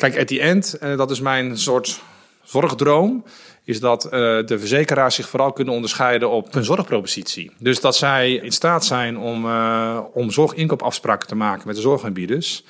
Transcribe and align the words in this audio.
Kijk, 0.00 0.18
at 0.18 0.26
the 0.26 0.40
end, 0.40 0.76
uh, 0.82 0.96
dat 0.96 1.10
is 1.10 1.20
mijn 1.20 1.58
soort 1.58 2.00
zorgdroom, 2.42 3.24
is 3.64 3.80
dat 3.80 4.04
uh, 4.04 4.10
de 4.10 4.56
verzekeraars 4.58 5.14
zich 5.14 5.28
vooral 5.28 5.52
kunnen 5.52 5.74
onderscheiden 5.74 6.30
op 6.30 6.52
hun 6.52 6.64
zorgpropositie. 6.64 7.50
Dus 7.58 7.80
dat 7.80 7.96
zij 7.96 8.32
in 8.32 8.52
staat 8.52 8.84
zijn 8.84 9.18
om, 9.18 9.44
uh, 9.44 10.00
om 10.12 10.30
zorginkoopafspraken 10.30 11.28
te 11.28 11.34
maken 11.34 11.66
met 11.66 11.76
de 11.76 11.82
zorgaanbieders. 11.82 12.64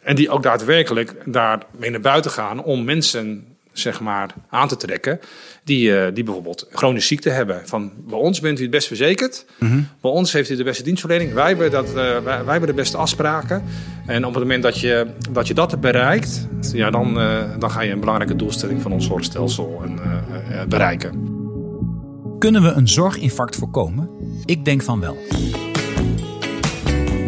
En 0.00 0.16
die 0.16 0.30
ook 0.30 0.42
daadwerkelijk 0.42 1.14
daarmee 1.24 1.90
naar 1.90 2.00
buiten 2.00 2.30
gaan 2.30 2.62
om 2.62 2.84
mensen 2.84 3.55
zeg 3.78 4.00
maar, 4.00 4.34
aan 4.48 4.68
te 4.68 4.76
trekken. 4.76 5.20
Die, 5.64 5.88
uh, 5.88 6.06
die 6.14 6.24
bijvoorbeeld 6.24 6.66
chronische 6.70 7.08
ziekte 7.08 7.30
hebben. 7.30 7.62
Van 7.64 7.92
bij 8.08 8.18
ons 8.18 8.40
bent 8.40 8.58
u 8.58 8.62
het 8.62 8.70
best 8.70 8.86
verzekerd. 8.86 9.44
Mm 9.58 9.68
-hmm. 9.68 9.88
Bij 10.00 10.10
ons 10.10 10.32
heeft 10.32 10.50
u 10.50 10.56
de 10.56 10.64
beste 10.64 10.82
dienstverlening. 10.82 11.32
Wij 11.32 11.48
hebben, 11.48 11.70
dat, 11.70 11.88
uh, 11.88 11.94
wij, 11.94 12.22
wij, 12.22 12.44
hebben 12.44 12.68
de 12.68 12.74
beste 12.74 12.96
afspraken. 12.96 13.62
En 14.06 14.24
op 14.24 14.34
het 14.34 14.42
moment 14.42 14.62
dat 14.62 14.80
je 14.80 15.06
dat, 15.30 15.46
je 15.46 15.54
dat 15.54 15.80
bereikt, 15.80 16.46
ja, 16.72 16.90
dan, 16.90 17.18
uh, 17.18 17.42
dan 17.58 17.70
ga 17.70 17.80
je 17.80 17.92
een 17.92 18.00
belangrijke 18.00 18.36
doelstelling 18.36 18.82
van 18.82 18.92
ons 18.92 19.06
zorgstelsel 19.06 19.82
bereiken. 20.68 21.34
Kunnen 22.38 22.62
we 22.62 22.68
een 22.68 22.88
zorginfarct 22.88 23.56
voorkomen? 23.56 24.10
Ik 24.44 24.64
denk 24.64 24.82
van 24.82 25.00
wel. 25.00 25.16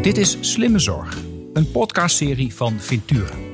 Dit 0.02 0.16
is 0.16 0.36
Slimme 0.40 0.78
Zorg, 0.78 1.18
een 1.52 1.70
podcastserie 1.70 2.54
van 2.54 2.74
Ventura. 2.78 3.47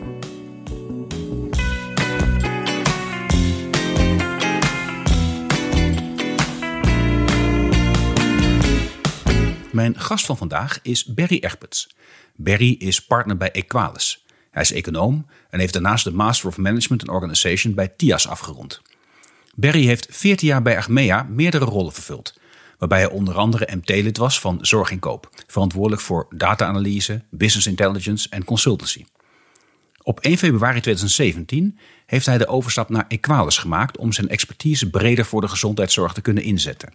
Mijn 9.74 10.00
gast 10.00 10.26
van 10.26 10.36
vandaag 10.36 10.78
is 10.82 11.04
Berry 11.04 11.38
Egberts. 11.40 11.88
Berry 12.36 12.76
is 12.78 13.04
partner 13.04 13.36
bij 13.36 13.50
Equalis. 13.50 14.24
Hij 14.50 14.62
is 14.62 14.72
econoom 14.72 15.26
en 15.50 15.58
heeft 15.58 15.72
daarnaast 15.72 16.04
de 16.04 16.12
Master 16.12 16.48
of 16.48 16.56
Management 16.56 17.00
and 17.00 17.10
Organization 17.10 17.74
bij 17.74 17.88
TIAS 17.88 18.28
afgerond. 18.28 18.82
Berry 19.54 19.84
heeft 19.86 20.06
14 20.10 20.48
jaar 20.48 20.62
bij 20.62 20.76
Achmea 20.76 21.22
meerdere 21.22 21.64
rollen 21.64 21.92
vervuld, 21.92 22.38
waarbij 22.78 22.98
hij 22.98 23.10
onder 23.10 23.34
andere 23.34 23.76
MT-lid 23.76 24.16
was 24.16 24.40
van 24.40 24.58
Zorginkoop, 24.60 25.28
verantwoordelijk 25.46 26.02
voor 26.02 26.26
data-analyse, 26.30 27.22
business 27.30 27.66
intelligence 27.66 28.28
en 28.28 28.44
consultancy. 28.44 29.04
Op 30.02 30.20
1 30.20 30.38
februari 30.38 30.80
2017 30.80 31.78
heeft 32.06 32.26
hij 32.26 32.38
de 32.38 32.46
overstap 32.46 32.88
naar 32.88 33.04
Equalis 33.08 33.58
gemaakt 33.58 33.96
om 33.96 34.12
zijn 34.12 34.28
expertise 34.28 34.90
breder 34.90 35.24
voor 35.24 35.40
de 35.40 35.48
gezondheidszorg 35.48 36.12
te 36.12 36.20
kunnen 36.20 36.42
inzetten. 36.42 36.92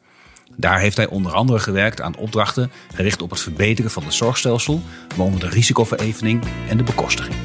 Daar 0.55 0.79
heeft 0.79 0.97
hij 0.97 1.07
onder 1.07 1.33
andere 1.33 1.59
gewerkt 1.59 2.01
aan 2.01 2.17
opdrachten 2.17 2.71
gericht 2.93 3.21
op 3.21 3.29
het 3.29 3.39
verbeteren 3.39 3.91
van 3.91 4.03
het 4.03 4.13
zorgstelsel, 4.13 4.81
waaronder 5.15 5.39
de 5.39 5.49
risicoverevening 5.49 6.43
en 6.69 6.77
de 6.77 6.83
bekostiging. 6.83 7.35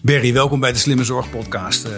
Berry, 0.00 0.32
welkom 0.32 0.60
bij 0.60 0.72
de 0.72 0.78
Slimme 0.78 1.04
Zorg 1.04 1.30
Podcast. 1.30 1.86
Uh, 1.86 1.90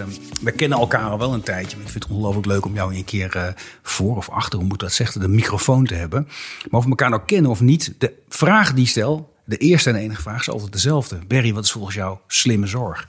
we 0.43 0.53
kennen 0.53 0.79
elkaar 0.79 1.11
al 1.11 1.19
wel 1.19 1.33
een 1.33 1.43
tijdje, 1.43 1.77
maar 1.77 1.87
ik 1.87 1.93
vind 1.93 2.05
het 2.05 2.13
ongelooflijk 2.13 2.47
leuk 2.47 2.65
om 2.65 2.75
jou 2.75 2.95
een 2.95 3.05
keer 3.05 3.37
uh, 3.37 3.49
voor 3.83 4.17
of 4.17 4.29
achter, 4.29 4.59
hoe 4.59 4.69
moet 4.69 4.81
dat 4.81 4.93
zeggen, 4.93 5.21
de 5.21 5.29
microfoon 5.29 5.85
te 5.85 5.95
hebben. 5.95 6.29
Maar 6.71 6.79
of 6.81 6.85
we 6.85 6.91
elkaar 6.91 7.11
nou 7.11 7.23
kennen 7.27 7.51
of 7.51 7.61
niet, 7.61 7.95
de 7.99 8.13
vraag 8.29 8.75
die 8.75 8.87
stel, 8.87 9.35
de 9.45 9.57
eerste 9.57 9.91
en 9.91 9.97
enige 9.97 10.23
vraag 10.23 10.41
is 10.41 10.51
altijd 10.51 10.73
dezelfde. 10.73 11.19
Berry, 11.27 11.55
wat 11.55 11.65
is 11.65 11.73
volgens 11.73 11.95
jou 11.95 12.19
slimme 12.27 12.67
zorg? 12.67 13.09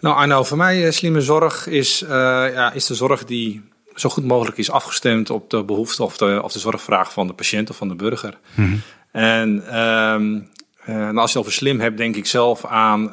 Nou 0.00 0.16
Arno, 0.16 0.42
voor 0.42 0.56
mij 0.56 0.84
uh, 0.84 0.90
slimme 0.90 1.20
zorg 1.20 1.66
is, 1.66 2.02
uh, 2.02 2.08
ja, 2.08 2.72
is 2.72 2.86
de 2.86 2.94
zorg 2.94 3.24
die 3.24 3.62
zo 3.94 4.08
goed 4.08 4.24
mogelijk 4.24 4.58
is 4.58 4.70
afgestemd 4.70 5.30
op 5.30 5.50
de 5.50 5.64
behoefte 5.64 6.02
of 6.02 6.16
de, 6.16 6.40
of 6.42 6.52
de 6.52 6.58
zorgvraag 6.58 7.12
van 7.12 7.26
de 7.26 7.32
patiënt 7.32 7.70
of 7.70 7.76
van 7.76 7.88
de 7.88 7.94
burger. 7.94 8.38
Mm 8.54 8.64
-hmm. 8.64 8.80
En 9.12 9.78
um, 9.78 10.48
uh, 10.88 10.94
nou 10.96 11.16
als 11.16 11.32
je 11.32 11.38
over 11.38 11.52
slim 11.52 11.80
hebt, 11.80 11.96
denk 11.96 12.16
ik 12.16 12.26
zelf 12.26 12.64
aan, 12.64 13.10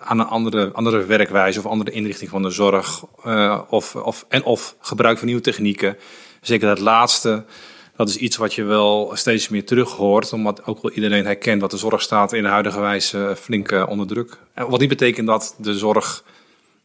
aan 0.00 0.18
een 0.18 0.26
andere, 0.26 0.70
andere 0.72 1.04
werkwijze 1.04 1.58
of 1.58 1.66
andere 1.66 1.90
inrichting 1.90 2.30
van 2.30 2.42
de 2.42 2.50
zorg. 2.50 3.04
of, 3.68 3.94
of, 3.94 4.24
en 4.28 4.44
of 4.44 4.76
gebruik 4.80 5.18
van 5.18 5.26
nieuwe 5.26 5.42
technieken. 5.42 5.96
Zeker 6.40 6.68
dat 6.68 6.78
laatste. 6.78 7.44
Dat 7.96 8.08
is 8.08 8.16
iets 8.16 8.36
wat 8.36 8.54
je 8.54 8.64
wel 8.64 9.10
steeds 9.14 9.48
meer 9.48 9.64
terug 9.64 9.90
hoort, 9.90 10.32
omdat 10.32 10.64
ook 10.64 10.82
wel 10.82 10.92
iedereen 10.92 11.24
herkent 11.24 11.60
dat 11.60 11.70
de 11.70 11.76
zorg 11.76 12.02
staat 12.02 12.32
in 12.32 12.42
de 12.42 12.48
huidige 12.48 12.80
wijze 12.80 13.34
flink 13.40 13.86
onder 13.88 14.06
druk. 14.06 14.38
En 14.54 14.70
wat 14.70 14.80
niet 14.80 14.88
betekent 14.88 15.26
dat 15.26 15.54
de 15.58 15.78
zorg 15.78 16.24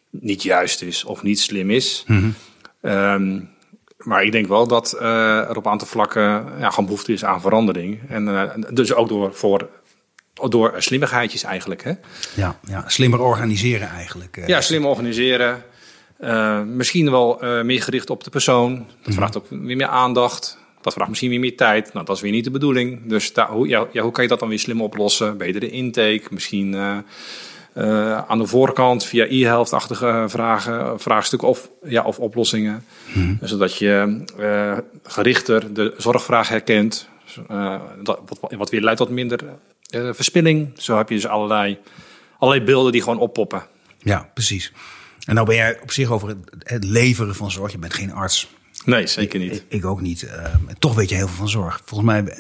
niet 0.10 0.44
juist 0.44 0.82
is 0.82 1.04
of 1.04 1.24
niet 1.24 1.40
slim 1.40 1.70
is. 1.70 2.04
Mm 2.08 2.36
-hmm. 2.82 2.92
um, 2.92 3.50
maar 3.98 4.24
ik 4.24 4.32
denk 4.32 4.48
wel 4.48 4.68
dat 4.68 4.98
uh, 5.02 5.50
er 5.50 5.58
op 5.58 5.66
een 5.66 5.72
aantal 5.72 5.88
vlakken 5.88 6.46
ja, 6.60 6.70
gewoon 6.70 6.86
behoefte 6.86 7.14
is 7.14 7.26
aan 7.26 7.42
verandering. 7.42 8.00
En 8.10 8.28
uh, 8.28 8.44
dus 8.70 8.94
ook 8.94 9.10
door, 9.10 9.34
voor, 9.34 9.70
door 10.50 10.74
slimmigheidjes 10.78 11.44
eigenlijk. 11.44 11.84
Hè? 11.84 11.94
Ja, 12.36 12.60
ja, 12.68 12.90
slimmer 12.90 13.20
organiseren 13.20 13.90
eigenlijk. 13.90 14.38
Uh, 14.38 14.48
ja, 14.48 14.62
slimmer 14.62 14.90
organiseren. 14.90 15.64
misschien 16.76 17.12
wel 17.12 17.40
meer 17.64 17.82
gericht 17.82 18.10
op 18.10 18.24
de 18.24 18.30
persoon. 18.30 18.76
Dat 18.76 18.86
mm 18.86 18.96
-hmm. 19.04 19.14
vraagt 19.14 19.38
ook 19.38 19.46
weer 19.50 19.78
meer 19.78 19.88
aandacht. 19.88 20.60
Dat 20.82 20.94
vraagt 20.94 21.10
misschien 21.10 21.30
weer 21.30 21.40
meer 21.40 21.58
tijd. 21.58 21.94
Nou, 21.94 22.06
dat 22.06 22.16
is 22.16 22.22
weer 22.22 22.32
niet 22.32 22.44
de 22.44 22.52
bedoeling. 22.52 23.02
Dus 23.06 23.34
daar, 23.34 23.50
hoe, 23.50 23.68
ja, 23.68 23.88
ja, 23.92 24.02
hoe 24.02 24.12
kan 24.12 24.24
je 24.24 24.30
dat 24.30 24.40
dan 24.40 24.50
weer 24.50 24.60
slim 24.60 24.82
oplossen? 24.82 25.38
Betere 25.38 25.70
intake, 25.70 26.24
misschien 26.30 26.74
uh, 26.74 26.98
uh, 27.76 28.18
aan 28.18 28.38
de 28.38 28.46
voorkant 28.46 29.06
via 29.06 29.26
e-health-achtige 29.30 30.26
vragen, 30.28 31.00
vraagstukken 31.00 31.48
of, 31.48 31.70
ja, 31.84 32.04
of 32.04 32.20
oplossingen. 32.20 32.86
Hmm. 33.14 33.38
Zodat 33.42 33.78
je 33.78 34.24
uh, 34.40 34.78
gerichter 35.04 35.74
de 35.74 35.94
zorgvraag 35.98 36.50
herkent. 36.50 37.10
Dat, 38.04 38.20
wat, 38.40 38.54
wat, 38.58 38.70
weer 38.70 38.82
leidt 38.82 39.00
tot 39.00 39.10
minder 39.10 39.40
verspilling. 39.92 40.72
Zo 40.78 40.98
heb 40.98 41.10
je 41.10 41.16
dus 41.16 41.28
allerlei, 41.28 41.78
allerlei 42.38 42.66
beelden 42.66 42.92
die 42.92 43.02
gewoon 43.02 43.20
oppoppen. 43.20 43.64
Ja, 44.00 44.30
precies. 44.34 44.72
En 45.26 45.36
nou 45.36 45.48
ben 45.48 45.56
jij 45.56 45.80
op 45.82 45.92
zich 45.92 46.12
over 46.12 46.28
het, 46.28 46.38
het 46.60 46.84
leveren 46.84 47.36
van 47.36 47.52
zorg. 47.52 47.72
Je 47.72 47.78
bent 47.78 47.94
geen 47.94 48.14
arts. 48.14 48.50
Nee, 48.86 49.08
zeker 49.08 49.40
niet. 49.40 49.56
Ik, 49.56 49.64
ik 49.68 49.86
ook 49.86 50.02
niet. 50.02 50.24
Uh, 50.24 50.46
toch 50.80 50.96
weet 50.96 51.10
je 51.10 51.16
heel 51.16 51.28
veel 51.28 51.38
van 51.38 51.50
zorg. 51.50 51.82
Volgens 51.86 52.10
mij 52.10 52.38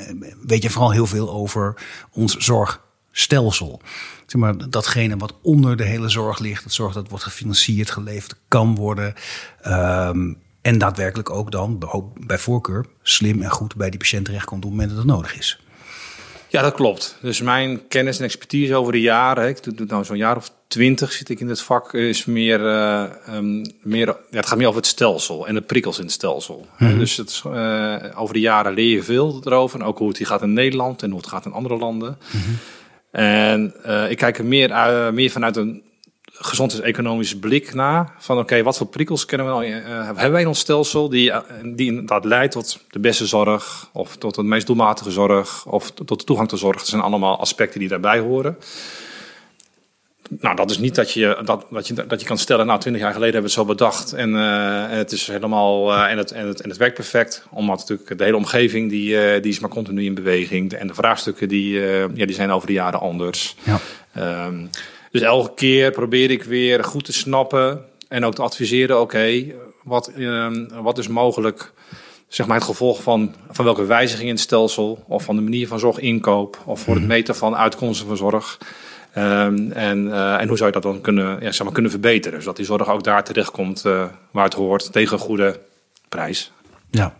weet 0.47 0.63
je 0.63 0.69
vooral 0.69 0.91
heel 0.91 1.05
veel 1.05 1.31
over 1.31 1.75
ons 2.11 2.37
zorgstelsel. 2.37 3.81
Zeg 4.25 4.41
maar, 4.41 4.69
datgene 4.69 5.17
wat 5.17 5.33
onder 5.41 5.77
de 5.77 5.83
hele 5.83 6.09
zorg 6.09 6.39
ligt. 6.39 6.63
Dat 6.63 6.73
zorg 6.73 6.93
dat 6.93 7.09
wordt 7.09 7.23
gefinancierd, 7.23 7.91
geleverd 7.91 8.35
kan 8.47 8.75
worden. 8.75 9.13
Um, 9.67 10.37
en 10.61 10.77
daadwerkelijk 10.77 11.29
ook 11.29 11.51
dan, 11.51 11.87
bij 12.19 12.37
voorkeur, 12.37 12.85
slim 13.01 13.41
en 13.41 13.49
goed 13.49 13.75
bij 13.75 13.89
die 13.89 13.99
patiënt 13.99 14.25
terechtkomt 14.25 14.65
op 14.65 14.69
het 14.69 14.79
moment 14.79 14.89
dat 14.89 15.05
het 15.05 15.15
nodig 15.15 15.37
is. 15.37 15.63
Ja, 16.51 16.61
dat 16.61 16.73
klopt. 16.73 17.17
Dus 17.21 17.41
mijn 17.41 17.87
kennis 17.87 18.17
en 18.17 18.23
expertise 18.23 18.75
over 18.75 18.91
de 18.91 19.01
jaren, 19.01 19.47
ik 19.47 19.63
doe, 19.63 19.73
doe 19.73 19.85
nou 19.85 20.05
zo'n 20.05 20.17
jaar 20.17 20.37
of 20.37 20.51
twintig 20.67 21.11
zit 21.11 21.29
ik 21.29 21.39
in 21.39 21.47
het 21.47 21.61
vak, 21.61 21.93
is 21.93 22.25
meer, 22.25 22.59
uh, 22.59 23.03
um, 23.29 23.65
meer 23.81 24.07
ja, 24.07 24.37
het 24.37 24.45
gaat 24.45 24.57
meer 24.57 24.67
over 24.67 24.79
het 24.79 24.89
stelsel 24.89 25.47
en 25.47 25.53
de 25.53 25.61
prikkels 25.61 25.97
in 25.97 26.03
het 26.03 26.13
stelsel. 26.13 26.65
Mm 26.77 26.87
-hmm. 26.87 26.99
Dus 26.99 27.17
het, 27.17 27.43
uh, 27.47 27.95
over 28.15 28.33
de 28.33 28.39
jaren 28.39 28.73
leer 28.73 28.95
je 28.95 29.03
veel 29.03 29.41
erover, 29.43 29.79
en 29.79 29.85
ook 29.85 29.97
hoe 29.97 30.07
het 30.07 30.27
gaat 30.27 30.41
in 30.41 30.53
Nederland 30.53 31.03
en 31.03 31.09
hoe 31.09 31.19
het 31.19 31.29
gaat 31.29 31.45
in 31.45 31.51
andere 31.51 31.77
landen. 31.77 32.17
Mm 32.31 32.41
-hmm. 32.41 32.57
En 33.11 33.73
uh, 33.85 34.09
ik 34.09 34.17
kijk 34.17 34.37
er 34.37 34.45
meer, 34.45 34.69
meer 35.13 35.29
vanuit 35.29 35.55
een 35.55 35.83
gezondheidseconomische 36.41 37.39
blik 37.39 37.73
naar. 37.73 38.11
Van 38.19 38.35
oké, 38.35 38.43
okay, 38.43 38.63
wat 38.63 38.77
voor 38.77 38.87
prikkels 38.87 39.25
kennen 39.25 39.47
we 39.47 39.53
nou, 39.53 39.65
uh, 39.65 40.05
hebben 40.05 40.31
wij 40.31 40.41
in 40.41 40.47
ons 40.47 40.59
stelsel 40.59 41.09
die, 41.09 41.31
die 41.63 41.87
inderdaad 41.87 42.25
leidt 42.25 42.51
tot 42.51 42.79
de 42.89 42.99
beste 42.99 43.25
zorg, 43.25 43.89
of 43.93 44.15
tot 44.15 44.35
de 44.35 44.43
meest 44.43 44.67
doelmatige 44.67 45.11
zorg, 45.11 45.65
of 45.65 45.91
tot 45.91 46.19
de 46.19 46.25
toegang 46.25 46.49
tot 46.49 46.59
zorg. 46.59 46.77
Dat 46.77 46.87
zijn 46.87 47.01
allemaal 47.01 47.39
aspecten 47.39 47.79
die 47.79 47.89
daarbij 47.89 48.19
horen. 48.19 48.57
Nou, 50.39 50.55
dat 50.55 50.69
is 50.69 50.77
niet 50.77 50.95
dat 50.95 51.11
je, 51.11 51.41
dat, 51.45 51.65
dat 51.69 51.87
je, 51.87 51.93
dat 52.07 52.21
je 52.21 52.27
kan 52.27 52.37
stellen, 52.37 52.65
nou, 52.65 52.79
twintig 52.79 53.01
jaar 53.01 53.13
geleden 53.13 53.33
hebben 53.33 53.51
we 53.51 53.57
het 53.57 53.67
zo 53.67 53.75
bedacht 53.75 54.13
en, 54.13 54.29
uh, 54.29 54.83
en 54.83 54.97
het 54.97 55.11
is 55.11 55.27
helemaal, 55.27 55.93
en, 55.93 56.17
het, 56.17 56.31
en, 56.31 56.47
het, 56.47 56.61
en 56.61 56.69
het 56.69 56.77
werkt 56.77 56.95
perfect. 56.95 57.45
Omdat 57.49 57.77
natuurlijk 57.77 58.17
de 58.17 58.23
hele 58.23 58.35
omgeving, 58.35 58.89
die, 58.89 59.39
die 59.39 59.51
is 59.51 59.59
maar 59.59 59.69
continu 59.69 60.05
in 60.05 60.13
beweging. 60.13 60.73
En 60.73 60.87
de 60.87 60.93
vraagstukken, 60.93 61.47
die, 61.47 61.79
ja, 62.13 62.25
die 62.25 62.33
zijn 62.33 62.51
over 62.51 62.67
de 62.67 62.73
jaren 62.73 62.99
anders. 62.99 63.55
Ja. 63.63 64.45
Um, 64.45 64.69
dus 65.11 65.21
elke 65.21 65.53
keer 65.53 65.91
probeer 65.91 66.31
ik 66.31 66.43
weer 66.43 66.83
goed 66.83 67.05
te 67.05 67.13
snappen 67.13 67.85
en 68.07 68.25
ook 68.25 68.35
te 68.35 68.41
adviseren, 68.41 68.95
oké, 68.95 69.03
okay, 69.03 69.55
wat, 69.83 70.11
um, 70.17 70.67
wat 70.81 70.97
is 70.97 71.07
mogelijk, 71.07 71.71
zeg 72.27 72.47
maar 72.47 72.57
het 72.57 72.65
gevolg 72.65 73.03
van, 73.03 73.35
van 73.51 73.65
welke 73.65 73.85
wijziging 73.85 74.27
in 74.27 74.33
het 74.33 74.43
stelsel, 74.43 75.03
of 75.07 75.23
van 75.23 75.35
de 75.35 75.41
manier 75.41 75.67
van 75.67 75.79
zorginkoop, 75.79 76.61
of 76.65 76.81
voor 76.81 76.95
het 76.95 77.07
meten 77.07 77.35
van 77.35 77.55
uitkomsten 77.55 78.07
van 78.07 78.17
zorg. 78.17 78.57
Um, 79.17 79.71
en, 79.71 80.07
uh, 80.07 80.41
en 80.41 80.47
hoe 80.47 80.57
zou 80.57 80.69
je 80.69 80.79
dat 80.79 80.91
dan 80.91 81.01
kunnen, 81.01 81.41
ja, 81.41 81.51
zeg 81.51 81.63
maar, 81.63 81.73
kunnen 81.73 81.91
verbeteren? 81.91 82.41
Zodat 82.41 82.55
die 82.55 82.65
zorg 82.65 82.89
ook 82.89 83.03
daar 83.03 83.23
terechtkomt 83.23 83.85
uh, 83.85 84.05
waar 84.31 84.43
het 84.43 84.53
hoort, 84.53 84.91
tegen 84.91 85.13
een 85.13 85.23
goede 85.23 85.59
prijs. 86.09 86.51
Ja, 86.89 87.15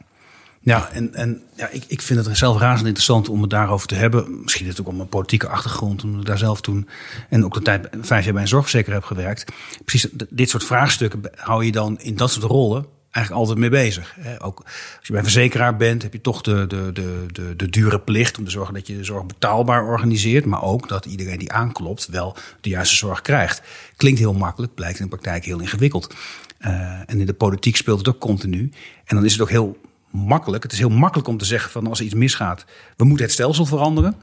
ja, 0.63 0.89
en, 0.91 1.13
en 1.13 1.41
ja, 1.55 1.69
ik, 1.69 1.83
ik 1.87 2.01
vind 2.01 2.25
het 2.25 2.37
zelf 2.37 2.59
razend 2.59 2.85
interessant 2.85 3.29
om 3.29 3.41
het 3.41 3.49
daarover 3.49 3.87
te 3.87 3.95
hebben. 3.95 4.41
Misschien 4.41 4.65
is 4.65 4.71
het 4.71 4.81
ook 4.81 4.87
om 4.87 4.95
mijn 4.95 5.09
politieke 5.09 5.47
achtergrond, 5.47 6.03
omdat 6.03 6.21
ik 6.21 6.27
daar 6.27 6.37
zelf 6.37 6.61
toen 6.61 6.87
en 7.29 7.45
ook 7.45 7.53
de 7.53 7.61
tijd 7.61 7.87
vijf 8.01 8.23
jaar 8.23 8.33
bij 8.33 8.41
een 8.41 8.47
zorgverzekeraar 8.47 8.99
heb 8.99 9.07
gewerkt. 9.07 9.51
Precies 9.85 10.11
dit 10.29 10.49
soort 10.49 10.63
vraagstukken 10.63 11.21
hou 11.35 11.65
je 11.65 11.71
dan 11.71 11.99
in 11.99 12.15
dat 12.15 12.31
soort 12.31 12.45
rollen 12.45 12.85
eigenlijk 13.11 13.43
altijd 13.43 13.59
mee 13.59 13.83
bezig. 13.83 14.15
Ook 14.39 14.59
als 14.97 15.07
je 15.07 15.13
bij 15.13 15.21
verzekeraar 15.21 15.77
bent, 15.77 16.01
heb 16.01 16.13
je 16.13 16.21
toch 16.21 16.41
de, 16.41 16.67
de, 16.67 16.89
de, 16.93 17.25
de, 17.31 17.55
de 17.55 17.69
dure 17.69 17.99
plicht 17.99 18.37
om 18.37 18.45
te 18.45 18.51
zorgen 18.51 18.73
dat 18.73 18.87
je 18.87 18.97
de 18.97 19.03
zorg 19.03 19.25
betaalbaar 19.25 19.85
organiseert. 19.85 20.45
Maar 20.45 20.63
ook 20.63 20.87
dat 20.87 21.05
iedereen 21.05 21.39
die 21.39 21.51
aanklopt 21.51 22.07
wel 22.07 22.35
de 22.61 22.69
juiste 22.69 22.95
zorg 22.95 23.21
krijgt. 23.21 23.61
Klinkt 23.95 24.19
heel 24.19 24.33
makkelijk, 24.33 24.73
blijkt 24.73 24.99
in 24.99 25.03
de 25.03 25.09
praktijk 25.09 25.45
heel 25.45 25.59
ingewikkeld. 25.59 26.13
Uh, 26.61 26.69
en 27.05 27.19
in 27.19 27.25
de 27.25 27.33
politiek 27.33 27.75
speelt 27.75 27.97
het 27.97 28.07
ook 28.07 28.19
continu. 28.19 28.71
En 29.05 29.15
dan 29.15 29.25
is 29.25 29.31
het 29.31 29.41
ook 29.41 29.49
heel 29.49 29.77
makkelijk. 30.11 30.63
Het 30.63 30.71
is 30.71 30.77
heel 30.77 30.89
makkelijk 30.89 31.27
om 31.27 31.37
te 31.37 31.45
zeggen 31.45 31.71
van 31.71 31.87
als 31.87 31.99
er 31.99 32.05
iets 32.05 32.13
misgaat, 32.13 32.65
we 32.97 33.05
moeten 33.05 33.25
het 33.25 33.33
stelsel 33.33 33.65
veranderen. 33.65 34.15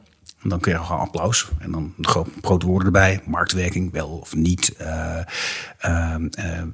En 0.42 0.48
dan 0.48 0.60
kun 0.60 0.72
je 0.72 0.78
gewoon 0.78 1.00
applaus. 1.00 1.48
En 1.58 1.70
dan 1.70 1.94
grote 2.42 2.66
woorden 2.66 2.86
erbij. 2.86 3.20
Marktwerking, 3.24 3.92
wel 3.92 4.08
of 4.08 4.34
niet. 4.34 4.74
Uh, 4.80 5.18
uh, 5.86 6.14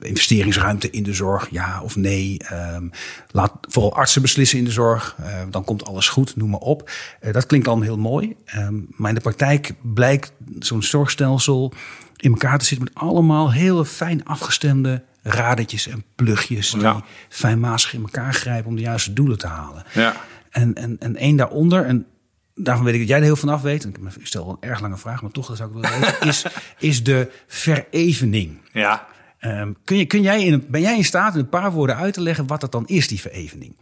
investeringsruimte 0.01 0.91
in 0.91 1.03
de 1.03 1.13
zorg, 1.13 1.51
ja 1.51 1.83
of 1.83 1.97
nee. 1.97 2.39
Ehm, 2.39 2.89
laat 3.31 3.53
vooral 3.61 3.95
artsen 3.95 4.23
beslissen 4.23 4.59
in 4.59 4.65
de 4.65 4.71
zorg. 4.71 5.17
Dan 5.51 5.65
komt 5.65 5.85
alles 5.85 6.09
goed, 6.09 6.37
noem 6.37 6.51
maar 6.51 6.61
op. 6.61 6.91
dat 7.33 7.47
klinkt 7.47 7.67
dan 7.67 7.83
heel 7.83 7.99
mooi. 7.99 8.37
Ehm, 8.45 8.75
maar 8.89 9.09
in 9.09 9.15
de 9.15 9.21
praktijk 9.21 9.75
blijkt 9.83 10.33
zo'n 10.59 10.83
zorgstelsel 10.83 11.73
in 12.17 12.31
elkaar 12.31 12.59
te 12.59 12.65
zitten 12.65 12.89
met 12.93 13.03
allemaal 13.03 13.53
heel 13.53 13.85
fijn 13.85 14.25
afgestemde 14.25 15.03
radertjes 15.25 15.89
en 15.89 16.05
plugjes. 16.15 16.71
Die 16.71 16.81
ja. 16.81 17.03
fijnmazig 17.29 17.95
in 17.95 18.03
elkaar 18.03 18.35
grijpen 18.35 18.69
om 18.69 18.77
de 18.77 18.83
juiste 18.83 19.13
doelen 19.13 19.39
te 19.39 19.47
halen. 19.47 19.85
Ja. 19.93 20.17
En, 20.51 20.75
en, 20.75 20.97
en 21.01 21.17
één 21.17 21.37
daaronder, 21.37 21.85
en 21.85 22.07
daarvan 22.55 22.85
weet 22.85 22.95
ik 22.95 23.01
dat 23.01 23.09
jij 23.09 23.19
er 23.19 23.25
heel 23.25 23.37
vanaf 23.37 23.63
weet. 23.63 23.85
Ik 23.85 23.97
stel 24.23 24.49
een 24.49 24.69
erg 24.69 24.81
lange 24.81 24.97
vraag, 24.97 25.23
maar 25.23 25.31
toch 25.31 25.47
dat 25.47 25.57
zou 25.57 25.69
ik 25.69 25.75
willen 25.75 26.01
weten. 26.01 26.29
Is, 26.29 26.45
is 26.79 27.05
de 27.05 27.31
verevening. 27.47 28.61
Ja. 28.73 29.07
Um, 29.41 29.77
kun, 29.85 29.97
je, 29.97 30.05
kun 30.05 30.23
jij 30.23 30.45
in, 30.45 30.65
ben 30.69 30.81
jij 30.81 30.97
in 30.97 31.05
staat 31.05 31.35
in 31.35 31.41
een 31.41 31.49
paar 31.49 31.73
woorden 31.73 31.97
uit 31.97 32.15
te 32.15 32.21
leggen 32.21 32.47
wat 32.47 32.61
dat 32.61 32.73
dan 32.73 32.87
is, 32.87 33.09
die 33.09 33.21
verevening? 33.21 33.77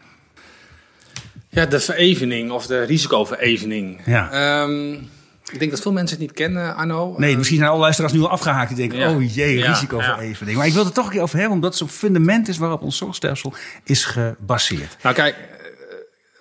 Ja, 1.49 1.67
de 1.67 1.81
verevening 1.81 2.51
of 2.51 2.67
de 2.67 2.83
risicoverevening. 2.83 4.01
Ja. 4.05 4.63
Um, 4.63 5.09
ik 5.53 5.59
denk 5.59 5.71
dat 5.71 5.81
veel 5.81 5.93
mensen 5.93 6.17
het 6.17 6.27
niet 6.27 6.37
kennen, 6.37 6.77
Arno. 6.77 7.15
Nee, 7.17 7.37
misschien 7.37 7.59
zijn 7.59 7.71
alle 7.71 7.81
luisteraars 7.81 8.13
nu 8.13 8.21
al 8.21 8.29
afgehaakt. 8.29 8.69
Die 8.69 8.77
denken, 8.77 8.99
ja. 8.99 9.15
oh 9.15 9.35
jee, 9.35 9.67
risicoverevening. 9.67 10.51
Ja. 10.51 10.57
Maar 10.57 10.67
ik 10.67 10.73
wil 10.73 10.85
het 10.85 10.95
toch 10.95 11.05
een 11.05 11.11
keer 11.11 11.23
over 11.23 11.39
hebben, 11.39 11.55
omdat 11.55 11.71
het 11.71 11.79
zo'n 11.79 11.89
fundament 11.89 12.49
is 12.49 12.59
waarop 12.59 12.83
ons 12.83 12.97
zorgstelsel 12.97 13.55
is 13.85 14.05
gebaseerd. 14.05 14.97
Nou 15.03 15.15
kijk, 15.15 15.37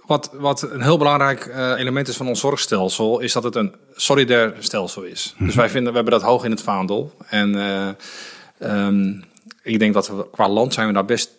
wat, 0.06 0.30
wat 0.34 0.62
een 0.72 0.81
heel 0.81 0.98
belangrijk 0.98 1.46
uh, 1.46 1.74
element 1.78 2.08
is 2.08 2.18
van 2.18 2.28
ons 2.28 2.40
zorgstelsel, 2.40 3.19
is 3.19 3.34
dat 3.34 3.44
het 3.44 3.56
een 3.56 3.75
solidair 3.96 4.54
stelsel 4.60 5.04
is. 5.04 5.36
Dus 5.38 5.56
wij 5.56 5.69
vinden, 5.69 5.90
we 5.90 5.96
hebben 5.96 6.19
dat 6.19 6.30
hoog 6.30 6.44
in 6.44 6.52
het 6.52 6.62
vaandel. 6.62 7.16
En 7.28 7.56
uh, 7.56 7.88
um, 8.88 9.24
ik 9.63 9.80
denk 9.80 9.94
dat 9.94 10.08
we 10.08 10.28
qua 10.31 10.50
land 10.50 10.74
zijn 10.74 10.88
we 10.88 10.94
daar 10.94 11.06
best 11.06 11.31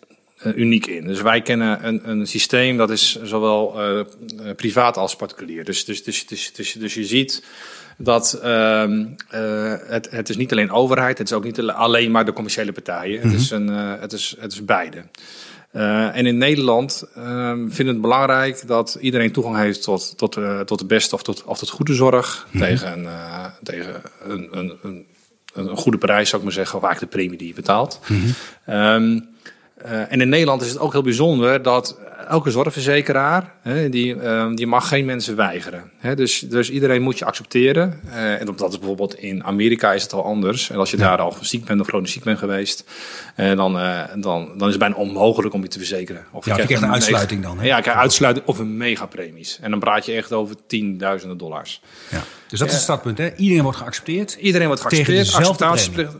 uniek 0.55 0.85
in. 0.85 1.07
Dus 1.07 1.21
wij 1.21 1.41
kennen 1.41 1.87
een, 1.87 2.09
een 2.09 2.27
systeem 2.27 2.77
dat 2.77 2.89
is 2.89 3.21
zowel 3.23 3.75
privaat 4.55 4.97
als 4.97 5.15
particulier. 5.15 5.63
Dus, 5.63 5.85
dus, 5.85 6.03
dus, 6.03 6.27
dus, 6.27 6.53
dus, 6.53 6.71
dus 6.71 6.93
je 6.93 7.05
ziet 7.05 7.43
dat 7.97 8.39
uh, 8.43 8.83
het, 9.87 10.07
het 10.11 10.29
is 10.29 10.37
niet 10.37 10.51
alleen 10.51 10.71
overheid, 10.71 11.17
het 11.17 11.27
is 11.27 11.35
ook 11.35 11.43
niet 11.43 11.59
alleen 11.59 12.11
maar 12.11 12.25
de 12.25 12.33
commerciële 12.33 12.71
partijen. 12.71 13.15
Mm 13.15 13.21
-hmm. 13.21 13.31
Het, 13.31 13.39
is 13.39 13.51
een, 13.51 13.69
uh, 13.69 13.93
het, 13.99 14.13
is, 14.13 14.35
het 14.39 14.51
is 14.51 14.65
beide. 14.65 15.03
En 16.13 16.25
in 16.25 16.37
Nederland 16.37 17.03
uh, 17.17 17.51
vinden 17.67 17.93
het 17.93 18.01
belangrijk 18.01 18.67
dat 18.67 18.97
iedereen 19.01 19.31
toegang 19.31 19.57
heeft 19.57 19.83
tot, 19.83 20.17
tot, 20.17 20.37
tot 20.65 20.79
de 20.79 20.85
beste 20.85 21.15
of 21.15 21.23
tot, 21.23 21.43
of 21.43 21.57
tot 21.57 21.69
goede 21.69 21.93
zorg. 21.93 22.47
Mm 22.51 22.51
-hmm. 22.51 22.69
Tegen, 22.69 23.11
tegen 23.63 24.01
een, 24.23 24.47
een, 24.51 24.77
een, 24.83 25.05
een, 25.53 25.77
goede 25.77 25.97
prijs, 25.97 26.29
zou 26.29 26.41
ik 26.41 26.47
maar 26.47 26.57
zeggen, 26.57 26.77
of 26.77 26.83
eigenlijk 26.83 27.13
de 27.13 27.19
premie 27.19 27.37
die 27.37 27.47
je 27.47 27.53
betaalt. 27.53 27.99
Mm 28.07 28.21
-hmm. 28.65 28.75
um, 28.75 29.27
en 29.83 30.21
in 30.21 30.29
Nederland 30.29 30.61
is 30.61 30.69
het 30.69 30.79
ook 30.79 30.91
heel 30.91 31.01
bijzonder 31.01 31.61
dat 31.61 31.97
elke 32.27 32.51
zorgverzekeraar, 32.51 33.53
hè, 33.61 33.89
die, 33.89 34.15
uh, 34.15 34.47
die 34.53 34.67
mag 34.67 34.87
geen 34.87 35.05
mensen 35.05 35.35
weigeren. 35.35 35.91
Hè, 35.97 36.15
dus, 36.15 36.39
dus 36.39 36.69
iedereen 36.69 37.01
moet 37.01 37.17
je 37.17 37.25
accepteren. 37.25 37.99
Uh, 38.05 38.39
en 38.39 38.45
dat 38.45 38.71
is 38.71 38.77
bijvoorbeeld 38.77 39.15
in 39.15 39.43
Amerika 39.43 39.93
is 39.93 40.03
het 40.03 40.13
al 40.13 40.23
anders. 40.23 40.69
En 40.69 40.77
als 40.77 40.91
je 40.91 40.97
ja. 40.97 41.03
daar 41.03 41.17
al 41.17 41.35
ziek 41.41 41.65
bent 41.65 41.81
of 41.81 41.87
chronisch 41.87 42.11
ziek 42.11 42.23
bent 42.23 42.39
geweest, 42.39 42.83
uh, 43.37 43.55
dan, 43.55 43.73
dan, 44.15 44.47
dan 44.57 44.67
is 44.67 44.73
het 44.73 44.79
bijna 44.79 44.95
onmogelijk 44.95 45.53
om 45.53 45.61
je 45.61 45.67
te 45.67 45.77
verzekeren. 45.77 46.25
Of 46.31 46.45
ja, 46.45 46.55
je 46.55 46.63
krijgt 46.63 46.83
een, 46.83 46.87
een 46.87 46.93
uitsluiting 46.93 47.43
dan. 47.43 47.59
Hè? 47.59 47.65
Ja, 47.65 47.75
je 47.75 47.81
krijgt 47.81 48.01
uitsluiting 48.01 48.45
of 48.45 48.59
een 48.59 48.77
megapremies. 48.77 49.59
En 49.61 49.69
dan 49.69 49.79
praat 49.79 50.05
je 50.05 50.11
echt 50.11 50.31
over 50.31 50.55
tienduizenden 50.67 51.37
dollars. 51.37 51.81
Ja. 52.09 52.23
Dus 52.47 52.59
dat 52.61 52.67
is 52.67 52.73
het 52.73 52.83
startpunt, 52.83 53.17
hè? 53.17 53.35
Iedereen 53.35 53.63
wordt 53.63 53.77
geaccepteerd. 53.77 54.37
Iedereen 54.39 54.67
wordt 54.67 54.81
geaccepteerd. 54.81 55.33
Acceptatieplicht, 55.33 56.11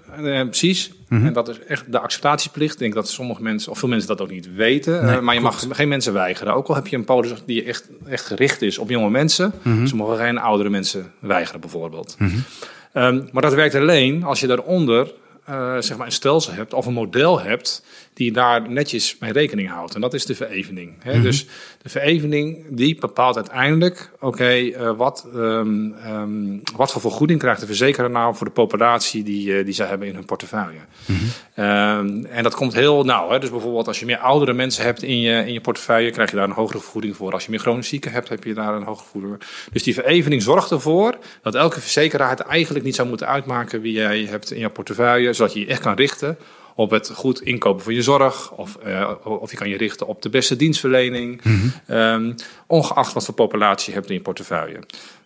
precies. 0.50 0.92
Mm 1.14 1.20
-hmm. 1.20 1.28
En 1.28 1.34
dat 1.34 1.50
is 1.50 1.60
echt 1.68 1.92
de 1.92 2.00
acceptatieplicht. 2.00 2.74
Ik 2.74 2.80
denk 2.80 2.94
dat 2.94 3.10
sommige 3.10 3.42
mensen, 3.42 3.72
of 3.72 3.80
veel 3.80 3.90
mensen 3.90 4.08
dat 4.08 4.22
ook 4.22 4.30
niet 4.30 4.56
weten. 4.56 5.06
Nee, 5.06 5.22
maar 5.22 5.34
je 5.34 5.42
mag 5.42 5.66
geen 5.70 5.88
mensen 5.94 6.14
weigeren. 6.14 6.54
Ook 6.54 6.68
al 6.68 6.76
heb 6.76 6.88
je 6.88 6.96
een 6.96 7.06
polis 7.06 7.34
die 7.46 7.64
echt, 7.64 7.90
echt 8.06 8.26
gericht 8.26 8.62
is 8.62 8.78
op 8.78 8.90
jonge 8.90 9.10
mensen. 9.10 9.54
Mm 9.62 9.76
-hmm. 9.76 9.88
Ze 9.88 9.96
mogen 9.96 10.18
geen 10.18 10.38
oudere 10.38 10.70
mensen 10.70 11.12
weigeren, 11.20 11.62
bijvoorbeeld. 11.62 12.16
Mm 12.20 12.28
-hmm. 12.28 13.04
um, 13.04 13.30
maar 13.32 13.42
dat 13.42 13.54
werkt 13.54 13.76
alleen 13.76 14.24
als 14.24 14.40
je 14.40 14.48
daaronder 14.48 15.14
uh, 15.50 15.78
zeg 15.80 15.98
maar 15.98 16.06
een 16.06 16.12
stelsel 16.12 16.54
hebt 16.54 16.74
of 16.74 16.86
een 16.86 16.94
model 16.94 17.42
hebt 17.42 17.84
die 18.14 18.32
daar 18.32 18.70
netjes 18.70 19.18
mee 19.20 19.32
rekening 19.32 19.70
houdt. 19.70 19.96
En 19.96 20.02
dat 20.02 20.14
is 20.14 20.26
de 20.26 20.36
verevening. 20.36 20.94
Hè? 21.00 21.10
Mm 21.10 21.16
-hmm. 21.16 21.24
Dus 21.24 21.46
de 21.82 21.90
verevening 21.90 22.66
die 22.70 23.00
bepaalt 23.00 23.36
uiteindelijk, 23.36 24.10
oké, 24.16 24.26
okay, 24.26 24.64
uh, 24.64 24.92
wat, 24.98 25.28
um, 25.36 25.96
um, 26.08 26.62
wat 26.76 26.92
voor 26.92 27.02
vergoeding 27.02 27.40
krijgt 27.40 27.60
de 27.60 27.66
verzekeraar 27.66 28.10
nou 28.10 28.36
voor 28.36 28.46
de 28.46 28.54
populatie 28.54 29.24
die, 29.24 29.48
uh, 29.48 29.66
die 29.66 29.74
zij 29.74 29.88
hebben 29.88 30.08
in 30.08 30.16
hun 30.16 30.26
portefeuille. 30.26 30.80
Mm 31.06 31.16
-hmm. 31.16 31.64
um, 31.64 32.26
en 32.26 32.44
dat 32.44 32.56
komt 32.56 32.74
heel 32.74 33.04
nauw. 33.04 33.30
Hè? 33.30 33.40
Dus 33.40 33.50
bijvoorbeeld 33.50 33.88
als 33.88 34.00
je 34.00 34.06
meer 34.06 34.18
oudere 34.18 34.54
mensen 34.54 34.84
hebt 34.84 35.04
in 35.04 35.20
je, 35.20 35.46
in 35.46 35.54
je 35.54 35.62
portefeuille, 35.62 36.12
krijg 36.12 36.30
je 36.30 36.36
daar 36.36 36.46
een 36.46 36.52
hogere 36.52 36.80
vergoeding 36.80 37.16
voor. 37.16 37.34
Als 37.34 37.44
je 37.44 37.52
meer 37.52 37.60
chronisch 37.60 37.88
zieken 37.88 38.12
hebt, 38.12 38.30
heb 38.30 38.44
je 38.44 38.54
daar 38.54 38.74
een 38.74 38.84
hogere 38.84 39.04
vergoeding 39.04 39.34
voor. 39.34 39.72
Dus 39.72 39.84
die 39.84 39.94
verevening 39.94 40.42
zorgt 40.42 40.72
ervoor 40.72 41.18
dat 41.42 41.56
elke 41.56 41.82
verzekeraar 41.82 42.30
het 42.30 42.40
eigenlijk 42.40 42.86
niet 42.86 42.96
zou 42.96 43.08
moeten 43.08 43.28
uitmaken 43.28 43.82
wie 43.82 43.94
jij 43.94 44.26
hebt 44.30 44.52
in 44.52 44.60
je 44.60 44.70
portefeuille, 44.70 45.34
zodat 45.34 45.54
je 45.54 45.60
je 45.60 45.66
echt 45.66 45.82
kan 45.82 45.96
richten 45.96 46.38
op 46.76 46.90
het 46.90 47.12
goed 47.14 47.42
inkopen 47.42 47.84
van 47.84 47.94
je 47.94 48.02
zorg. 48.02 48.52
Of, 48.52 48.78
uh, 48.86 49.12
of 49.24 49.52
je 49.52 49.58
kan 49.58 49.70
je 49.70 49.78
richten 49.78 50.08
op 50.08 50.22
de 50.22 50.30
beste 50.30 50.56
dienstverlening. 50.56 51.44
Mm 51.44 51.74
-hmm. 51.86 51.98
um, 51.98 52.36
ongeacht 52.68 53.14
wat 53.14 53.26
voor 53.26 53.34
populatie 53.34 53.90
je 53.90 53.96
hebt 53.96 54.10
in 54.10 54.16
je 54.16 54.22
portefeuille. 54.22 54.80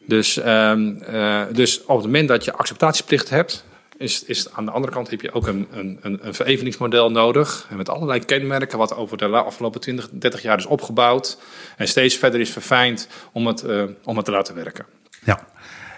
Dus, 0.05 0.38
um, 0.38 1.03
uh, 1.09 1.41
dus 1.51 1.83
op 1.85 1.95
het 1.95 2.05
moment 2.05 2.27
dat 2.27 2.45
je 2.45 2.53
acceptatieplicht 2.53 3.29
hebt. 3.29 3.65
Is, 3.97 4.23
is 4.23 4.51
aan 4.53 4.65
de 4.65 4.71
andere 4.71 4.94
kant 4.94 5.09
heb 5.09 5.21
je 5.21 5.31
ook 5.31 5.47
een, 5.47 5.67
een, 5.71 5.99
een 6.01 6.33
vereveningsmodel 6.33 7.11
nodig. 7.11 7.67
En 7.69 7.77
met 7.77 7.89
allerlei 7.89 8.25
kenmerken, 8.25 8.77
wat 8.77 8.95
over 8.95 9.17
de 9.17 9.25
afgelopen 9.27 9.81
20, 9.81 10.09
30 10.11 10.41
jaar 10.41 10.57
is 10.57 10.65
opgebouwd. 10.65 11.38
En 11.77 11.88
steeds 11.88 12.15
verder 12.15 12.39
is 12.39 12.50
verfijnd 12.50 13.07
om 13.31 13.47
het, 13.47 13.63
uh, 13.63 13.83
om 14.03 14.15
het 14.15 14.25
te 14.25 14.31
laten 14.31 14.55
werken. 14.55 14.85
Ja, 15.23 15.47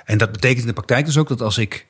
en 0.06 0.18
dat 0.18 0.32
betekent 0.32 0.60
in 0.60 0.68
de 0.68 0.74
praktijk 0.74 1.06
dus 1.06 1.18
ook 1.18 1.28
dat 1.28 1.42
als 1.42 1.58
ik. 1.58 1.88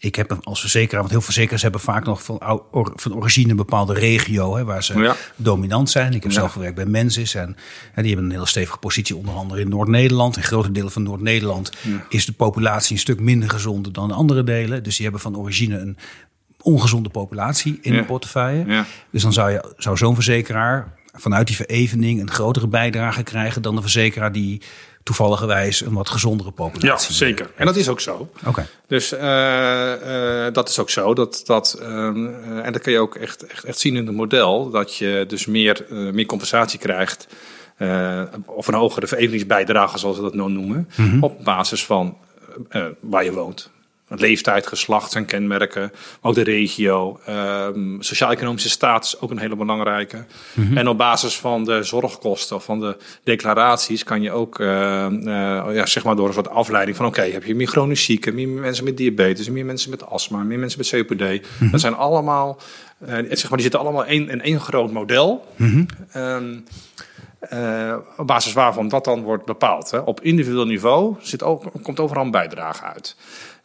Ik 0.00 0.14
heb 0.14 0.38
als 0.42 0.60
verzekeraar, 0.60 0.98
want 0.98 1.10
heel 1.10 1.20
veel 1.20 1.32
verzekeraars 1.32 1.62
hebben 1.62 1.80
vaak 1.80 2.04
nog 2.04 2.22
van, 2.22 2.62
van 2.94 3.14
origine 3.14 3.50
een 3.50 3.56
bepaalde 3.56 3.94
regio 3.94 4.56
hè, 4.56 4.64
waar 4.64 4.84
ze 4.84 4.98
ja. 4.98 5.16
dominant 5.36 5.90
zijn. 5.90 6.12
Ik 6.12 6.22
heb 6.22 6.32
ja. 6.32 6.38
zelf 6.38 6.52
gewerkt 6.52 6.74
bij 6.74 6.86
Mensis 6.86 7.34
en, 7.34 7.56
en, 7.94 8.02
die 8.02 8.06
hebben 8.06 8.24
een 8.24 8.36
hele 8.36 8.46
stevige 8.46 8.78
positie, 8.78 9.16
onder 9.16 9.34
andere 9.34 9.60
in 9.60 9.68
Noord-Nederland. 9.68 10.36
In 10.36 10.42
grote 10.42 10.72
delen 10.72 10.90
van 10.90 11.02
Noord-Nederland 11.02 11.72
ja. 11.82 12.06
is 12.08 12.26
de 12.26 12.32
populatie 12.32 12.92
een 12.92 13.00
stuk 13.00 13.20
minder 13.20 13.50
gezond 13.50 13.94
dan 13.94 14.10
andere 14.10 14.44
delen. 14.44 14.82
Dus 14.82 14.94
die 14.94 15.04
hebben 15.04 15.22
van 15.22 15.36
origine 15.36 15.78
een 15.78 15.96
ongezonde 16.62 17.08
populatie 17.08 17.78
in 17.82 17.92
de 17.92 18.04
portefeuille. 18.04 18.84
Dus 19.10 19.22
dan 19.22 19.32
zou, 19.32 19.50
je, 19.50 19.74
zou 19.76 19.96
zo'n 19.96 20.14
verzekeraar 20.14 20.94
vanuit 21.12 21.46
die 21.46 21.56
verevening 21.56 22.20
een 22.20 22.30
grotere 22.30 22.68
bijdrage 22.68 23.22
krijgen 23.22 23.62
dan 23.62 23.74
de 23.74 23.80
verzekeraar 23.80 24.32
die 24.32 24.62
toevalligerwijs 25.08 25.80
een 25.80 25.92
wat 25.92 26.08
gezondere 26.08 26.50
populatie. 26.50 27.08
Ja, 27.10 27.16
zeker. 27.16 27.50
En 27.56 27.66
dat 27.66 27.76
is 27.76 27.88
ook 27.88 28.00
zo. 28.00 28.12
Oké. 28.12 28.48
Okay. 28.48 28.66
Dus 28.86 29.12
uh, 29.12 29.20
uh, 29.20 30.52
dat 30.52 30.68
is 30.68 30.78
ook 30.78 30.90
zo. 30.90 31.14
Dat, 31.14 31.42
dat, 31.44 31.78
uh, 31.80 31.86
en 32.66 32.72
dat 32.72 32.82
kun 32.82 32.92
je 32.92 32.98
ook 32.98 33.14
echt, 33.14 33.46
echt, 33.46 33.64
echt 33.64 33.78
zien 33.78 33.96
in 33.96 34.06
het 34.06 34.14
model. 34.14 34.70
Dat 34.70 34.96
je 34.96 35.24
dus 35.28 35.46
meer, 35.46 35.86
meer 35.90 36.26
compensatie 36.26 36.78
krijgt. 36.78 37.26
of 38.46 38.66
een 38.66 38.74
hogere 38.74 39.06
vereveningsbijdrage, 39.06 39.98
zoals 39.98 40.16
we 40.16 40.22
dat 40.22 40.34
nou 40.34 40.50
noemen. 40.50 40.88
Mm 40.96 41.10
-hmm. 41.10 41.22
Op 41.22 41.44
basis 41.44 41.84
van 41.84 42.16
waar 43.00 43.24
je 43.24 43.32
woont 43.32 43.70
leeftijd, 44.08 44.66
geslacht 44.66 45.10
zijn 45.10 45.24
kenmerken. 45.24 45.92
Ook 46.20 46.34
de 46.34 46.42
regio. 46.42 47.20
Um, 47.28 48.02
Sociaal-economische 48.02 48.68
status 48.68 49.20
ook 49.20 49.30
een 49.30 49.38
hele 49.38 49.56
belangrijke. 49.56 50.24
Mm 50.52 50.66
-hmm. 50.66 50.76
En 50.76 50.88
op 50.88 50.98
basis 50.98 51.36
van 51.36 51.64
de 51.64 51.82
zorgkosten 51.82 52.56
of 52.56 52.64
van 52.64 52.80
de 52.80 52.96
declaraties 53.22 54.04
kan 54.04 54.22
je 54.22 54.30
ook, 54.30 54.58
uh, 54.58 54.66
uh, 55.10 55.64
ja, 55.72 55.86
zeg 55.86 56.04
maar 56.04 56.16
door 56.16 56.26
een 56.26 56.34
soort 56.34 56.48
afleiding 56.48 56.96
van 56.96 57.06
oké, 57.06 57.18
okay, 57.18 57.32
heb 57.32 57.44
je 57.44 57.54
meer 57.54 57.66
chronisch 57.66 58.04
zieken, 58.04 58.34
meer 58.34 58.48
mensen 58.48 58.84
met 58.84 58.96
diabetes, 58.96 59.48
meer 59.48 59.64
mensen 59.64 59.90
met 59.90 60.06
astma, 60.06 60.42
meer 60.42 60.58
mensen 60.58 60.78
met 60.78 60.88
COPD. 60.88 61.20
Mm 61.20 61.40
-hmm. 61.58 61.70
Dat 61.70 61.80
zijn 61.80 61.94
allemaal, 61.94 62.58
uh, 63.02 63.08
zeg 63.14 63.42
maar, 63.42 63.58
die 63.58 63.60
zitten 63.60 63.80
allemaal 63.80 64.04
in, 64.04 64.30
in 64.30 64.42
één 64.42 64.60
groot 64.60 64.92
model. 64.92 65.46
Mm 65.56 65.86
-hmm. 66.12 66.22
um, 66.22 66.64
Uh, 67.52 67.96
op 68.16 68.26
basis 68.26 68.52
waarvan 68.52 68.88
dat 68.88 69.04
dan 69.04 69.22
wordt 69.22 69.44
bepaald. 69.44 69.90
Hè. 69.90 69.98
Op 69.98 70.20
individueel 70.20 70.66
niveau 70.66 71.16
zit 71.20 71.42
ook, 71.42 71.64
komt 71.82 72.00
overal 72.00 72.24
een 72.24 72.30
bijdrage 72.30 72.84
uit. 72.84 73.16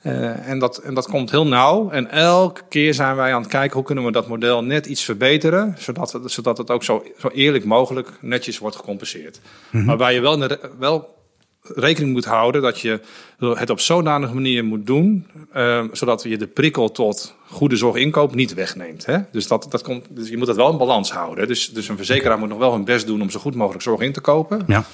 Uh, 0.03 0.47
en, 0.47 0.59
dat, 0.59 0.77
en 0.77 0.93
dat 0.93 1.07
komt 1.07 1.31
heel 1.31 1.47
nauw. 1.47 1.89
En 1.89 2.09
elke 2.09 2.61
keer 2.69 2.93
zijn 2.93 3.15
wij 3.15 3.33
aan 3.33 3.41
het 3.41 3.51
kijken 3.51 3.75
hoe 3.75 3.85
kunnen 3.85 4.05
we 4.05 4.11
dat 4.11 4.27
model 4.27 4.63
net 4.63 4.85
iets 4.85 5.03
verbeteren. 5.03 5.75
Zodat 5.77 6.11
het, 6.11 6.31
zodat 6.31 6.57
het 6.57 6.69
ook 6.69 6.83
zo, 6.83 7.03
zo 7.17 7.27
eerlijk 7.27 7.65
mogelijk 7.65 8.09
netjes 8.21 8.57
wordt 8.57 8.75
gecompenseerd. 8.75 9.39
Mm 9.43 9.79
-hmm. 9.79 9.87
Waarbij 9.87 10.13
je 10.13 10.19
wel, 10.19 10.47
wel 10.79 11.15
rekening 11.63 12.13
moet 12.13 12.25
houden 12.25 12.61
dat 12.61 12.79
je 12.79 12.99
het 13.39 13.69
op 13.69 13.79
zodanige 13.79 14.33
manier 14.33 14.65
moet 14.65 14.85
doen, 14.85 15.27
uh, 15.55 15.83
zodat 15.91 16.23
je 16.23 16.37
de 16.37 16.47
prikkel 16.47 16.91
tot 16.91 17.35
goede 17.47 17.75
zorginkoop 17.75 18.35
niet 18.35 18.53
wegneemt. 18.53 19.05
Hè? 19.05 19.17
Dus, 19.31 19.47
dat, 19.47 19.65
dat 19.69 19.81
komt, 19.81 20.05
dus 20.09 20.29
je 20.29 20.37
moet 20.37 20.47
dat 20.47 20.55
wel 20.55 20.71
in 20.71 20.77
balans 20.77 21.11
houden. 21.11 21.47
Dus, 21.47 21.69
dus 21.69 21.87
een 21.87 21.97
verzekeraar 21.97 22.39
moet 22.39 22.49
nog 22.49 22.57
wel 22.57 22.71
hun 22.71 22.85
best 22.85 23.07
doen 23.07 23.21
om 23.21 23.29
zo 23.29 23.39
goed 23.39 23.55
mogelijk 23.55 23.83
zorg 23.83 24.01
in 24.01 24.13
te 24.13 24.21
kopen. 24.21 24.63
Ja. 24.67 24.85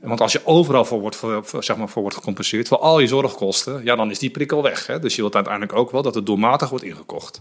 Want 0.00 0.20
als 0.20 0.32
je 0.32 0.46
overal 0.46 0.84
voor 0.84 1.00
wordt, 1.00 1.16
voor, 1.16 1.64
zeg 1.64 1.76
maar, 1.76 1.88
voor 1.88 2.02
wordt 2.02 2.16
gecompenseerd, 2.16 2.68
voor 2.68 2.78
al 2.78 2.98
je 2.98 3.06
zorgkosten, 3.06 3.84
ja, 3.84 3.96
dan 3.96 4.10
is 4.10 4.18
die 4.18 4.30
prikkel 4.30 4.62
weg. 4.62 4.86
Hè? 4.86 4.98
Dus 4.98 5.14
je 5.14 5.20
wilt 5.20 5.34
uiteindelijk 5.34 5.74
ook 5.74 5.90
wel 5.90 6.02
dat 6.02 6.14
het 6.14 6.26
doelmatig 6.26 6.68
wordt 6.68 6.84
ingekocht. 6.84 7.40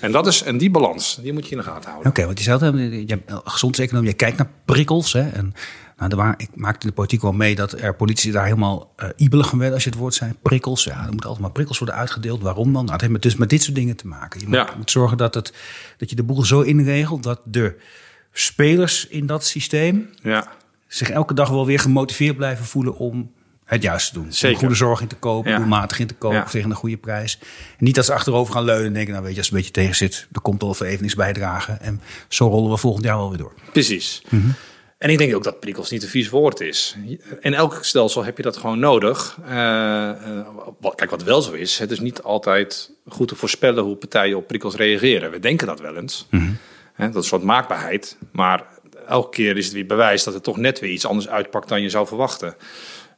En, 0.00 0.12
dat 0.12 0.26
is, 0.26 0.42
en 0.42 0.58
die 0.58 0.70
balans, 0.70 1.18
die 1.22 1.32
moet 1.32 1.44
je 1.44 1.50
in 1.50 1.56
de 1.56 1.62
gaten 1.62 1.90
houden. 1.90 1.98
Oké, 1.98 2.08
okay, 2.08 2.24
want 2.24 2.38
je 2.38 2.44
zei 2.44 2.58
het, 2.64 3.10
je 3.10 3.40
gezondseconomie, 3.44 4.10
je 4.10 4.16
kijkt 4.16 4.38
naar 4.38 4.50
prikkels. 4.64 5.12
Hè? 5.12 5.28
En 5.28 5.54
nou, 5.96 6.16
waar, 6.16 6.34
ik 6.36 6.48
maakte 6.54 6.82
in 6.82 6.88
de 6.88 6.94
politiek 6.94 7.22
wel 7.22 7.32
mee 7.32 7.54
dat 7.54 7.72
er 7.72 7.94
politici 7.94 8.30
daar 8.30 8.44
helemaal 8.44 8.92
uh, 8.96 9.08
ibelig 9.16 9.48
van 9.48 9.58
werden 9.58 9.74
als 9.74 9.84
je 9.84 9.90
het 9.90 9.98
woord 9.98 10.14
zei. 10.14 10.32
Prikkels. 10.42 10.84
Ja, 10.84 10.96
er 10.96 11.10
moeten 11.10 11.24
altijd 11.24 11.40
maar 11.40 11.52
prikkels 11.52 11.78
worden 11.78 11.96
uitgedeeld. 11.96 12.42
Waarom 12.42 12.72
dan? 12.72 12.82
Nou, 12.82 12.92
het 12.92 13.00
heeft 13.00 13.12
met, 13.12 13.22
dus 13.22 13.36
met 13.36 13.50
dit 13.50 13.62
soort 13.62 13.74
dingen 13.74 13.96
te 13.96 14.06
maken. 14.06 14.40
Je 14.40 14.46
moet, 14.46 14.54
ja. 14.54 14.68
moet 14.76 14.90
zorgen 14.90 15.16
dat, 15.16 15.34
het, 15.34 15.52
dat 15.96 16.10
je 16.10 16.16
de 16.16 16.22
boel 16.22 16.44
zo 16.44 16.60
inregelt 16.60 17.22
dat 17.22 17.40
de 17.44 17.80
spelers 18.32 19.06
in 19.06 19.26
dat 19.26 19.44
systeem 19.44 20.10
ja. 20.22 20.48
Zich 20.94 21.10
elke 21.10 21.34
dag 21.34 21.48
wel 21.48 21.66
weer 21.66 21.78
gemotiveerd 21.78 22.36
blijven 22.36 22.64
voelen 22.64 22.96
om 22.96 23.32
het 23.64 23.82
juist 23.82 24.12
te 24.12 24.14
doen. 24.14 24.32
Zeker. 24.32 24.54
Om 24.54 24.60
goede 24.60 24.74
zorg 24.74 25.00
in 25.00 25.06
te 25.06 25.16
kopen, 25.16 25.50
ja. 25.50 25.56
doelmatig 25.56 25.98
in 25.98 26.06
te 26.06 26.14
kopen 26.14 26.36
ja. 26.36 26.44
tegen 26.44 26.70
een 26.70 26.76
goede 26.76 26.96
prijs. 26.96 27.38
En 27.78 27.84
niet 27.84 27.94
dat 27.94 28.04
ze 28.04 28.12
achterover 28.12 28.54
gaan 28.54 28.64
leunen 28.64 28.86
en 28.86 28.92
denken, 28.92 29.12
nou 29.12 29.24
weet 29.24 29.32
je, 29.32 29.38
als 29.38 29.46
het 29.46 29.56
een 29.56 29.62
beetje 29.62 29.80
tegen 29.80 29.96
zit, 29.96 30.28
er 30.32 30.40
komt 30.40 30.62
al 30.62 30.74
vereveningsbijdrage. 30.74 31.72
En 31.72 32.00
zo 32.28 32.48
rollen 32.48 32.70
we 32.70 32.76
volgend 32.76 33.04
jaar 33.04 33.16
wel 33.16 33.28
weer 33.28 33.38
door. 33.38 33.52
Precies. 33.72 34.22
Mm 34.28 34.40
-hmm. 34.40 34.54
En 34.98 35.10
ik 35.10 35.18
denk 35.18 35.34
ook 35.34 35.44
dat 35.44 35.60
prikkels 35.60 35.90
niet 35.90 36.02
een 36.02 36.08
vies 36.08 36.28
woord 36.28 36.60
is. 36.60 36.96
In 37.40 37.54
elk 37.54 37.78
stelsel 37.84 38.24
heb 38.24 38.36
je 38.36 38.42
dat 38.42 38.56
gewoon 38.56 38.78
nodig. 38.78 39.38
Uh, 39.44 39.52
uh, 39.52 40.90
kijk, 40.94 41.10
wat 41.10 41.22
wel 41.22 41.42
zo 41.42 41.52
is, 41.52 41.78
het 41.78 41.90
is 41.90 42.00
niet 42.00 42.22
altijd 42.22 42.90
goed 43.08 43.28
te 43.28 43.36
voorspellen 43.36 43.84
hoe 43.84 43.96
partijen 43.96 44.36
op 44.36 44.46
prikkels 44.46 44.74
reageren. 44.74 45.30
We 45.30 45.38
denken 45.38 45.66
dat 45.66 45.80
wel 45.80 45.96
eens. 45.96 46.26
Mm 46.30 46.40
-hmm. 46.40 46.58
He, 46.92 47.04
dat 47.04 47.14
is 47.16 47.22
een 47.22 47.28
soort 47.28 47.42
maakbaarheid. 47.42 48.16
Maar 48.32 48.64
elke 49.06 49.30
keer 49.30 49.56
is 49.56 49.64
het 49.64 49.74
weer 49.74 49.86
bewijs 49.86 50.24
dat 50.24 50.34
het 50.34 50.42
toch 50.42 50.56
net 50.56 50.80
weer 50.80 50.90
iets 50.90 51.06
anders 51.06 51.28
uitpakt 51.28 51.68
dan 51.68 51.82
je 51.82 51.90
zou 51.90 52.06
verwachten. 52.06 52.54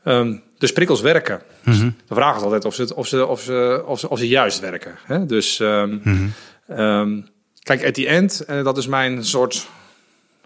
Um, 0.05 0.43
dus 0.59 0.73
prikkels 0.73 1.01
werken. 1.01 1.43
Mm 1.65 1.73
-hmm. 1.73 1.97
De 2.09 2.15
vraag 2.15 2.37
is 2.37 2.43
altijd 2.43 2.65
of 2.65 2.75
ze, 2.75 2.95
of 2.95 3.07
ze, 3.07 3.27
of 3.27 3.41
ze, 3.41 3.85
of 3.87 3.99
ze, 3.99 4.09
of 4.09 4.19
ze 4.19 4.29
juist 4.29 4.61
werken. 4.61 4.95
He, 5.05 5.27
dus 5.27 5.59
um, 5.59 6.03
um, 6.71 7.29
kijk, 7.63 7.85
at 7.85 7.95
the 7.95 8.09
end, 8.09 8.45
uh, 8.51 8.65
dat 8.65 8.79
is 8.79 8.87
mijn 8.87 9.25
soort 9.25 9.67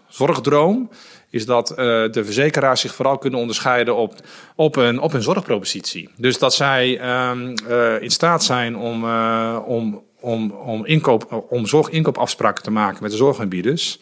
zorgdroom 0.07 0.89
is 1.29 1.45
dat 1.45 1.71
uh, 1.71 1.75
de 2.11 2.23
verzekeraars 2.23 2.81
zich 2.81 2.95
vooral 2.95 3.17
kunnen 3.17 3.39
onderscheiden 3.39 3.95
op, 3.95 4.13
op, 4.55 4.75
een, 4.75 4.99
op 4.99 5.13
een 5.13 5.21
zorgpropositie. 5.21 6.09
Dus 6.17 6.39
dat 6.39 6.53
zij 6.53 7.01
um, 7.29 7.53
uh, 7.69 8.01
in 8.01 8.09
staat 8.09 8.43
zijn 8.43 8.77
om, 8.77 9.03
uh, 9.03 9.59
om, 9.65 10.03
om, 10.19 10.51
om, 10.51 10.85
inkoop, 10.85 11.45
om 11.49 11.65
zorginkoopafspraken 11.65 12.63
te 12.63 12.71
maken 12.71 13.01
met 13.01 13.11
de 13.11 13.17
zorgaanbieders. 13.17 13.99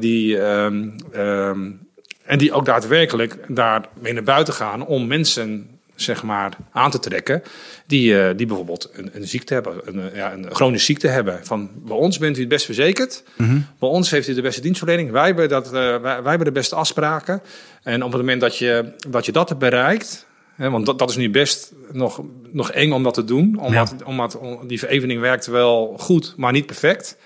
die, 0.00 0.38
um, 0.38 0.96
um, 1.16 1.88
en 2.24 2.38
die 2.38 2.52
ook 2.52 2.64
daadwerkelijk 2.64 3.36
daarmee 3.48 4.12
naar 4.12 4.22
buiten 4.22 4.54
gaan 4.54 4.86
om 4.86 5.06
mensen 5.06 5.80
zeg 6.02 6.22
maar, 6.22 6.56
aan 6.72 6.90
te 6.90 6.98
trekken. 6.98 7.42
Die, 7.86 8.12
uh, 8.12 8.28
die 8.36 8.46
bijvoorbeeld 8.46 8.90
een, 8.92 9.10
een 9.12 9.26
ziekte 9.26 9.54
hebben, 9.54 9.80
een, 9.84 10.10
ja, 10.14 10.32
een 10.32 10.46
chronische 10.50 10.86
ziekte 10.86 11.08
hebben. 11.08 11.40
Van 11.42 11.70
bij 11.74 11.96
ons 11.96 12.18
bent 12.18 12.36
u 12.36 12.40
het 12.40 12.48
best 12.48 12.64
verzekerd. 12.64 13.22
Mm 13.36 13.46
-hmm. 13.46 13.66
Bij 13.78 13.88
ons 13.88 14.10
heeft 14.10 14.28
u 14.28 14.34
de 14.34 14.42
beste 14.42 14.60
dienstverlening. 14.60 15.10
Wij 15.10 15.26
hebben, 15.26 15.48
dat, 15.48 15.66
uh, 15.66 15.72
wij, 15.72 16.00
wij, 16.00 16.22
hebben 16.22 16.44
de 16.44 16.52
beste 16.52 16.74
afspraken. 16.74 17.42
En 17.82 18.02
op 18.02 18.12
het 18.12 18.20
moment 18.20 18.40
dat 18.40 18.56
je 18.56 18.92
dat, 19.08 19.26
je 19.26 19.32
dat 19.32 19.48
hebt 19.48 19.60
bereikt. 19.60 20.26
Want 20.68 20.86
dat, 20.86 20.98
dat 20.98 21.10
is 21.10 21.16
nu 21.16 21.30
best 21.30 21.72
nog, 21.92 22.22
nog 22.52 22.70
eng 22.70 22.92
om 22.92 23.02
dat 23.02 23.14
te 23.14 23.24
doen. 23.24 23.58
Omdat, 23.58 23.94
ja. 23.98 24.04
omdat 24.04 24.38
die 24.66 24.78
verevening 24.78 25.20
werkt 25.20 25.46
wel 25.46 25.96
goed, 25.98 26.34
maar 26.36 26.52
niet 26.52 26.66
perfect. 26.66 27.16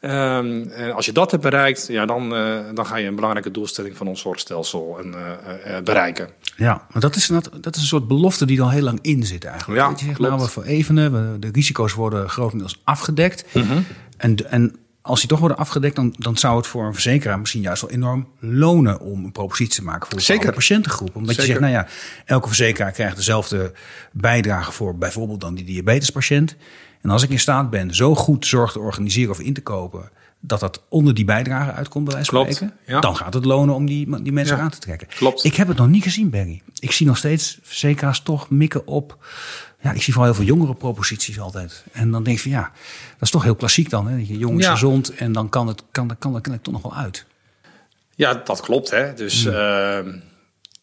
Um, 0.00 0.68
en 0.68 0.94
als 0.94 1.06
je 1.06 1.12
dat 1.12 1.30
hebt 1.30 1.42
bereikt, 1.42 1.86
ja, 1.88 2.06
dan, 2.06 2.34
uh, 2.34 2.58
dan 2.74 2.86
ga 2.86 2.96
je 2.96 3.06
een 3.06 3.14
belangrijke 3.14 3.50
doelstelling 3.50 3.96
van 3.96 4.06
ons 4.08 4.20
zorgstelsel 4.20 4.98
en, 4.98 5.06
uh, 5.06 5.74
uh, 5.74 5.82
bereiken. 5.84 6.28
Ja, 6.56 6.86
maar 6.92 7.02
dat 7.02 7.16
is, 7.16 7.26
dat 7.60 7.76
is 7.76 7.80
een 7.80 7.88
soort 7.88 8.08
belofte 8.08 8.46
die 8.46 8.62
al 8.62 8.70
heel 8.70 8.82
lang 8.82 8.98
in 9.02 9.22
zit 9.22 9.44
eigenlijk. 9.44 9.80
Ja, 9.80 9.90
je 9.90 10.04
zegt, 10.04 10.18
nou, 10.18 10.40
we 10.40 10.48
verevenen, 10.48 11.40
de 11.40 11.48
risico's 11.52 11.94
worden 11.94 12.28
grotendeels 12.28 12.80
afgedekt. 12.84 13.44
Mm 13.52 13.62
-hmm. 13.62 13.84
en, 14.16 14.50
en 14.50 14.76
als 15.06 15.20
die 15.20 15.28
toch 15.28 15.38
worden 15.38 15.56
afgedekt, 15.56 15.96
dan, 15.96 16.14
dan 16.18 16.36
zou 16.36 16.56
het 16.56 16.66
voor 16.66 16.86
een 16.86 16.92
verzekeraar 16.92 17.38
misschien 17.38 17.60
juist 17.62 17.80
wel 17.82 17.90
enorm 17.90 18.28
lonen 18.38 19.00
om 19.00 19.24
een 19.24 19.32
propositie 19.32 19.74
te 19.74 19.84
maken 19.84 20.10
voor 20.10 20.20
Zeker. 20.20 20.52
patiëntengroep. 20.52 21.16
Omdat 21.16 21.34
Zeker. 21.34 21.42
je 21.42 21.48
zegt, 21.48 21.60
nou 21.60 21.72
ja, 21.72 21.86
elke 22.24 22.46
verzekeraar 22.46 22.92
krijgt 22.92 23.16
dezelfde 23.16 23.72
bijdrage 24.12 24.72
voor 24.72 24.98
bijvoorbeeld 24.98 25.40
dan 25.40 25.54
die 25.54 25.64
diabetespatiënt. 25.64 26.56
En 27.02 27.10
als 27.10 27.22
ik 27.22 27.30
in 27.30 27.38
staat 27.38 27.70
ben 27.70 27.94
zo 27.94 28.14
goed 28.14 28.46
zorg 28.46 28.72
te 28.72 28.78
organiseren 28.78 29.30
of 29.30 29.40
in 29.40 29.54
te 29.54 29.62
kopen, 29.62 30.10
dat 30.40 30.60
dat 30.60 30.82
onder 30.88 31.14
die 31.14 31.24
bijdrage 31.24 31.72
uitkomt, 31.72 32.04
bij 32.04 32.14
wijze 32.14 32.30
van 32.30 32.40
spreken, 32.52 32.76
ja. 32.86 33.00
dan 33.00 33.16
gaat 33.16 33.34
het 33.34 33.44
lonen 33.44 33.74
om 33.74 33.86
die, 33.86 34.22
die 34.22 34.32
mensen 34.32 34.56
Ja. 34.56 34.62
aan 34.62 34.70
te 34.70 34.78
trekken. 34.78 35.08
Klopt. 35.08 35.44
Ik 35.44 35.54
heb 35.54 35.68
het 35.68 35.76
nog 35.76 35.88
niet 35.88 36.02
gezien, 36.02 36.30
Barry. 36.30 36.62
Ik 36.78 36.92
zie 36.92 37.06
nog 37.06 37.16
steeds 37.16 37.58
verzekeraars 37.62 38.20
toch 38.20 38.50
mikken 38.50 38.86
op. 38.86 39.26
Ja, 39.86 39.92
ik 39.92 40.02
zie 40.02 40.12
vooral 40.12 40.32
heel 40.32 40.44
veel 40.44 40.54
jongere 40.54 40.74
proposities 40.74 41.40
altijd. 41.40 41.84
En 41.92 42.10
dan 42.10 42.22
denk 42.22 42.36
ik 42.36 42.42
van 42.42 42.50
ja, 42.50 42.62
dat 43.12 43.20
is 43.20 43.30
toch 43.30 43.42
heel 43.42 43.54
klassiek 43.54 43.90
dan. 43.90 44.08
Hè? 44.08 44.16
Dat 44.18 44.28
je 44.28 44.38
jong 44.38 44.58
is 44.58 44.64
Ja. 44.64 44.70
gezond 44.70 45.14
en 45.14 45.32
dan 45.32 45.48
kan 45.48 45.66
het, 45.66 45.82
kan, 45.90 46.06
kan, 46.06 46.16
kan, 46.18 46.40
kan 46.40 46.52
het 46.52 46.62
toch 46.62 46.72
nog 46.72 46.82
wel 46.82 46.94
uit. 46.94 47.24
Ja, 48.14 48.34
dat 48.44 48.60
klopt. 48.60 48.90
Hè. 48.90 49.14
Dus 49.14 49.44
ehm, 49.44 50.12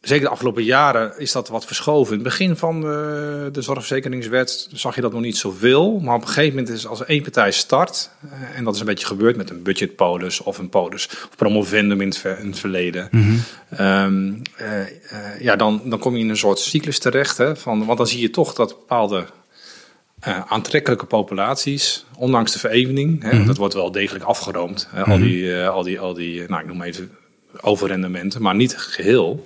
zeker 0.03 0.25
de 0.25 0.31
afgelopen 0.31 0.63
jaren 0.63 1.19
is 1.19 1.31
dat 1.31 1.47
wat 1.47 1.65
verschoven. 1.65 2.13
In 2.13 2.19
het 2.19 2.27
begin 2.27 2.55
van 2.57 2.81
de, 2.81 3.49
de 3.51 3.61
zorgverzekeringswet 3.61 4.67
zag 4.71 4.95
je 4.95 5.01
dat 5.01 5.11
nog 5.11 5.21
niet 5.21 5.37
zoveel. 5.37 5.99
Maar 5.99 6.15
op 6.15 6.21
een 6.21 6.27
gegeven 6.27 6.57
moment 6.57 6.75
is 6.75 6.87
als 6.87 7.05
één 7.05 7.21
partij 7.21 7.51
start... 7.51 8.09
eh, 8.31 8.57
en 8.57 8.63
dat 8.63 8.73
is 8.73 8.79
een 8.79 8.85
beetje 8.85 9.05
gebeurd 9.05 9.35
met 9.35 9.49
een 9.49 9.63
budgetpolis 9.63 10.39
of 10.41 10.57
een 10.57 10.69
polis... 10.69 11.07
of 11.07 11.29
promovendum 11.35 12.01
in 12.01 12.07
het, 12.07 12.17
ver- 12.17 12.39
in 12.39 12.47
het 12.47 12.59
verleden. 12.59 13.09
Ehm, 13.69 14.33
eh, 14.55 14.81
eh, 14.81 14.87
ja, 15.39 15.55
dan, 15.55 15.81
dan 15.85 15.99
kom 15.99 16.15
je 16.15 16.23
in 16.23 16.29
een 16.29 16.37
soort 16.37 16.59
cyclus 16.59 16.99
terecht. 16.99 17.37
Hè, 17.37 17.55
van, 17.55 17.85
want 17.85 17.97
dan 17.97 18.07
zie 18.07 18.21
je 18.21 18.29
toch 18.29 18.53
dat 18.53 18.69
bepaalde 18.69 19.25
eh, 20.19 20.41
aantrekkelijke 20.47 21.05
populaties, 21.05 22.05
ondanks 22.17 22.51
de 22.51 22.59
verevening, 22.59 23.23
hè, 23.23 23.45
dat 23.45 23.57
wordt 23.57 23.73
wel 23.73 23.91
degelijk 23.91 24.23
afgeroomd. 24.25 24.87
Hè, 24.91 25.03
al 25.03 25.17
die, 25.17 25.61
eh, 25.61 25.69
al 25.69 25.83
die, 25.83 25.99
al 25.99 26.13
die, 26.13 26.43
eh, 26.43 26.49
nou 26.49 26.61
ik 26.61 26.67
noem 26.67 26.81
even 26.81 27.11
overrendementen, 27.61 28.41
maar 28.41 28.55
niet 28.55 28.77
geheel. 28.77 29.43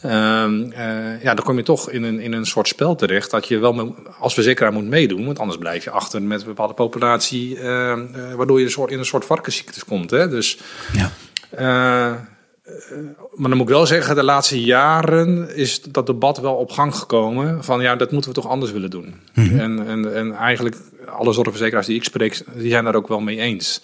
Ehm, 0.00 0.70
eh, 0.70 1.22
ja, 1.22 1.34
dan 1.34 1.44
kom 1.44 1.56
je 1.56 1.62
toch 1.62 1.90
in 1.90 2.02
een, 2.02 2.20
in 2.20 2.32
een 2.32 2.46
soort 2.46 2.68
spel 2.68 2.94
terecht 2.94 3.30
dat 3.30 3.48
je 3.48 3.58
wel 3.58 3.94
als 4.18 4.34
verzekeraar 4.34 4.72
moet 4.72 4.84
meedoen, 4.88 5.24
want 5.24 5.38
anders 5.38 5.58
blijf 5.58 5.84
je 5.84 5.90
achter 5.90 6.22
met 6.22 6.40
een 6.40 6.46
bepaalde 6.46 6.74
populatie, 6.74 7.58
eh, 7.58 7.92
eh, 7.92 7.98
waardoor 8.36 8.58
je 8.58 8.64
een 8.64 8.70
soort, 8.70 8.90
in 8.90 8.98
een 8.98 9.04
soort 9.04 9.24
varkensziektes 9.24 9.84
komt. 9.84 10.10
Hè? 10.10 10.28
Dus 10.28 10.58
Ja. 10.92 11.10
eh, 11.50 12.14
maar 13.34 13.48
dan 13.48 13.56
moet 13.58 13.68
ik 13.68 13.74
wel 13.74 13.86
zeggen, 13.86 14.14
de 14.14 14.22
laatste 14.24 14.60
jaren 14.64 15.54
is 15.56 15.82
dat 15.82 16.06
debat 16.06 16.38
wel 16.38 16.54
op 16.54 16.70
gang 16.70 16.94
gekomen. 16.94 17.64
Van 17.64 17.80
ja, 17.80 17.96
dat 17.96 18.10
moeten 18.12 18.30
we 18.30 18.36
toch 18.40 18.48
anders 18.50 18.72
willen 18.72 18.90
doen. 18.90 19.14
En, 19.34 19.86
en, 19.86 20.14
en 20.14 20.32
eigenlijk 20.32 20.76
alle 21.06 21.32
zorgverzekeraars 21.32 21.86
die 21.86 21.96
ik 21.96 22.04
spreek, 22.04 22.42
die 22.54 22.70
zijn 22.70 22.84
daar 22.84 22.94
ook 22.94 23.08
wel 23.08 23.20
mee 23.20 23.38
eens. 23.38 23.82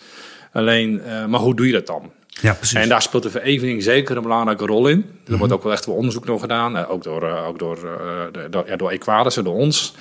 Alleen, 0.52 1.02
maar 1.28 1.40
hoe 1.40 1.56
doe 1.56 1.66
je 1.66 1.72
dat 1.72 1.86
dan? 1.86 2.10
Ja, 2.40 2.54
precies. 2.54 2.78
En 2.78 2.88
daar 2.88 3.02
speelt 3.02 3.22
de 3.22 3.30
verevening 3.30 3.82
zeker 3.82 4.16
een 4.16 4.22
belangrijke 4.22 4.66
rol 4.66 4.88
in. 4.88 5.06
Er 5.28 5.36
wordt 5.38 5.52
ook 5.52 5.62
wel 5.62 5.72
echt 5.72 5.86
wel 5.86 5.94
onderzoek 5.94 6.24
nog 6.26 6.40
gedaan. 6.40 6.76
eh, 6.76 6.90
ook 6.90 7.02
door, 7.02 7.22
eh, 7.28 7.46
ook 7.46 7.58
door, 7.58 7.76
eh, 7.76 8.42
door, 8.50 8.64
ja, 8.66 8.76
door 8.76 8.90
Equadis 8.90 9.36
en 9.36 9.44
door 9.44 9.54
ons. 9.54 9.94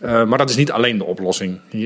Eh, 0.00 0.24
maar 0.24 0.38
dat 0.38 0.50
is 0.50 0.56
niet 0.56 0.70
alleen 0.72 0.98
de 0.98 1.04
oplossing. 1.04 1.60
Je, 1.70 1.78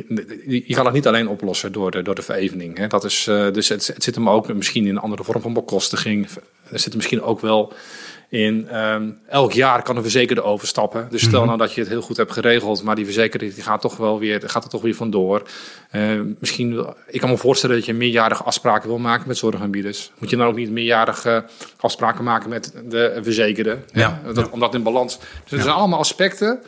je- 0.46 0.62
je 0.66 0.74
kan 0.74 0.84
het 0.84 0.94
niet 0.94 1.06
alleen 1.06 1.28
oplossen 1.28 1.72
door 1.72 1.90
de, 1.90 2.02
door 2.02 2.14
de 2.14 2.22
verevening. 2.22 2.78
Hè. 2.78 2.86
Dat 2.86 3.04
is, 3.04 3.24
dus 3.52 3.68
het, 3.68 3.86
het 3.86 4.02
zit 4.04 4.14
hem 4.14 4.28
ook 4.28 4.54
misschien 4.54 4.84
in 4.86 4.90
een 4.90 4.98
andere 5.02 5.24
vorm 5.24 5.40
van 5.42 5.52
bekostiging. 5.52 6.28
Er 6.70 6.78
zit 6.78 6.94
misschien 6.94 7.22
ook 7.22 7.40
wel 7.40 7.72
in... 8.34 8.68
ehm, 8.68 9.10
elk 9.28 9.52
jaar 9.52 9.82
kan 9.82 9.96
een 9.96 10.02
verzekerde 10.02 10.42
overstappen. 10.42 11.06
Dus 11.10 11.22
stel 11.22 11.44
nou 11.44 11.58
dat 11.58 11.72
je 11.72 11.80
het 11.80 11.88
heel 11.88 12.00
goed 12.00 12.16
hebt 12.16 12.32
geregeld... 12.32 12.82
maar 12.82 12.94
die 12.94 13.04
verzekerde 13.04 13.54
die 13.54 13.62
gaat, 13.62 13.80
toch 13.80 13.96
wel 13.96 14.18
weer, 14.18 14.42
gaat 14.46 14.64
er 14.64 14.70
toch 14.70 14.82
weer 14.82 14.94
vandoor. 14.94 15.42
Eh, 15.90 16.20
misschien, 16.38 16.86
ik 17.06 17.20
kan 17.20 17.30
me 17.30 17.36
voorstellen 17.36 17.76
dat 17.76 17.84
je 17.84 17.94
meerjarige 17.94 18.42
afspraken 18.42 18.88
wil 18.88 18.98
maken 18.98 19.28
met 19.28 19.36
zorgaanbieders. 19.36 20.12
Moet 20.18 20.30
je 20.30 20.36
dan 20.36 20.46
ook 20.46 20.56
niet 20.56 20.70
meerjarige 20.70 21.44
afspraken 21.80 22.24
maken 22.24 22.48
met 22.50 22.72
de 22.88 23.18
verzekerde? 23.22 23.78
Ja. 23.92 24.20
Dat, 24.32 24.50
Om 24.50 24.60
dat 24.60 24.74
in 24.74 24.82
balans... 24.82 25.18
Dus 25.18 25.52
er 25.52 25.60
zijn 25.60 25.74
allemaal 25.74 25.98
aspecten... 25.98 26.60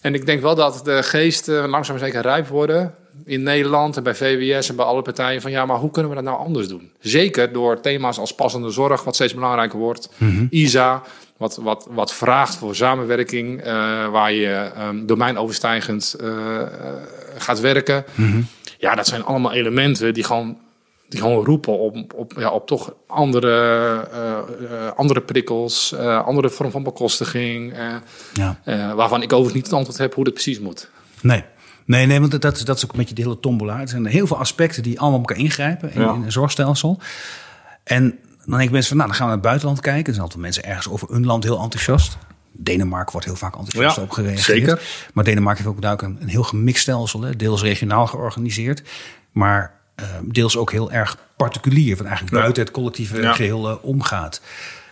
En 0.00 0.14
ik 0.14 0.26
denk 0.26 0.42
wel 0.42 0.54
dat 0.54 0.80
de 0.84 1.02
geesten 1.02 1.68
langzaam 1.68 1.98
zeker 1.98 2.22
rijp 2.22 2.46
worden. 2.48 2.94
In 3.24 3.42
Nederland 3.42 3.96
en 3.96 4.02
bij 4.02 4.14
VWS 4.14 4.68
en 4.68 4.76
bij 4.76 4.84
alle 4.84 5.02
partijen 5.02 5.40
van 5.40 5.50
ja, 5.50 5.66
maar 5.66 5.76
hoe 5.76 5.90
kunnen 5.90 6.10
we 6.10 6.16
dat 6.16 6.26
nou 6.26 6.38
anders 6.38 6.68
doen? 6.68 6.90
Zeker 7.00 7.52
door 7.52 7.80
thema's 7.80 8.18
als 8.18 8.34
passende 8.34 8.70
zorg, 8.70 9.04
wat 9.04 9.14
steeds 9.14 9.34
belangrijker 9.34 9.78
wordt, 9.78 10.10
ISA, 10.50 11.02
wat, 11.36 11.56
wat, 11.56 11.88
wat 11.90 12.12
vraagt 12.14 12.54
voor 12.54 12.74
samenwerking, 12.74 13.60
eh, 13.60 14.08
waar 14.08 14.32
je 14.32 14.70
um, 14.78 15.06
domeinoverstijgend 15.06 16.16
uh, 16.20 16.62
gaat 17.38 17.60
werken. 17.60 18.04
Ja, 18.78 18.94
dat 18.94 19.06
zijn 19.06 19.24
allemaal 19.24 19.52
elementen 19.52 20.14
die 20.14 20.24
gewoon 20.24 20.58
die 21.08 21.20
gewoon 21.20 21.44
roepen 21.44 21.78
op, 21.78 21.96
op, 22.14 22.32
ja, 22.36 22.50
op 22.50 22.66
toch 22.66 22.94
andere, 23.06 24.08
uh, 24.62 24.90
andere 24.96 25.20
prikkels, 25.20 25.94
andere 26.24 26.50
vorm 26.50 26.70
van 26.70 26.82
bekostiging. 26.82 27.74
Ja. 28.32 28.58
waarvan 28.94 29.22
ik 29.22 29.32
overigens 29.32 29.54
niet 29.54 29.64
het 29.64 29.72
antwoord 29.72 29.98
heb 29.98 30.14
hoe 30.14 30.24
dat 30.24 30.32
precies 30.32 30.60
moet. 30.60 30.90
Nee. 31.20 31.44
Nee, 31.84 32.06
nee, 32.06 32.20
want 32.20 32.40
dat, 32.40 32.62
dat 32.64 32.76
is 32.76 32.84
ook 32.84 32.92
een 32.92 32.98
beetje 32.98 33.14
de 33.14 33.22
hele 33.22 33.40
tombola. 33.40 33.80
Er 33.80 33.88
zijn 33.88 34.06
heel 34.06 34.26
veel 34.26 34.38
aspecten 34.38 34.82
die 34.82 35.00
allemaal 35.00 35.18
op 35.18 35.28
elkaar 35.28 35.44
ingrijpen 35.44 35.92
in, 35.92 36.00
ja. 36.00 36.14
in 36.14 36.22
een 36.22 36.32
zorgstelsel. 36.32 37.00
En 37.84 38.18
dan 38.44 38.56
denk 38.56 38.62
ik 38.62 38.70
mensen 38.70 38.88
van, 38.88 38.96
nou, 38.96 39.08
dan 39.08 39.18
gaan 39.18 39.26
we 39.26 39.32
naar 39.32 39.42
het 39.42 39.48
buitenland 39.48 39.80
kijken. 39.80 40.06
Er 40.06 40.12
zijn 40.12 40.22
altijd 40.22 40.40
mensen 40.40 40.64
ergens 40.64 40.88
over 40.88 41.10
een 41.10 41.26
land 41.26 41.44
heel 41.44 41.60
enthousiast. 41.60 42.16
Denemarken 42.52 43.12
wordt 43.12 43.26
heel 43.26 43.36
vaak 43.36 43.56
enthousiast 43.56 43.96
ja, 43.96 44.02
op 44.02 44.10
gereageerd. 44.10 44.44
Zeker. 44.44 44.82
Maar 45.12 45.24
Denemarken 45.24 45.64
heeft 45.64 45.76
ook 45.76 45.82
duidelijk 45.82 46.14
een, 46.14 46.22
een 46.22 46.28
heel 46.28 46.42
gemixt 46.42 46.82
stelsel. 46.82 47.20
Hè, 47.20 47.36
deels 47.36 47.62
regionaal 47.62 48.06
georganiseerd. 48.06 48.82
Maar 49.32 49.80
uh, 50.00 50.06
deels 50.24 50.56
ook 50.56 50.70
heel 50.70 50.92
erg 50.92 51.18
particulier. 51.36 51.96
Van 51.96 52.06
eigenlijk 52.06 52.34
ja. 52.34 52.40
buiten 52.40 52.62
het 52.62 52.72
collectieve 52.72 53.32
geheel 53.32 53.70
uh, 53.70 53.76
omgaat. 53.82 54.40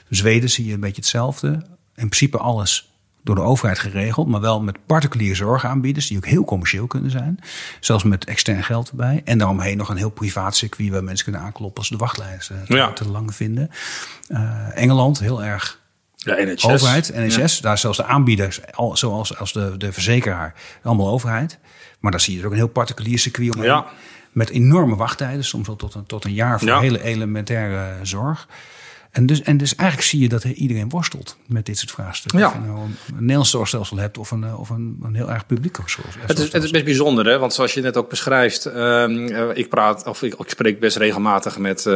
Zweden 0.09 0.51
zie 0.51 0.67
je 0.67 0.73
een 0.73 0.81
beetje 0.81 1.01
hetzelfde. 1.01 1.49
In 1.95 2.09
principe 2.09 2.39
alles 2.39 2.90
door 3.23 3.35
de 3.35 3.41
overheid 3.41 3.79
geregeld, 3.79 4.29
maar 4.29 4.41
wel 4.41 4.61
met 4.61 4.87
particuliere 4.87 5.35
zorgaanbieders 5.35 6.07
die 6.07 6.17
ook 6.17 6.27
heel 6.27 6.45
commercieel 6.45 6.87
kunnen 6.87 7.11
zijn. 7.11 7.39
Zelfs 7.81 8.05
met 8.05 8.25
extern 8.25 8.65
geld 8.65 8.91
erbij. 8.91 9.23
En 9.25 9.39
daaromheen 9.39 9.77
nog 9.77 9.89
een 9.89 9.97
heel 9.97 10.11
privaat 10.11 10.57
circuit 10.57 10.91
waar 10.91 11.05
mensen 11.05 11.25
kunnen 11.25 11.43
aankloppen 11.43 11.79
als 11.79 11.89
de 11.91 11.97
wachtlijsten 11.97 12.65
te, 12.67 12.75
ja. 12.75 12.93
te 12.93 13.09
lang 13.09 13.35
vinden. 13.35 13.71
Uh, 14.29 14.77
Engeland 14.77 15.19
heel 15.19 15.43
erg 15.45 15.81
ja, 16.17 16.35
NHS. 16.45 16.65
overheid, 16.65 17.13
NHS. 17.15 17.57
Ja. 17.57 17.63
Daar 17.63 17.79
zelfs 17.79 17.97
de 17.97 18.05
aanbieders, 18.05 18.61
zoals 18.93 19.39
als 19.39 19.53
de, 19.53 19.75
de 19.77 19.93
verzekeraar, 19.93 20.55
allemaal 20.83 21.09
overheid. 21.09 21.59
Maar 21.99 22.11
daar 22.11 22.21
zie 22.21 22.35
je 22.35 22.41
er 22.41 22.47
ook 22.47 22.53
een 22.53 22.59
heel 22.59 22.69
particulier 22.69 23.19
circuit 23.19 23.55
omheen. 23.55 23.71
Ja. 23.71 23.87
Met 24.33 24.51
enorme 24.51 24.97
wachttijden, 24.97 25.45
soms 25.45 25.69
al 25.69 25.77
tot 25.77 25.95
een, 25.95 26.07
tot 26.07 26.25
een 26.25 26.33
jaar 26.35 26.59
voor 26.59 26.69
Ja. 26.69 26.81
hele 26.81 27.03
elementaire 27.03 27.95
zorg. 28.03 28.49
En 29.11 29.27
dus, 29.27 29.43
en 29.43 29.57
dus 29.57 29.75
eigenlijk 29.75 30.09
zie 30.09 30.21
je 30.21 30.29
dat 30.29 30.45
iedereen 30.45 30.89
worstelt 30.89 31.37
met 31.47 31.67
dit 31.67 31.79
soort 31.79 31.91
vraagstukken. 31.91 32.41
Ja. 32.41 32.47
Of 32.47 32.53
je 32.55 32.61
nou 32.61 32.79
een, 32.79 32.97
een 33.07 33.15
Nederlands 33.15 33.51
zorgstelsel 33.51 33.97
hebt 33.97 34.19
of 34.19 34.31
een, 34.31 34.55
of 34.55 34.71
een, 34.71 34.99
een 35.03 35.15
heel 35.15 35.31
erg 35.31 35.47
publiek 35.47 35.77
zorgstelsel. 35.77 36.21
Het 36.27 36.39
is, 36.39 36.53
het 36.53 36.63
is 36.63 36.71
best 36.71 36.85
bijzonder, 36.85 37.27
hè? 37.27 37.39
want 37.39 37.55
zoals 37.55 37.75
je 37.75 37.81
net 37.81 37.97
ook 37.97 38.09
beschrijft, 38.09 38.65
um, 38.65 39.27
ik 39.55 39.69
praat 39.69 40.07
of 40.07 40.23
ik, 40.23 40.35
ik, 40.35 40.51
spreek 40.51 40.81
best 40.81 40.97
regelmatig 40.97 41.59
met, 41.59 41.85
uh, 41.87 41.95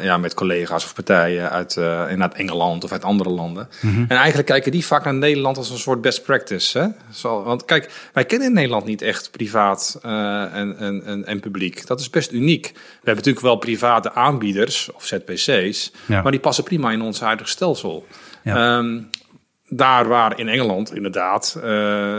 ja, 0.00 0.16
met 0.16 0.34
collega's 0.34 0.84
of 0.84 0.94
partijen 0.94 1.50
uit, 1.50 1.76
uh, 1.76 2.02
uit 2.02 2.34
Engeland 2.34 2.84
of 2.84 2.92
uit 2.92 3.04
andere 3.04 3.30
landen. 3.30 3.68
Mhm. 3.70 3.86
Mm 3.86 3.94
-hmm. 3.94 4.04
En 4.08 4.16
eigenlijk 4.16 4.48
kijken 4.48 4.72
die 4.72 4.86
vaak 4.86 5.04
naar 5.04 5.14
Nederland 5.14 5.56
als 5.56 5.70
een 5.70 5.78
soort 5.78 6.00
best 6.00 6.22
practice. 6.22 6.78
Hè? 6.78 6.86
Zo, 7.12 7.42
want 7.42 7.64
kijk, 7.64 7.90
wij 8.12 8.24
kennen 8.24 8.48
in 8.48 8.54
Nederland 8.54 8.84
niet 8.84 9.02
echt 9.02 9.30
privaat 9.30 9.98
en, 10.02 10.76
en, 10.78 11.02
en, 11.04 11.26
en, 11.26 11.40
publiek. 11.40 11.86
Dat 11.86 12.00
is 12.00 12.10
best 12.10 12.32
uniek. 12.32 12.70
We 12.72 12.80
hebben 12.94 13.14
natuurlijk 13.14 13.44
wel 13.44 13.56
private 13.56 14.12
aanbieders 14.12 14.90
of 14.92 15.06
ZPC's, 15.06 15.92
ja. 16.06 16.22
maar 16.22 16.31
die 16.32 16.40
passen 16.40 16.64
prima 16.64 16.90
in 16.90 17.02
ons 17.02 17.20
huidige 17.20 17.50
stelsel. 17.50 18.06
Ja. 18.42 18.76
Um, 18.76 19.10
daar 19.74 20.08
waar 20.08 20.38
in 20.38 20.48
Engeland 20.48 20.94
inderdaad 20.94 21.56
uh, 21.58 21.64
uh, 21.64 22.16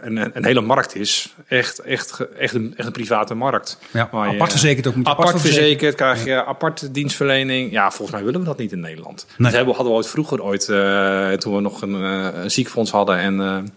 een, 0.00 0.36
een, 0.36 0.44
hele 0.44 0.60
markt 0.60 0.94
is, 0.94 1.34
echt, 1.48 1.78
echt, 1.78 2.26
echt, 2.38 2.54
een, 2.54 2.74
echt 2.76 2.86
een 2.86 2.92
private 2.92 3.34
marct. 3.34 3.78
Ja, 3.90 4.08
waar 4.10 4.28
apart 4.28 4.52
je, 4.52 4.58
verzekerd 4.58 4.86
ook. 4.86 4.94
Apart, 4.96 5.18
apart 5.18 5.40
verzekerd, 5.40 5.94
krijg 5.94 6.24
je 6.24 6.30
ja. 6.30 6.44
apart 6.44 6.94
dienstverlening. 6.94 7.72
Ja, 7.72 7.90
volgens 7.90 8.10
mij 8.10 8.24
willen 8.24 8.40
we 8.40 8.46
dat 8.46 8.58
niet 8.58 8.72
in 8.72 8.80
Nederland. 8.80 9.26
Nee. 9.28 9.36
Dat 9.36 9.56
hebben, 9.56 9.74
hadden 9.74 9.92
we 9.92 9.98
ooit 9.98 10.08
vroeger, 10.08 10.42
ooit, 10.42 10.68
uh, 10.68 11.32
toen 11.32 11.54
we 11.54 11.60
nog 11.60 11.82
een, 11.82 11.92
een 11.92 12.50
ziekenfonds 12.50 12.90
hadden 12.90 13.18
en... 13.18 13.72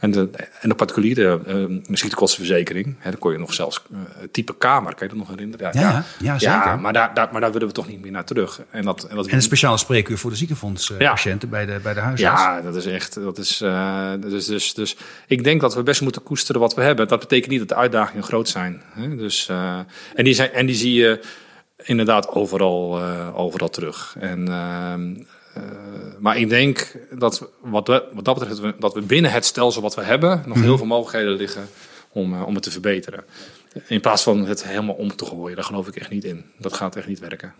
En 0.00 0.10
de, 0.10 0.28
en 0.60 0.68
de 0.68 0.74
particuliere 0.74 1.40
uh, 1.46 1.80
ziektekostenverzekering, 1.90 2.96
hè, 2.98 3.10
dan 3.10 3.18
kon 3.18 3.32
je 3.32 3.38
nog 3.38 3.54
zelfs 3.54 3.82
uh, 3.92 3.98
type 4.30 4.54
kamer, 4.56 4.94
kan 4.94 5.06
je 5.06 5.08
dat 5.08 5.26
nog 5.26 5.28
herinneren? 5.28 5.70
Ja, 5.72 5.80
ja, 5.80 6.04
ja, 6.18 6.38
zeker. 6.38 6.56
Ja, 6.56 6.76
maar, 6.76 6.92
daar, 6.92 7.14
daar, 7.14 7.28
maar 7.32 7.40
daar 7.40 7.52
willen 7.52 7.68
we 7.68 7.74
toch 7.74 7.88
niet 7.88 8.02
meer 8.02 8.10
naar 8.10 8.24
terug. 8.24 8.60
En, 8.70 8.82
dat, 8.82 9.04
en, 9.04 9.16
dat 9.16 9.26
en 9.26 9.34
een 9.34 9.42
speciale 9.42 9.76
spreekuur 9.76 10.18
voor 10.18 10.30
de 10.30 10.36
ziekenfondspatiënten 10.36 11.48
uh, 11.48 11.54
bij 11.54 11.66
de, 11.66 11.80
bij 11.82 11.94
de 11.94 12.00
huisarts. 12.00 12.40
Ja, 12.40 12.60
dat 12.60 12.76
is 12.76 12.86
echt, 12.86 13.14
dat 13.14 13.38
is, 13.38 13.58
dus, 14.20 14.46
dus, 14.46 14.74
dus 14.74 14.96
ik 15.26 15.44
denk 15.44 15.60
dat 15.60 15.74
we 15.74 15.82
best 15.82 16.00
moeten 16.00 16.22
koesteren 16.22 16.60
wat 16.60 16.74
we 16.74 16.82
hebben. 16.82 17.08
Dat 17.08 17.20
betekent 17.20 17.50
niet 17.50 17.58
dat 17.58 17.68
de 17.68 17.74
uitdagingen 17.74 18.22
groot 18.22 18.48
zijn. 18.48 18.82
Hè? 18.92 19.16
Dus, 19.16 19.48
en, 20.14 20.24
die 20.24 20.34
zijn 20.34 20.52
en 20.52 20.66
die 20.66 20.74
zie 20.74 20.94
je 20.94 21.20
inderdaad 21.82 22.28
overal, 22.28 23.02
overal 23.34 23.68
terug. 23.70 24.16
En 24.18 24.48
uh, 24.48 25.24
maar 26.18 26.36
ik 26.38 26.48
denk 26.48 26.92
dat 27.18 27.48
wat, 27.60 27.86
we, 27.86 28.04
wat 28.12 28.24
dat 28.24 28.38
betreft, 28.38 28.80
dat 28.80 28.94
we 28.94 29.00
binnen 29.02 29.30
het 29.30 29.44
stelsel 29.44 29.82
wat 29.82 29.94
we 29.94 30.02
hebben, 30.02 30.42
nog 30.46 30.56
Mhm. 30.56 30.64
heel 30.66 30.76
veel 30.76 30.86
mogelijkheden 30.86 31.32
liggen 31.36 31.68
om, 32.12 32.34
uh, 32.34 32.46
om 32.46 32.54
het 32.54 32.62
te 32.62 32.70
verbeteren. 32.70 33.24
In 33.86 34.00
plaats 34.00 34.22
van 34.22 34.46
het 34.46 34.64
helemaal 34.64 34.94
om 34.94 35.16
te 35.16 35.24
gooien, 35.26 35.56
daar 35.56 35.64
geloof 35.64 35.88
ik 35.88 35.96
echt 35.96 36.10
niet 36.10 36.24
in. 36.24 36.44
Dat 36.58 36.72
gaat 36.72 36.96
echt 36.96 37.06
niet 37.06 37.18
werken. 37.18 37.54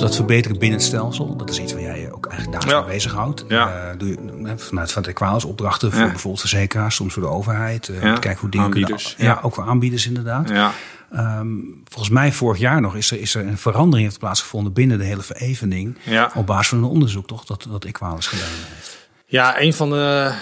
Dat 0.00 0.16
verbeteren 0.16 0.58
binnen 0.58 0.78
het 0.78 0.88
stelsel, 0.88 1.36
dat 1.36 1.50
is 1.50 1.60
iets 1.60 1.72
waar 1.72 1.82
jij 1.82 1.97
ook 2.18 2.26
eigenlijk 2.32 2.60
dagelijks 2.62 2.82
Ja. 2.82 2.86
mee 2.92 2.96
bezighoudt. 2.96 3.44
Ja. 3.48 3.90
Uh, 3.92 3.98
doe 3.98 4.08
je, 4.08 4.54
vanuit 4.56 4.92
van 4.92 5.02
de 5.02 5.08
Equalis 5.08 5.44
opdrachten 5.44 5.90
voor 5.92 6.00
Ja. 6.00 6.06
bijvoorbeeld 6.08 6.40
verzekeraars, 6.40 6.94
soms 6.94 7.12
voor 7.12 7.22
de 7.22 7.28
overheid. 7.28 7.88
Uh, 7.88 8.02
Ja. 8.02 8.12
kijken 8.18 8.40
hoe 8.40 8.50
dingen 8.50 8.66
Aanbieders. 8.66 9.14
kunnen. 9.16 9.34
Ja, 9.34 9.40
ook 9.42 9.54
voor 9.54 9.64
aanbieders 9.64 10.06
inderdaad. 10.06 10.48
Ja. 10.48 10.72
Um, 11.16 11.82
volgens 11.84 12.10
mij 12.14 12.32
vorig 12.32 12.58
jaar 12.60 12.80
nog 12.80 12.96
is 12.96 13.10
er, 13.10 13.20
is 13.20 13.34
er 13.34 13.46
een 13.46 13.58
verandering 13.58 14.06
heeft 14.08 14.18
plaatsgevonden 14.18 14.72
binnen 14.72 14.98
de 14.98 15.04
hele 15.04 15.22
verevening. 15.22 15.98
Ja. 16.04 16.30
Op 16.34 16.46
basis 16.46 16.68
van 16.68 16.78
een 16.78 16.84
onderzoek 16.84 17.26
toch, 17.26 17.44
dat, 17.44 17.66
dat 17.70 17.84
Equalis 17.84 18.26
gedaan 18.26 18.48
heeft. 18.74 19.08
Ja, 19.26 19.60
een 19.60 19.74
van 19.74 19.90
de 19.90 20.32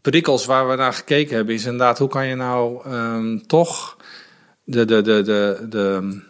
prikkels 0.00 0.46
waar 0.46 0.68
we 0.68 0.76
naar 0.76 0.92
gekeken 0.92 1.36
hebben 1.36 1.54
is 1.54 1.64
inderdaad 1.64 1.98
hoe 1.98 2.08
kan 2.08 2.26
je 2.26 2.34
nou 2.34 2.88
um, 2.92 3.46
toch 3.46 3.96
de, 4.64 4.84
de, 4.84 5.02
de, 5.02 5.22
de, 5.22 5.66
de, 5.68 6.20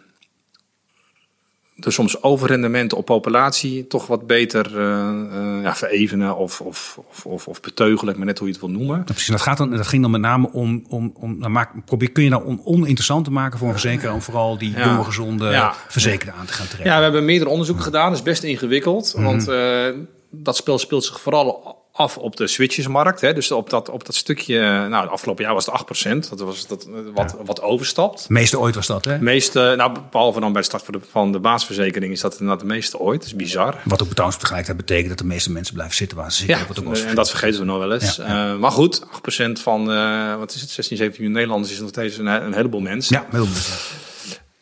de 1.77 1.91
soms 1.91 2.23
overrendementen 2.23 2.97
op 2.97 3.05
populatie 3.05 3.87
toch 3.87 4.07
wat 4.07 4.27
beter 4.27 4.71
uh, 4.71 4.79
uh, 4.79 5.63
ja, 5.63 5.75
verevenen 5.75 6.37
of, 6.37 6.61
of, 6.61 6.99
of, 7.09 7.25
of, 7.25 7.47
of 7.47 7.61
beteugelen, 7.61 8.17
maar 8.17 8.25
net 8.25 8.37
hoe 8.37 8.47
je 8.47 8.53
het 8.53 8.61
wil 8.61 8.71
noemen. 8.71 8.97
Ja, 8.97 9.03
precies, 9.03 9.27
dat, 9.27 9.41
gaat 9.41 9.57
dan, 9.57 9.71
dat 9.71 9.87
ging 9.87 10.01
dan 10.01 10.11
met 10.11 10.21
name 10.21 10.49
om, 10.51 10.85
om, 10.89 11.13
om 11.19 11.39
dan 11.39 11.51
maak, 11.51 11.85
probeer, 11.85 12.11
kun 12.11 12.23
je 12.23 12.29
nou 12.29 12.45
on, 12.45 12.61
oninteressant 12.65 13.25
te 13.25 13.31
maken 13.31 13.57
voor 13.59 13.67
een 13.67 13.73
verzekeraar 13.79 14.13
om 14.13 14.21
vooral 14.21 14.57
die 14.57 14.71
Ja. 14.71 14.85
jonge, 14.85 15.03
gezonde 15.03 15.49
Ja. 15.49 15.73
verzekerden 15.87 16.35
aan 16.35 16.45
te 16.45 16.53
gaan 16.53 16.67
trekken. 16.67 16.89
Ja, 16.89 16.97
we 16.97 17.03
hebben 17.03 17.25
meerdere 17.25 17.49
onderzoeken 17.49 17.83
gedaan. 17.83 18.09
Dat 18.09 18.17
is 18.17 18.23
best 18.23 18.43
ingewikkeld. 18.43 19.13
Mhm. 19.15 19.23
Want 19.25 19.47
uh, 19.49 19.85
dat 20.31 20.55
spel 20.55 20.77
speelt 20.77 21.03
zich 21.03 21.19
vooral 21.21 21.83
af 21.95 22.17
op 22.17 22.35
de 22.35 22.47
switchersmarkt. 22.47 23.21
Hè. 23.21 23.33
Dus 23.33 23.51
op 23.51 23.69
dat, 23.69 23.89
op 23.89 24.05
dat 24.05 24.15
stukje, 24.15 24.59
nou, 24.59 25.03
het 25.03 25.09
afgelopen 25.09 25.43
jaar 25.43 25.53
was 25.53 25.65
het 25.65 26.05
8%. 26.05 26.29
Dat 26.29 26.39
was 26.39 26.67
dat, 26.67 26.87
wat, 27.13 27.35
wat 27.45 27.61
overstapt. 27.61 28.19
Het 28.19 28.29
meeste 28.29 28.59
ooit 28.59 28.75
was 28.75 28.87
dat, 28.87 29.05
hè? 29.05 29.19
Meeste, 29.19 29.73
nou, 29.77 29.97
behalve 30.11 30.39
dan 30.39 30.51
bij 30.51 30.61
de 30.61 30.67
start 30.67 30.83
van 30.83 30.93
de, 30.93 30.99
van 31.09 31.31
de 31.31 31.39
baasverzekering, 31.39 32.13
is 32.13 32.21
dat 32.21 32.31
inderdaad 32.31 32.59
het 32.59 32.69
meeste 32.69 32.99
ooit. 32.99 33.19
Dat 33.19 33.27
is 33.27 33.35
bizar. 33.35 33.77
Wat 33.83 34.03
ook 34.03 34.09
trouwens 34.09 34.39
tegelijkertijd 34.39 34.85
betekent 34.85 35.09
dat 35.09 35.17
de 35.17 35.25
meeste 35.25 35.51
mensen 35.51 35.73
blijven 35.73 35.95
zitten 35.95 36.17
waar 36.17 36.31
ze 36.31 36.37
zitten. 36.37 36.57
Ja, 36.57 36.67
wat 36.67 36.79
ook 36.79 36.95
en 36.95 37.15
dat 37.15 37.29
vergeten 37.29 37.59
we 37.59 37.65
nog 37.65 37.77
wel 37.77 37.93
eens. 37.93 38.15
Ja. 38.15 38.53
Uh, 38.53 38.59
maar 38.59 38.71
goed, 38.71 39.01
8% 39.01 39.05
van, 39.51 39.91
uh, 39.91 40.35
wat 40.35 40.53
is 40.53 40.61
het, 40.61 40.69
16, 40.69 40.97
17 40.97 41.09
miljoen 41.09 41.31
Nederlanders 41.31 41.73
is 41.73 41.79
nog 41.79 41.89
steeds 41.89 42.17
een, 42.17 42.25
een 42.25 42.53
heleboel 42.53 42.81
mensen. 42.81 43.15
Ja, 43.15 43.25
heel 43.31 43.45
goed. 43.45 44.13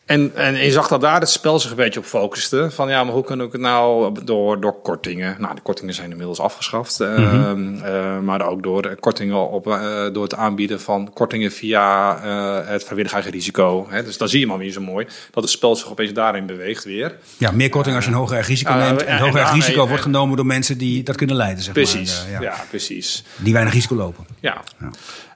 En, 0.06 0.32
en 0.34 0.54
je 0.54 0.70
zag 0.70 0.88
dat 0.88 1.00
daar 1.00 1.20
het 1.20 1.28
spel 1.28 1.58
zich 1.58 1.70
een 1.70 1.76
beetje 1.76 2.00
op 2.00 2.06
focuste. 2.06 2.70
Van 2.70 2.88
ja, 2.88 3.04
maar 3.04 3.12
hoe 3.12 3.24
kunnen 3.24 3.46
we 3.46 3.52
het 3.52 3.60
nou 3.60 4.14
door, 4.24 4.60
door 4.60 4.80
kortingen. 4.80 5.36
Nou, 5.38 5.54
de 5.54 5.60
kortingen 5.60 5.94
zijn 5.94 6.10
inmiddels 6.10 6.40
afgeschaft. 6.40 6.98
Mm 6.98 7.06
-hmm. 7.06 7.74
uh, 7.74 7.82
uh, 7.82 8.18
maar 8.18 8.48
ook 8.48 8.62
door 8.62 8.96
kortingen 9.00 9.50
op, 9.50 9.66
uh, 9.66 10.06
door 10.12 10.22
het 10.22 10.34
aanbieden 10.34 10.80
van 10.80 11.12
kortingen 11.12 11.52
via 11.52 12.18
het 12.66 12.84
vrijwillig 12.84 13.12
eigen 13.12 13.30
risico. 13.30 13.86
Hè. 13.88 14.02
Dus 14.04 14.18
dan 14.18 14.28
zie 14.28 14.40
je 14.40 14.46
maar 14.46 14.58
weer 14.58 14.72
zo 14.72 14.80
mooi 14.80 15.06
dat 15.30 15.42
het 15.42 15.52
spel 15.52 15.76
zich 15.76 15.90
opeens 15.90 16.12
daarin 16.12 16.46
beweegt 16.46 16.84
weer. 16.84 17.16
Ja, 17.38 17.50
meer 17.50 17.68
korting 17.68 17.96
als 17.96 18.04
je 18.04 18.10
een 18.10 18.16
hoger 18.16 18.40
risico 18.40 18.72
neemt. 18.72 19.04
En, 19.04 19.18
hoger 19.18 19.50
risico 19.52 19.86
wordt 19.86 20.02
genomen 20.02 20.36
door 20.36 20.46
mensen 20.46 20.78
die 20.78 21.02
dat 21.02 21.16
kunnen 21.16 21.36
leiden, 21.36 21.64
zeg 21.64 21.74
precies, 21.74 22.22
maar. 22.22 22.42
ja. 22.42 22.50
ja. 22.50 22.64
precies. 22.68 23.24
Die 23.36 23.52
weinig 23.52 23.74
risico 23.74 23.94
lopen. 23.94 24.26
Ja. 24.40 24.62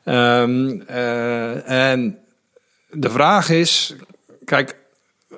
ja. 0.05 0.41
Um, 0.43 0.83
en 1.67 2.19
de 2.91 3.11
vraag 3.11 3.51
is, 3.51 3.95
kijk, 4.49 4.77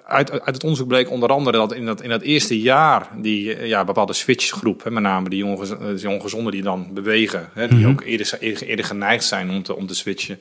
uit, 0.07 0.31
uit 0.31 0.55
het 0.55 0.63
onderzoek 0.63 0.89
bleek 0.89 1.11
onder 1.11 1.29
andere 1.29 1.57
dat 1.57 1.75
in 1.75 1.87
dat, 1.87 2.03
in 2.03 2.09
dat 2.09 2.23
eerste 2.23 2.61
jaar 2.61 3.09
die 3.17 3.55
eh, 3.55 3.67
ja, 3.67 3.85
bepaalde 3.85 4.13
switchgroep, 4.13 4.85
hè, 4.85 4.91
met 4.91 5.03
name 5.03 5.29
die, 5.29 5.45
ongez, 5.45 5.71
eh, 5.71 5.79
die 5.97 6.09
ongezonden 6.09 6.53
die 6.53 6.63
dan 6.63 6.89
bewegen, 6.95 7.49
hè, 7.55 7.69
die 7.69 7.87
ook 7.87 8.03
eerder, 8.03 8.37
eerder, 8.41 8.67
eerder, 8.67 8.85
geneigd 8.85 9.25
zijn 9.25 9.51
om 9.51 9.63
te, 9.63 9.77
om 9.77 9.87
te 9.87 9.95
switchen, 9.95 10.39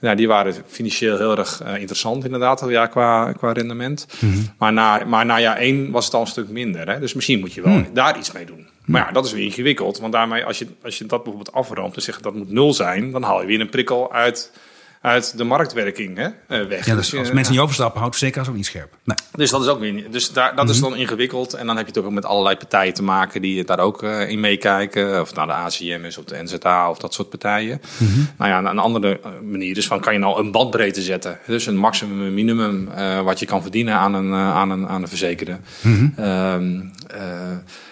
nou, 0.00 0.16
die 0.16 0.28
waren 0.28 0.54
financieel 0.66 1.16
heel 1.16 1.36
erg 1.38 1.62
uh, 1.62 1.76
interessant 1.76 2.24
inderdaad 2.24 2.64
ja, 2.68 2.86
qua, 2.86 3.32
qua 3.32 3.52
rendement. 3.52 4.06
Mm 4.20 4.32
-hmm. 4.32 4.48
maar, 4.58 4.72
na, 4.72 5.04
maar 5.04 5.26
na 5.26 5.40
jaar 5.40 5.56
één 5.56 5.90
was 5.90 6.04
het 6.04 6.14
al 6.14 6.20
een 6.20 6.26
stuk 6.26 6.48
minder. 6.48 6.88
Hè, 6.88 6.98
dus 7.00 7.14
misschien 7.14 7.40
moet 7.40 7.52
je 7.52 7.62
wel 7.62 7.72
mm. 7.72 7.86
daar 7.92 8.18
iets 8.18 8.32
mee 8.32 8.44
doen. 8.44 8.68
Maar 8.84 9.06
ja, 9.06 9.12
dat 9.12 9.24
is 9.24 9.32
weer 9.32 9.44
ingewikkeld. 9.44 9.98
Want 9.98 10.12
daarmee, 10.12 10.44
als 10.44 10.58
je, 10.58 10.66
als 10.82 10.98
je 10.98 11.06
dat 11.06 11.22
bijvoorbeeld 11.22 11.54
afroomt 11.54 11.96
en 11.96 12.02
zegt 12.02 12.22
dat 12.22 12.34
moet 12.34 12.50
nul 12.50 12.74
zijn, 12.74 13.10
dan 13.10 13.22
haal 13.22 13.40
je 13.40 13.46
weer 13.46 13.60
een 13.60 13.68
prikkel 13.68 14.12
uit 14.12 14.52
uit 15.00 15.38
de 15.38 15.44
marktwerking 15.44 16.16
hè, 16.16 16.24
eh, 16.24 16.66
weg. 16.68 16.86
Ja, 16.86 16.94
dus 16.94 17.16
als 17.16 17.28
uh, 17.28 17.34
mensen 17.34 17.52
niet 17.52 17.62
overstappen, 17.62 18.00
houdt 18.00 18.16
verzekeraars 18.16 18.48
ook 18.48 18.56
niet 18.56 18.66
scherp. 18.66 18.96
Nee. 19.04 19.16
Dus 19.32 19.50
dat 19.50 19.62
is 19.62 19.68
ook 19.68 19.80
weer 19.80 19.92
niet. 19.92 20.12
Dus 20.12 20.32
daar, 20.32 20.44
dat 20.44 20.52
mm 20.52 20.60
-hmm. 20.60 20.70
is 20.70 20.80
dan 20.80 20.96
ingewikkeld. 20.96 21.54
En 21.54 21.66
dan 21.66 21.76
heb 21.76 21.86
je 21.86 21.92
het 21.92 22.04
ook 22.04 22.10
met 22.10 22.24
allerlei 22.24 22.56
partijen 22.56 22.94
te 22.94 23.02
maken 23.02 23.42
die 23.42 23.64
daar 23.64 23.78
ook 23.78 24.02
uh, 24.02 24.28
in 24.28 24.40
meekijken. 24.40 25.20
Of 25.20 25.34
nou 25.34 25.46
de 25.46 25.54
ACM 25.54 26.04
is 26.04 26.18
of 26.18 26.24
de 26.24 26.42
NZA 26.42 26.90
of 26.90 26.98
dat 26.98 27.14
soort 27.14 27.28
partijen. 27.28 27.80
Mm 27.98 28.06
-hmm. 28.06 28.28
Nou 28.38 28.50
ja, 28.50 28.70
een 28.70 28.78
andere 28.78 29.20
manier 29.42 29.76
is 29.76 29.86
van 29.86 30.00
kan 30.00 30.12
je 30.12 30.18
nou 30.18 30.38
een 30.38 30.50
bandbreedte 30.50 31.02
zetten. 31.02 31.38
Dus 31.46 31.66
een 31.66 31.76
maximum 31.76 32.26
en 32.26 32.34
minimum 32.34 32.88
uh, 32.98 33.20
wat 33.20 33.38
je 33.38 33.46
kan 33.46 33.62
verdienen 33.62 33.94
aan 33.94 34.14
een, 34.14 34.34
aan 34.34 34.70
een, 34.70 34.88
aan 34.88 35.02
een 35.02 35.08
verzekerde. 35.08 35.58
Mm 35.80 36.12
-hmm. 36.16 36.24
um, 36.24 36.92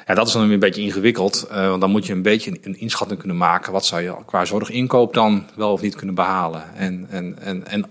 ja, 0.09 0.15
dat 0.15 0.27
is 0.27 0.33
dan 0.33 0.43
weer 0.43 0.53
een 0.53 0.59
beetje 0.59 0.83
ingewikkeld. 0.83 1.47
Uh, 1.51 1.69
want 1.69 1.81
dan 1.81 1.91
moet 1.91 2.07
je 2.07 2.13
een 2.13 2.23
beetje 2.23 2.59
een 2.63 2.81
inschatting 2.81 3.19
kunnen 3.19 3.37
maken. 3.37 3.73
Wat 3.73 3.85
zou 3.85 4.03
je 4.03 4.15
qua 4.27 4.45
zorginkoop 4.45 5.15
dan 5.15 5.47
wel 5.55 5.73
of 5.73 5.81
niet 5.81 5.95
kunnen 5.95 6.15
behalen? 6.15 6.75
En, 6.75 7.07
en, 7.11 7.39
en, 7.39 7.67
en 7.67 7.85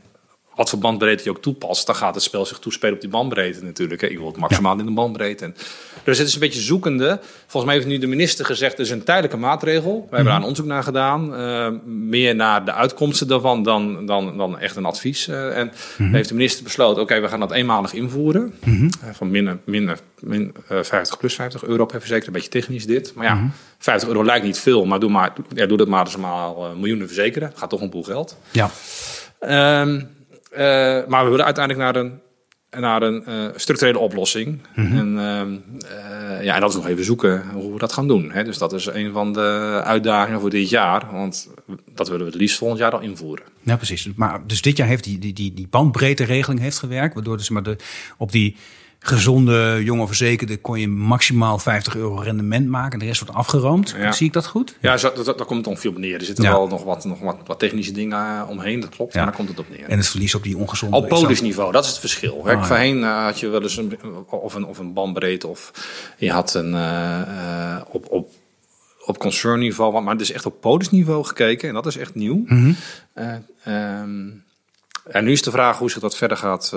wat 0.58 0.70
voor 0.70 0.80
bandbreedte 0.80 1.24
je 1.24 1.30
ook 1.30 1.42
toepast, 1.42 1.86
dan 1.86 1.96
gaat 1.96 2.16
het 2.16 2.24
spel 2.24 2.46
zich 2.46 2.60
toespelen 2.60 2.96
op 2.96 3.02
die 3.02 3.10
bandbreedte 3.10 3.64
natuurlijk. 3.64 4.02
Hè. 4.02 4.08
Ik 4.08 4.18
wil 4.18 4.28
het 4.28 4.38
maximaal 4.38 4.74
ja. 4.74 4.80
in 4.80 4.86
de 4.86 4.92
bandbreedte. 4.92 5.46
En, 5.46 5.56
dus 6.04 6.18
het 6.18 6.28
is 6.28 6.34
een 6.34 6.40
beetje 6.40 6.62
zoekende. 6.62 7.20
Volgens 7.40 7.66
mij 7.66 7.74
heeft 7.74 7.88
nu 7.88 7.98
de 7.98 8.08
minister 8.08 8.46
gezegd, 8.46 8.72
het 8.72 8.86
is 8.86 8.90
een 8.90 9.04
tijdelijke 9.04 9.38
maatregel. 9.38 10.08
We 10.10 10.16
hebben 10.16 10.26
daar 10.26 10.36
een 10.36 10.42
onderzoek 10.42 10.66
naar 10.66 10.84
gedaan. 10.84 11.34
Uh, 11.34 11.68
meer 11.86 12.36
naar 12.36 12.66
de 12.66 12.74
uitkomsten 12.74 13.28
daarvan 13.28 13.64
dan, 13.64 14.06
dan, 14.06 14.38
dan 14.38 14.60
echt 14.60 14.76
een 14.76 14.86
advies. 14.86 15.28
Uh, 15.28 15.58
en 15.58 15.66
mm 15.66 15.72
-hmm. 15.98 16.14
heeft 16.14 16.30
de 16.30 16.36
minister 16.36 16.64
besloten, 16.64 17.02
oké, 17.02 17.12
okay, 17.12 17.22
we 17.22 17.28
gaan 17.28 17.40
dat 17.40 17.52
eenmalig 17.52 17.94
invoeren. 17.94 18.54
Mm 18.64 18.78
-hmm. 18.78 18.90
uh, 19.04 19.10
van 19.14 19.32
minder, 19.32 19.58
minder 19.64 20.00
min, 20.20 20.56
50 20.68 21.18
plus 21.18 21.36
50 21.36 21.64
euro 21.64 21.86
per 21.86 22.00
verzekerd. 22.00 22.28
Een 22.28 22.34
beetje 22.34 22.50
technisch 22.50 22.86
dit. 22.86 23.14
Maar 23.16 23.26
ja, 23.26 23.34
mm 23.34 23.40
-hmm. 23.40 23.52
50 23.78 24.10
euro 24.10 24.26
lijkt 24.26 24.46
niet 24.46 24.60
veel. 24.60 24.86
Maar 24.86 25.00
doe, 25.00 25.10
maar, 25.10 25.34
ja, 25.54 25.66
doe 25.66 25.78
dat 25.78 25.88
maar 25.88 26.06
eens 26.06 26.18
maar 26.18 26.54
miljoenen 26.78 27.08
verzekeren. 27.08 27.52
Gaat 27.56 27.70
toch 27.70 27.82
een 27.82 27.90
boel 27.90 28.04
geld. 28.04 28.38
Ja. 28.52 28.70
Um, 29.82 30.16
uh, 30.52 30.60
maar 31.08 31.24
we 31.24 31.30
willen 31.30 31.46
uiteindelijk 31.46 31.84
naar 31.84 32.04
een, 32.04 32.20
naar 32.82 33.02
een 33.02 33.24
uh, 33.28 33.48
structurele 33.56 34.00
oplossing. 34.00 34.62
Mm 34.76 34.86
-hmm. 34.86 34.98
En, 34.98 35.62
uh, 35.84 36.44
ja, 36.44 36.56
en 36.56 36.62
dat 36.62 36.70
is 36.70 36.76
nog 36.76 36.88
even 36.88 37.04
zoeken 37.04 37.50
hoe 37.54 37.74
we 37.74 37.80
dat 37.80 37.94
gaan 37.94 38.08
doen. 38.08 38.32
Hè. 38.32 38.44
Dus 38.44 38.58
dat 38.58 38.74
is 38.74 38.86
een 38.86 39.12
van 39.12 39.34
de 39.34 39.82
uitdagingen 39.84 40.40
voor 40.40 40.50
dit 40.50 40.70
jaar. 40.70 41.08
Want 41.12 41.50
dat 41.94 42.08
willen 42.08 42.26
we 42.26 42.32
het 42.32 42.42
liefst 42.42 42.58
volgend 42.58 42.80
jaar 42.80 42.92
al 42.92 43.02
invoeren. 43.02 43.46
Ja, 43.62 43.76
precies. 43.76 44.10
Maar 44.16 44.42
dus 44.48 44.62
dit 44.62 44.78
jaar 44.78 44.88
heeft 44.88 45.04
die, 45.04 45.20
die, 45.20 45.34
die, 45.34 45.54
die 45.54 45.68
bandbreedte 45.68 46.24
regeling 46.24 46.60
heeft 46.60 46.80
gewerkt. 46.80 47.14
Waardoor 47.14 47.38
dus 47.38 47.50
maar 47.50 47.64
de, 47.64 47.76
op 48.18 48.32
die 48.32 48.56
gezonde 49.00 49.82
jonge 49.84 50.08
verzekerde 50.08 50.58
kon 50.58 50.80
je 50.80 50.88
maximaal 50.88 51.60
50 51.60 51.96
euro 51.96 52.16
rendement 52.16 52.68
maken. 52.68 53.00
De 53.00 53.06
rest 53.06 53.22
wordt 53.22 53.36
afgeroomd. 53.36 53.96
Ja. 53.98 54.12
Zie 54.12 54.28
ik 54.28 54.34
dat 54.34 54.48
goed? 54.48 54.76
Ja, 54.82 54.98
zo, 54.98 55.12
dat, 55.14 55.26
daar 55.26 55.46
komt 55.46 55.60
het 55.60 55.68
ongeveer 55.68 55.90
op 55.90 55.98
neer. 55.98 56.20
Er 56.20 56.26
zitten 56.26 56.44
ja. 56.44 56.52
wel 56.52 56.68
nog 56.68 56.84
wat, 56.84 57.06
nog 57.06 57.20
wat, 57.20 57.38
wat 57.46 57.60
technische 57.60 57.92
dingen 57.92 58.48
omheen, 58.48 58.80
dat 58.80 58.90
klopt. 58.90 59.14
Ja. 59.14 59.20
Maar 59.20 59.28
daar 59.28 59.38
komt 59.38 59.50
het 59.50 59.60
op 59.60 59.70
neer. 59.70 59.90
En 59.90 59.98
het 59.98 60.08
verlies 60.08 60.36
op 60.36 60.44
die 60.44 60.58
ongezonde... 60.58 60.96
Op 60.98 61.08
polisniveau, 61.08 61.72
dat 61.72 61.84
is 61.84 61.90
het 61.90 62.00
verschil. 62.00 62.34
Oh. 62.34 62.64
Voorheen 62.64 62.98
uh, 62.98 63.24
had 63.24 63.40
je 63.40 63.48
wel 63.48 63.62
eens 63.62 63.78
een, 63.78 64.00
of 64.30 64.54
een, 64.54 64.66
of 64.66 64.78
een 64.78 64.94
bandbreedte 64.94 65.48
of 65.48 65.72
je 66.18 66.32
had 66.32 66.54
een... 66.54 66.74
Uh, 66.74 67.22
uh, 67.28 67.82
op, 67.88 68.06
op 68.10 68.30
op 69.06 69.18
concernniveau, 69.18 70.02
maar 70.02 70.14
het 70.14 70.22
is 70.22 70.32
echt 70.32 70.46
op 70.46 70.62
polisniveau 70.62 71.26
gekeken 71.26 71.68
en 71.68 71.74
dat 71.74 71.86
is 71.86 71.98
echt 71.98 72.16
nieuw. 72.16 72.44
Mm 72.46 72.46
-hmm. 72.48 72.76
um, 73.74 74.44
en 75.04 75.24
nu 75.24 75.32
is 75.32 75.42
de 75.42 75.52
vraag 75.52 75.78
hoe 75.78 75.92
zich 75.92 76.02
dat 76.02 76.18
verder 76.18 76.38
gaat, 76.38 76.74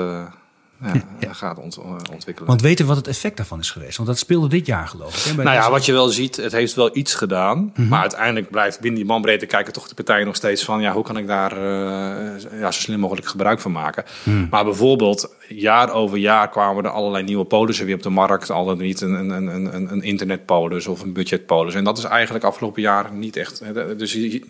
ja, 0.82 0.92
ja. 1.20 1.32
gaat 1.32 1.58
ont 1.58 1.78
ontwikkelen. 2.12 2.48
Want 2.48 2.60
weten 2.60 2.86
wat 2.86 2.96
het 2.96 3.08
effect 3.08 3.36
daarvan 3.36 3.58
is 3.58 3.70
geweest? 3.70 3.96
Want 3.96 4.08
dat 4.08 4.18
speelde 4.18 4.48
dit 4.48 4.66
jaar 4.66 4.88
geloof 4.88 5.26
ik. 5.26 5.36
Hè, 5.36 5.42
nou 5.42 5.56
ja, 5.56 5.70
wat 5.70 5.86
je 5.86 5.92
wel 5.92 6.08
ziet, 6.08 6.36
het 6.36 6.52
heeft 6.52 6.74
wel 6.74 6.96
iets 6.96 7.14
gedaan. 7.14 7.58
Mm 7.58 7.70
-hmm. 7.74 7.88
Maar 7.88 8.00
uiteindelijk 8.00 8.50
blijft 8.50 8.80
binnen 8.80 9.00
die 9.00 9.08
bandbreedte 9.08 9.46
kijken 9.46 9.72
toch 9.72 9.88
de 9.88 9.94
partijen 9.94 10.26
nog 10.26 10.36
steeds 10.36 10.64
van... 10.64 10.80
ja, 10.80 10.92
hoe 10.92 11.04
kan 11.04 11.16
ik 11.16 11.26
daar 11.26 11.52
uh, 11.52 12.60
ja, 12.60 12.70
zo 12.70 12.80
slim 12.80 13.00
mogelijk 13.00 13.26
gebruik 13.26 13.60
van 13.60 13.72
maken? 13.72 14.04
Mm. 14.22 14.46
Maar 14.50 14.64
bijvoorbeeld, 14.64 15.34
jaar 15.48 15.92
over 15.92 16.18
jaar 16.18 16.48
kwamen 16.48 16.84
er 16.84 16.90
allerlei 16.90 17.24
nieuwe 17.24 17.44
polissen 17.44 17.86
weer 17.86 17.94
op 17.94 18.02
de 18.02 18.10
markt. 18.10 18.50
Al 18.50 18.64
dan 18.64 18.78
niet 18.78 19.00
een, 19.00 19.12
een, 19.12 19.30
een, 19.30 19.74
een, 19.74 19.92
een 19.92 20.02
internetpolis 20.02 20.86
of 20.86 21.02
een 21.02 21.12
budgetpolis. 21.12 21.74
En 21.74 21.84
dat 21.84 21.98
is 21.98 22.04
eigenlijk 22.04 22.44
afgelopen 22.44 22.82
jaar 22.82 23.12
niet 23.12 23.36
echt... 23.36 23.62
Dus 23.98 24.12
je, 24.12 24.42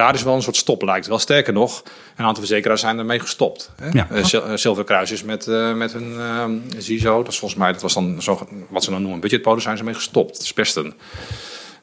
daar 0.00 0.14
is 0.14 0.22
wel 0.22 0.34
een 0.34 0.42
soort 0.42 0.56
stop 0.56 0.82
lijkt. 0.82 1.06
Wel 1.06 1.18
sterker 1.18 1.52
nog, 1.52 1.82
een 2.16 2.24
aantal 2.24 2.42
verzekeraars 2.42 2.80
zijn 2.80 2.98
ermee 2.98 3.20
gestopt. 3.20 3.70
Hè? 3.76 3.88
Ja. 3.92 4.08
Uh, 4.10 5.02
is 5.02 5.22
met, 5.22 5.46
uh, 5.46 5.74
met 5.74 5.92
hun 5.92 6.12
uh, 6.12 6.44
ZISO, 6.78 7.22
dat 7.22 7.32
is 7.32 7.38
volgens 7.38 7.60
mij, 7.60 7.72
dat 7.72 7.82
was 7.82 7.94
dan 7.94 8.22
zo, 8.22 8.48
wat 8.68 8.84
ze 8.84 8.90
dan 8.90 9.02
noemen, 9.02 9.20
budgetpolis, 9.20 9.62
zijn 9.62 9.76
ze 9.76 9.84
mee 9.84 9.94
gestopt. 9.94 10.32
Dat 10.32 10.42
is 10.42 10.54
best 10.54 10.76
een, 10.76 10.94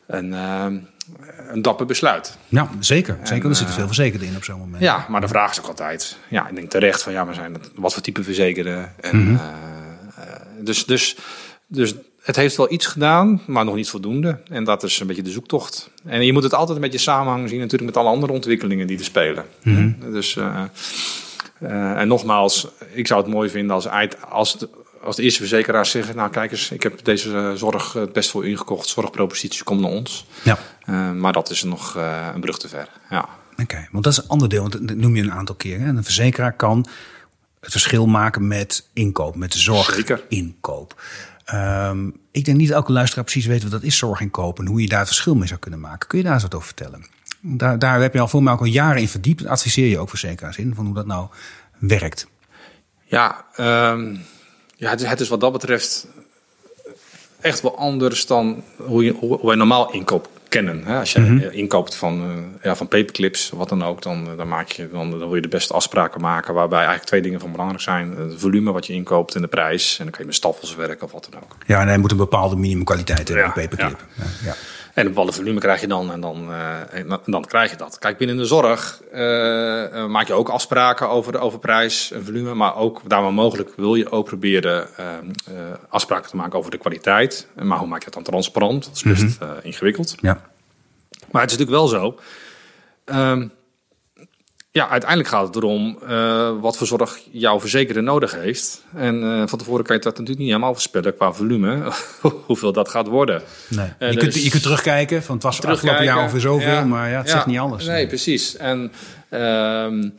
een, 0.07 0.31
een 1.47 1.61
dapper 1.61 1.85
besluit. 1.85 2.37
Ja, 2.47 2.69
zeker. 2.79 3.17
Zeker, 3.23 3.49
er 3.49 3.55
zitten 3.55 3.75
veel 3.75 3.85
verzekerden 3.85 4.27
in 4.27 4.35
op 4.35 4.43
zo'n 4.43 4.59
moment. 4.59 4.83
Ja, 4.83 5.05
maar 5.09 5.21
de 5.21 5.27
vraag 5.27 5.51
is 5.51 5.59
ook 5.59 5.67
altijd, 5.67 6.17
ja, 6.27 6.47
ik 6.47 6.55
denk 6.55 6.69
terecht 6.69 7.03
van, 7.03 7.13
ja, 7.13 7.23
maar 7.23 7.33
zijn 7.33 7.53
het, 7.53 7.69
wat 7.75 7.93
voor 7.93 8.01
type 8.01 8.23
verzekerden? 8.23 8.93
En, 9.01 9.17
mm 9.17 9.37
-hmm. 9.37 10.65
dus, 10.65 10.85
dus, 10.85 11.17
dus 11.67 11.93
het 12.21 12.35
heeft 12.35 12.55
wel 12.55 12.71
iets 12.71 12.85
gedaan, 12.85 13.41
maar 13.47 13.65
nog 13.65 13.75
niet 13.75 13.89
voldoende. 13.89 14.39
En 14.49 14.63
dat 14.63 14.83
is 14.83 14.99
een 14.99 15.07
beetje 15.07 15.21
de 15.21 15.29
zoektocht. 15.29 15.89
En 16.05 16.25
je 16.25 16.33
moet 16.33 16.43
het 16.43 16.53
altijd 16.53 16.75
een 16.75 16.83
beetje 16.83 16.97
samenhang 16.97 17.49
zien 17.49 17.59
natuurlijk 17.59 17.95
met 17.95 17.97
alle 18.03 18.13
andere 18.13 18.33
ontwikkelingen 18.33 18.87
die 18.87 18.97
er 18.97 19.03
spelen. 19.03 19.45
Mm 19.63 19.75
-hmm. 19.75 20.11
Dus, 20.11 20.35
uh, 20.35 20.63
uh, 21.61 21.99
en 21.99 22.07
nogmaals, 22.07 22.67
ik 22.93 23.07
zou 23.07 23.21
het 23.21 23.31
mooi 23.31 23.49
vinden 23.49 23.75
als, 23.75 23.87
als, 24.29 24.57
de, 24.57 24.69
als 25.03 25.15
de 25.15 25.23
eerste 25.23 25.39
verzekeraars 25.39 25.89
zeggen... 25.89 26.15
nou 26.15 26.29
kijk 26.29 26.51
eens, 26.51 26.71
ik 26.71 26.83
heb 26.83 27.03
deze 27.03 27.53
zorg 27.55 27.93
het 27.93 28.13
best 28.13 28.29
voor 28.29 28.45
u 28.45 28.49
ingekocht. 28.49 28.87
Zorgpropositie, 28.87 29.63
kom 29.63 29.81
naar 29.81 29.91
ons. 29.91 30.25
Ja. 30.43 30.57
Uh, 30.89 31.11
maar 31.11 31.33
dat 31.33 31.49
is 31.49 31.63
nog 31.63 31.95
een 32.33 32.41
brug 32.41 32.57
te 32.59 32.67
ver, 32.67 32.89
ja. 33.09 33.29
Oké, 33.51 33.61
okay, 33.61 33.87
want 33.91 34.03
dat 34.03 34.13
is 34.13 34.19
een 34.19 34.27
ander 34.27 34.49
deel. 34.49 34.61
Want 34.61 34.87
dat 34.87 34.97
noem 34.97 35.15
je 35.15 35.21
een 35.21 35.31
aantal 35.31 35.55
keer. 35.55 35.79
Hè? 35.79 35.87
Een 35.87 36.03
verzekeraar 36.03 36.55
kan 36.55 36.85
het 37.59 37.71
verschil 37.71 38.05
maken 38.05 38.47
met 38.47 38.87
inkoop, 38.93 39.35
met 39.35 39.53
zorginkoop. 39.53 40.95
Um, 41.53 42.19
ik 42.31 42.45
denk 42.45 42.57
niet 42.57 42.67
dat 42.67 42.77
elke 42.77 42.91
luisteraar 42.91 43.23
precies 43.23 43.45
weet 43.45 43.63
wat 43.63 43.71
dat 43.71 43.83
is 43.83 43.97
zorginkoop 43.97 44.59
en 44.59 44.65
hoe 44.65 44.81
je 44.81 44.87
daar 44.87 44.99
het 44.99 45.07
verschil 45.07 45.35
mee 45.35 45.47
zou 45.47 45.59
kunnen 45.59 45.79
maken. 45.79 46.07
Kun 46.07 46.17
je 46.17 46.23
daar 46.23 46.33
eens 46.33 46.43
wat 46.43 46.55
over 46.55 46.67
vertellen? 46.67 47.05
Daar, 47.41 47.79
daar 47.79 48.01
heb 48.01 48.13
je 48.13 48.19
al 48.19 48.27
voor 48.27 48.43
mij 48.43 48.53
ook 48.53 48.59
al 48.59 48.65
jaren 48.65 49.01
in 49.01 49.07
verdiept. 49.07 49.45
Adviseer 49.45 49.87
je 49.87 49.99
ook 49.99 50.09
verzekeraars 50.09 50.57
in 50.57 50.75
van 50.75 50.85
hoe 50.85 50.95
dat 50.95 51.05
nou 51.05 51.27
werkt. 51.77 52.27
Ja, 53.03 53.45
um, 53.91 54.21
ja 54.75 54.89
het, 54.89 55.01
is, 55.01 55.07
het 55.07 55.27
wat 55.27 55.39
dat 55.39 55.51
betreft 55.51 56.07
echt 57.41 57.61
wel 57.61 57.77
anders 57.77 58.25
dan 58.25 58.63
hoe, 58.77 59.03
je, 59.03 59.11
hoe 59.11 59.45
wij 59.45 59.55
normaal 59.55 59.91
inkoop 59.91 60.29
kennen. 60.47 60.83
Hè? 60.85 60.99
Als 60.99 61.11
je 61.11 61.19
mm 61.19 61.25
-hmm. 61.25 61.49
inkoopt 61.51 61.95
van, 61.95 62.21
uh, 62.21 62.63
ja, 62.63 62.75
van 62.75 62.87
paperclips, 62.87 63.49
wat 63.49 63.69
dan 63.69 63.83
ook, 63.83 64.01
dan, 64.01 64.37
dan, 64.37 64.47
maak 64.47 64.69
je, 64.69 64.89
dan, 64.91 65.09
dan 65.09 65.19
wil 65.19 65.35
je 65.35 65.41
de 65.41 65.47
beste 65.47 65.73
afspraken 65.73 66.21
maken. 66.21 66.53
Waarbij 66.53 66.77
eigenlijk 66.77 67.07
twee 67.07 67.21
dingen 67.21 67.39
van 67.39 67.51
belangrijk 67.51 67.83
zijn: 67.83 68.15
het 68.17 68.39
volume 68.39 68.71
wat 68.71 68.85
je 68.85 68.93
inkoopt 68.93 69.35
en 69.35 69.41
de 69.41 69.47
prijs. 69.47 69.97
En 69.97 70.03
dan 70.03 70.11
kan 70.11 70.21
je 70.21 70.27
met 70.27 70.35
staffels 70.35 70.75
werken 70.75 71.05
of 71.05 71.11
wat 71.11 71.27
dan 71.31 71.41
ook. 71.41 71.55
Ja, 71.65 71.81
en 71.81 71.87
hij 71.87 71.97
moet 71.97 72.11
een 72.11 72.17
bepaalde 72.17 72.55
minimumkwaliteit 72.55 73.27
hebben, 73.27 73.37
ja, 73.37 73.45
een 73.45 73.67
paperclip. 73.67 74.05
Ja. 74.15 74.23
ja. 74.43 74.55
En 74.97 75.05
een 75.05 75.11
bepaalde 75.11 75.31
volume 75.31 75.59
krijg 75.59 75.81
je 75.81 75.87
dan 75.87 76.11
en 76.11 76.21
dan, 76.21 76.53
en 76.91 77.19
dan 77.25 77.45
krijg 77.45 77.71
je 77.71 77.77
dat. 77.77 77.97
Kijk, 77.99 78.17
binnen 78.17 78.37
de 78.37 78.45
zorg 78.45 79.01
uh, 79.13 80.05
maak 80.05 80.27
je 80.27 80.33
ook 80.33 80.49
afspraken 80.49 81.09
over, 81.09 81.31
de, 81.31 81.37
over 81.37 81.59
prijs 81.59 82.11
en 82.11 82.25
volume. 82.25 82.53
Maar 82.53 82.75
ook 82.75 83.01
daar 83.07 83.21
waar 83.21 83.33
mogelijk 83.33 83.69
wil 83.75 83.95
je 83.95 84.11
ook 84.11 84.25
proberen 84.25 84.87
afspraken 85.89 86.29
te 86.29 86.35
maken 86.35 86.59
over 86.59 86.71
de 86.71 86.77
kwaliteit. 86.77 87.47
Maar 87.63 87.77
hoe 87.77 87.87
maak 87.87 87.99
je 87.99 88.05
dat 88.05 88.13
dan 88.13 88.23
transparant? 88.23 88.83
Dat 88.85 88.95
is 88.95 89.03
best 89.03 89.21
mm 89.21 89.47
-hmm. 89.47 89.59
ingewikkeld. 89.61 90.15
Ja. 90.21 90.41
Maar 91.31 91.41
het 91.41 91.51
is 91.51 91.57
natuurlijk 91.57 91.69
wel 91.69 91.87
zo. 91.87 92.19
Um, 93.05 93.51
ja, 94.77 94.89
uiteindelijk 94.89 95.29
gaat 95.29 95.47
het 95.47 95.55
erom 95.55 95.99
uh, 96.09 96.51
wat 96.59 96.77
voor 96.77 96.87
zorg 96.87 97.19
jouw 97.31 97.59
verzekerde 97.59 98.01
nodig 98.01 98.35
heeft. 98.35 98.83
En 98.95 99.23
uh, 99.23 99.43
van 99.45 99.59
tevoren 99.59 99.85
kan 99.85 99.95
je 99.95 100.01
dat 100.01 100.11
natuurlijk 100.11 100.39
niet 100.39 100.47
helemaal 100.47 100.73
voorspellen 100.73 101.15
qua 101.15 101.33
volume, 101.33 101.91
hoeveel 102.47 102.73
dat 102.73 102.89
gaat 102.89 103.07
worden. 103.07 103.41
Nee. 103.67 103.85
Uh, 103.85 104.09
je, 104.09 104.13
dus 104.13 104.23
kunt, 104.23 104.43
je 104.43 104.49
kunt 104.49 104.63
terugkijken, 104.63 105.23
van 105.23 105.35
het 105.35 105.43
was 105.43 105.61
afgelopen 105.61 106.03
jaar 106.03 106.17
ongeveer 106.17 106.39
zoveel, 106.39 106.71
ja, 106.71 106.83
maar 106.83 107.09
ja, 107.09 107.17
het 107.17 107.27
ja, 107.27 107.31
zegt 107.31 107.45
niet 107.45 107.59
alles. 107.59 107.85
Nee, 107.85 108.07
precies. 108.07 108.55
En, 108.57 108.91
um, 109.31 110.13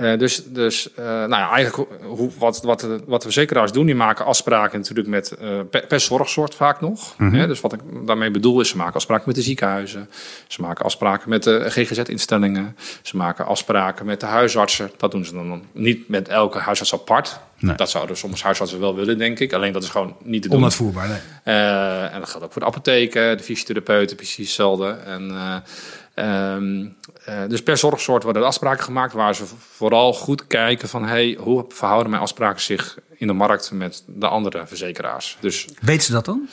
Uh, 0.00 0.18
dus 0.18 0.44
dus 0.44 0.88
uh, 0.98 1.04
nou 1.04 1.30
ja, 1.30 1.50
eigenlijk 1.50 1.90
hoe, 2.02 2.30
wat, 2.38 2.62
wat, 2.62 2.80
de, 2.80 3.00
wat 3.06 3.20
de 3.20 3.26
verzekeraars 3.26 3.72
doen, 3.72 3.86
die 3.86 3.94
maken 3.94 4.24
afspraken 4.24 4.78
natuurlijk 4.78 5.08
met 5.08 5.36
uh, 5.42 5.60
per, 5.70 5.86
per, 5.86 6.00
zorgsoort 6.00 6.54
vaak 6.54 6.80
nog. 6.80 7.14
Mm 7.18 7.30
-hmm. 7.30 7.46
Dus 7.46 7.60
wat 7.60 7.72
ik 7.72 7.80
daarmee 8.06 8.30
bedoel 8.30 8.60
is, 8.60 8.68
ze 8.68 8.76
maken 8.76 8.94
afspraken 8.94 9.24
met 9.26 9.34
de 9.34 9.42
ziekenhuizen. 9.42 10.10
Ze 10.46 10.60
maken 10.60 10.84
afspraken 10.84 11.28
met 11.28 11.42
de 11.42 11.64
GGZ-instellingen. 11.68 12.76
Ze 13.02 13.16
maken 13.16 13.46
afspraken 13.46 14.06
met 14.06 14.20
de 14.20 14.26
huisartsen. 14.26 14.90
Dat 14.96 15.10
doen 15.10 15.24
ze 15.24 15.32
dan 15.32 15.64
niet 15.72 16.08
met 16.08 16.28
elke 16.28 16.58
huisarts 16.58 16.94
apart. 16.94 17.40
Nee. 17.58 17.76
Dat 17.76 17.90
zouden 17.90 18.16
soms 18.16 18.42
huisartsen 18.42 18.80
wel 18.80 18.94
willen, 18.94 19.18
denk 19.18 19.38
ik. 19.38 19.52
Alleen 19.52 19.72
dat 19.72 19.82
is 19.82 19.88
gewoon 19.88 20.16
niet 20.22 20.42
te 20.42 20.48
doen. 20.48 20.58
Onuitvoerbaar, 20.58 21.08
nee. 21.08 21.54
en 22.08 22.20
dat 22.20 22.28
geldt 22.28 22.46
ook 22.46 22.52
voor 22.52 22.62
de 22.62 22.68
apotheken, 22.68 23.36
de 23.36 23.42
fysiotherapeuten, 23.42 24.16
precies 24.16 24.46
hetzelfde. 24.46 24.88
En... 24.88 25.32
Um, 26.14 26.96
uh, 27.28 27.34
dus 27.48 27.62
per 27.62 27.76
zorgsoort 27.76 28.22
worden 28.22 28.44
afspraken 28.44 28.84
gemaakt 28.84 29.12
waar 29.12 29.34
ze 29.34 29.44
vooral 29.58 30.12
goed 30.12 30.46
kijken 30.46 30.88
van 30.88 31.06
hey, 31.06 31.36
hoe 31.40 31.64
verhouden 31.68 32.10
mijn 32.10 32.22
afspraken 32.22 32.62
zich 32.62 32.98
in 33.16 33.26
de 33.26 33.32
markt 33.32 33.70
met 33.72 34.02
de 34.06 34.28
andere 34.28 34.66
verzekeraars. 34.66 35.36
Dus, 35.40 35.68
Weet 35.80 36.02
ze 36.02 36.12
dat 36.12 36.24
dan? 36.24 36.48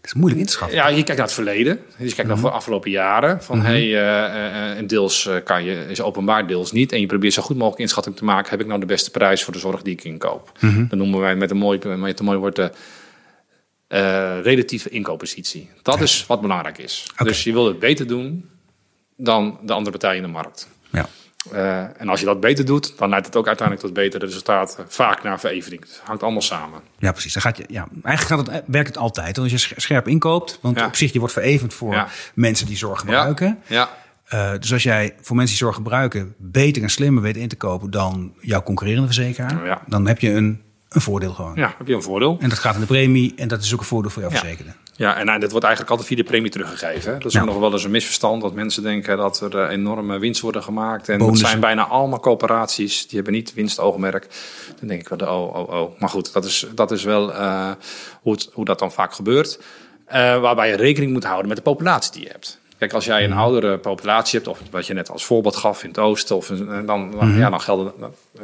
Dat 0.00 0.10
is 0.10 0.14
moeilijk 0.14 0.42
inschatten. 0.42 0.76
Ja, 0.76 0.88
je 0.88 0.94
kijkt 0.94 1.08
naar 1.08 1.18
het 1.18 1.32
verleden. 1.32 1.80
Dus 1.98 2.08
je 2.08 2.14
kijkt 2.14 2.30
naar 2.30 2.40
de 2.40 2.50
afgelopen 2.50 2.90
jaren. 2.90 3.42
Van 3.42 3.58
mm 3.58 3.64
-hmm. 3.64 3.72
hey, 3.72 3.84
uh, 3.84 4.80
uh, 4.80 4.88
deels 4.88 5.28
kan 5.44 5.64
je, 5.64 5.86
is 5.88 6.00
openbaar, 6.00 6.46
deels 6.46 6.72
niet. 6.72 6.92
En 6.92 7.00
je 7.00 7.06
probeert 7.06 7.32
zo 7.32 7.42
goed 7.42 7.56
mogelijk 7.56 7.80
inschatting 7.80 8.16
te 8.16 8.24
maken. 8.24 8.50
Heb 8.50 8.60
ik 8.60 8.66
nou 8.66 8.80
de 8.80 8.86
beste 8.86 9.10
prijs 9.10 9.44
voor 9.44 9.52
de 9.52 9.58
zorg 9.58 9.82
die 9.82 9.92
ik 9.92 10.04
inkoop? 10.04 10.52
Mm 10.60 10.70
-hmm. 10.70 10.86
Dan 10.88 10.98
noemen 10.98 11.20
wij 11.20 11.36
met 11.36 11.50
een 11.50 11.56
mooi, 11.56 11.78
met 11.96 12.18
een 12.18 12.24
mooi 12.24 12.38
woord 12.38 12.56
de 12.56 12.70
relatieve 14.42 14.88
inkooppositie. 14.88 15.70
Dat 15.82 15.94
ja. 15.96 16.02
is 16.02 16.26
wat 16.26 16.40
belangrijk 16.40 16.78
is. 16.78 17.06
Okay. 17.12 17.26
Dus 17.26 17.44
je 17.44 17.52
wil 17.52 17.66
het 17.66 17.78
beter 17.78 18.06
doen 18.06 18.50
dan 19.16 19.58
de 19.62 19.72
andere 19.72 19.90
partijen 19.90 20.16
in 20.16 20.22
de 20.22 20.28
markt. 20.28 20.68
Ja. 20.90 21.08
Uh, 21.52 22.00
en 22.00 22.08
als 22.08 22.20
je 22.20 22.26
dat 22.26 22.40
beter 22.40 22.64
doet, 22.64 22.98
dan 22.98 23.08
leidt 23.08 23.26
het 23.26 23.36
ook 23.36 23.46
uiteindelijk 23.46 23.86
tot 23.86 23.96
betere 23.96 24.26
resultaten. 24.26 24.84
Vaak 24.88 25.22
naar 25.22 25.40
verevening. 25.40 25.80
Het 25.80 26.00
hangt 26.04 26.22
allemaal 26.22 26.42
samen. 26.42 26.80
Ja, 26.98 27.12
precies. 27.12 27.32
Dan 27.32 27.42
gaat 27.42 27.56
je, 27.56 27.64
ja, 27.68 27.88
eigenlijk 28.02 28.42
gaat 28.42 28.54
het, 28.54 28.64
werkt 28.66 28.88
het 28.88 28.96
altijd. 28.96 29.38
Als 29.38 29.50
je 29.50 29.74
scherp 29.76 30.08
inkoopt, 30.08 30.58
want 30.62 30.78
ja. 30.78 30.86
op 30.86 30.96
zich 30.96 31.12
je 31.12 31.18
wordt 31.18 31.34
verevend 31.34 31.74
voor 31.74 31.92
ja. 31.92 32.08
mensen 32.34 32.66
die 32.66 32.76
zorg 32.76 33.00
gebruiken. 33.00 33.58
Ja. 33.66 33.90
Uh, 34.34 34.52
dus 34.60 34.72
als 34.72 34.82
jij 34.82 35.14
voor 35.20 35.36
mensen 35.36 35.56
die 35.56 35.64
zorg 35.64 35.76
gebruiken 35.76 36.34
beter 36.38 36.82
en 36.82 36.90
slimmer 36.90 37.22
weet 37.22 37.36
in 37.36 37.48
te 37.48 37.56
kopen 37.56 37.90
dan 37.90 38.34
jouw 38.40 38.62
concurrerende 38.62 39.06
verzekeraar, 39.06 39.82
dan 39.86 40.06
heb 40.06 40.18
je 40.18 40.30
een, 40.30 40.62
een 40.92 41.00
voordeel 41.00 41.32
gewoon. 41.32 41.52
Ja, 41.54 41.74
heb 41.78 41.86
je 41.86 41.94
een 41.94 42.02
voordeel. 42.02 42.36
En 42.40 42.48
dat 42.48 42.58
gaat 42.58 42.74
in 42.74 42.80
de 42.80 42.86
premie 42.86 43.32
en 43.36 43.48
dat 43.48 43.62
is 43.62 43.72
ook 43.72 43.80
een 43.80 43.86
voordeel 43.86 44.10
voor 44.10 44.22
jouw 44.22 44.30
verzekerde. 44.30 44.70
Ja, 44.96 45.16
en 45.16 45.26
nou, 45.26 45.40
dit 45.40 45.50
wordt 45.50 45.66
eigenlijk 45.66 45.94
altijd 45.94 46.14
via 46.14 46.22
de 46.24 46.30
premie 46.30 46.50
teruggegeven. 46.50 47.12
Hè? 47.12 47.18
Dat 47.18 47.26
is 47.26 47.32
ja. 47.32 47.44
nog 47.44 47.58
wel 47.58 47.72
eens 47.72 47.84
een 47.84 47.90
misverstand 47.90 48.42
dat 48.42 48.54
mensen 48.54 48.82
denken 48.82 49.16
dat 49.16 49.40
er 49.40 49.68
enorme 49.68 50.18
winst 50.18 50.40
worden 50.40 50.62
gemaakt. 50.62 51.08
En 51.08 51.18
Bonussen. 51.18 51.42
dat 51.42 51.50
zijn 51.50 51.60
bijna 51.60 51.86
allemaal 51.86 52.20
coöperaties, 52.20 53.06
die 53.06 53.14
hebben 53.14 53.32
niet 53.32 53.54
winstoogmerk. 53.54 54.28
Dan 54.78 54.88
denk 54.88 55.00
ik 55.00 55.08
wel, 55.08 55.28
oh, 55.28 55.56
oh, 55.56 55.68
oh. 55.68 56.00
Maar 56.00 56.08
goed, 56.08 56.32
dat 56.32 56.44
is, 56.44 56.66
dat 56.74 56.90
is 56.90 57.04
wel 57.04 57.30
uh, 57.30 57.70
hoe, 58.20 58.32
het, 58.32 58.48
hoe 58.52 58.64
dat 58.64 58.78
dan 58.78 58.92
vaak 58.92 59.14
gebeurt. 59.14 59.58
Uh, 60.08 60.40
waarbij 60.40 60.68
je 60.68 60.76
rekening 60.76 61.12
moet 61.12 61.24
houden 61.24 61.48
met 61.48 61.56
de 61.56 61.62
populatie 61.62 62.12
die 62.12 62.22
je 62.22 62.28
hebt. 62.28 62.60
Kijk, 62.82 62.94
als 62.94 63.04
jij 63.04 63.24
een 63.24 63.32
oudere 63.32 63.78
populatie 63.78 64.38
hebt, 64.38 64.50
of 64.50 64.60
wat 64.70 64.86
je 64.86 64.94
net 64.94 65.10
als 65.10 65.24
voorbeeld 65.24 65.56
gaf 65.56 65.82
in 65.82 65.88
het 65.88 65.98
oosten, 65.98 66.36
of, 66.36 66.46
dan, 66.46 66.86
dan, 66.86 67.00
mm 67.00 67.18
-hmm. 67.18 67.38
ja, 67.38 67.50
dan 67.50 67.60
gelden, 67.60 67.92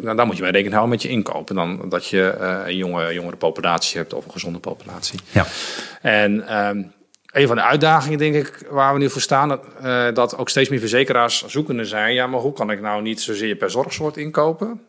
dan, 0.00 0.16
dan 0.16 0.26
moet 0.26 0.36
je 0.36 0.42
bij 0.42 0.50
rekening 0.50 0.74
houden 0.74 0.94
met 0.94 1.02
je 1.02 1.08
inkopen. 1.08 1.54
Dan 1.54 1.88
dat 1.88 2.06
je 2.06 2.36
uh, 2.40 2.58
een 2.66 2.76
jonge, 2.76 3.12
jongere 3.12 3.36
populatie 3.36 3.98
hebt 3.98 4.14
of 4.14 4.24
een 4.24 4.30
gezonde 4.30 4.58
populatie. 4.58 5.20
Ja. 5.30 5.46
En 6.02 6.56
um, 6.66 6.92
een 7.32 7.46
van 7.46 7.56
de 7.56 7.62
uitdagingen, 7.62 8.18
denk 8.18 8.34
ik, 8.34 8.66
waar 8.70 8.92
we 8.92 8.98
nu 8.98 9.10
voor 9.10 9.20
staan, 9.20 9.60
uh, 9.82 10.06
dat 10.14 10.36
ook 10.36 10.48
steeds 10.48 10.68
meer 10.68 10.80
verzekeraars 10.80 11.46
zoekende 11.46 11.84
zijn. 11.84 12.14
Ja, 12.14 12.26
maar 12.26 12.40
hoe 12.40 12.52
kan 12.52 12.70
ik 12.70 12.80
nou 12.80 13.02
niet 13.02 13.20
zozeer 13.20 13.54
per 13.54 13.70
zorgsoort 13.70 14.16
inkopen, 14.16 14.80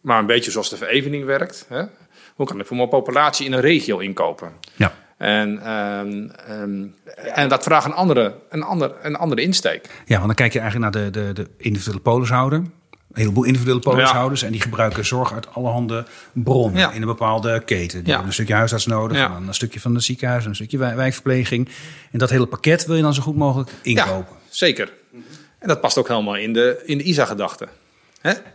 maar 0.00 0.18
een 0.18 0.26
beetje 0.26 0.50
zoals 0.50 0.70
de 0.70 0.76
verevening 0.76 1.24
werkt. 1.24 1.66
Hè? 1.68 1.82
Hoe 2.34 2.46
kan 2.46 2.60
ik 2.60 2.66
voor 2.66 2.76
mijn 2.76 2.88
populatie 2.88 3.46
in 3.46 3.52
een 3.52 3.60
regio 3.60 3.98
inkopen? 3.98 4.52
Ja. 4.74 4.92
En, 5.16 5.72
um, 5.72 6.32
um, 6.50 6.94
en 7.34 7.48
dat 7.48 7.62
vraagt 7.62 7.86
een 7.86 7.92
andere, 7.92 8.34
een, 8.48 8.62
ander, 8.62 8.92
een 9.02 9.16
andere 9.16 9.42
insteek. 9.42 10.02
Ja, 10.06 10.14
want 10.14 10.26
dan 10.26 10.34
kijk 10.34 10.52
je 10.52 10.60
eigenlijk 10.60 10.94
naar 10.94 11.04
de, 11.04 11.10
de, 11.10 11.32
de 11.32 11.48
individuele 11.56 12.00
polishouder. 12.00 12.58
Een 12.58 13.22
heleboel 13.22 13.44
individuele 13.44 13.80
polishouders. 13.80 14.40
Ja. 14.40 14.46
En 14.46 14.52
die 14.52 14.60
gebruiken 14.60 15.04
zorg 15.04 15.32
uit 15.32 15.54
allerhande 15.54 16.04
bronnen 16.32 16.80
ja. 16.80 16.92
in 16.92 17.00
een 17.00 17.08
bepaalde 17.08 17.62
keten. 17.64 17.98
Die 17.98 18.06
ja. 18.06 18.10
hebben 18.10 18.26
een 18.26 18.32
stukje 18.32 18.54
huisarts 18.54 18.86
nodig, 18.86 19.16
ja. 19.16 19.36
een 19.46 19.54
stukje 19.54 19.80
van 19.80 19.94
het 19.94 20.04
ziekenhuis, 20.04 20.44
een 20.44 20.54
stukje 20.54 20.78
wijkverpleging. 20.78 21.68
En 22.12 22.18
dat 22.18 22.30
hele 22.30 22.46
pakket 22.46 22.86
wil 22.86 22.96
je 22.96 23.02
dan 23.02 23.14
zo 23.14 23.22
goed 23.22 23.36
mogelijk 23.36 23.70
inkopen. 23.82 24.36
Ja, 24.40 24.48
zeker. 24.48 24.92
En 25.58 25.68
dat 25.68 25.80
past 25.80 25.98
ook 25.98 26.08
helemaal 26.08 26.36
in 26.36 26.52
de, 26.52 26.82
in 26.84 26.98
de 26.98 27.04
ISA-gedachte. 27.04 27.68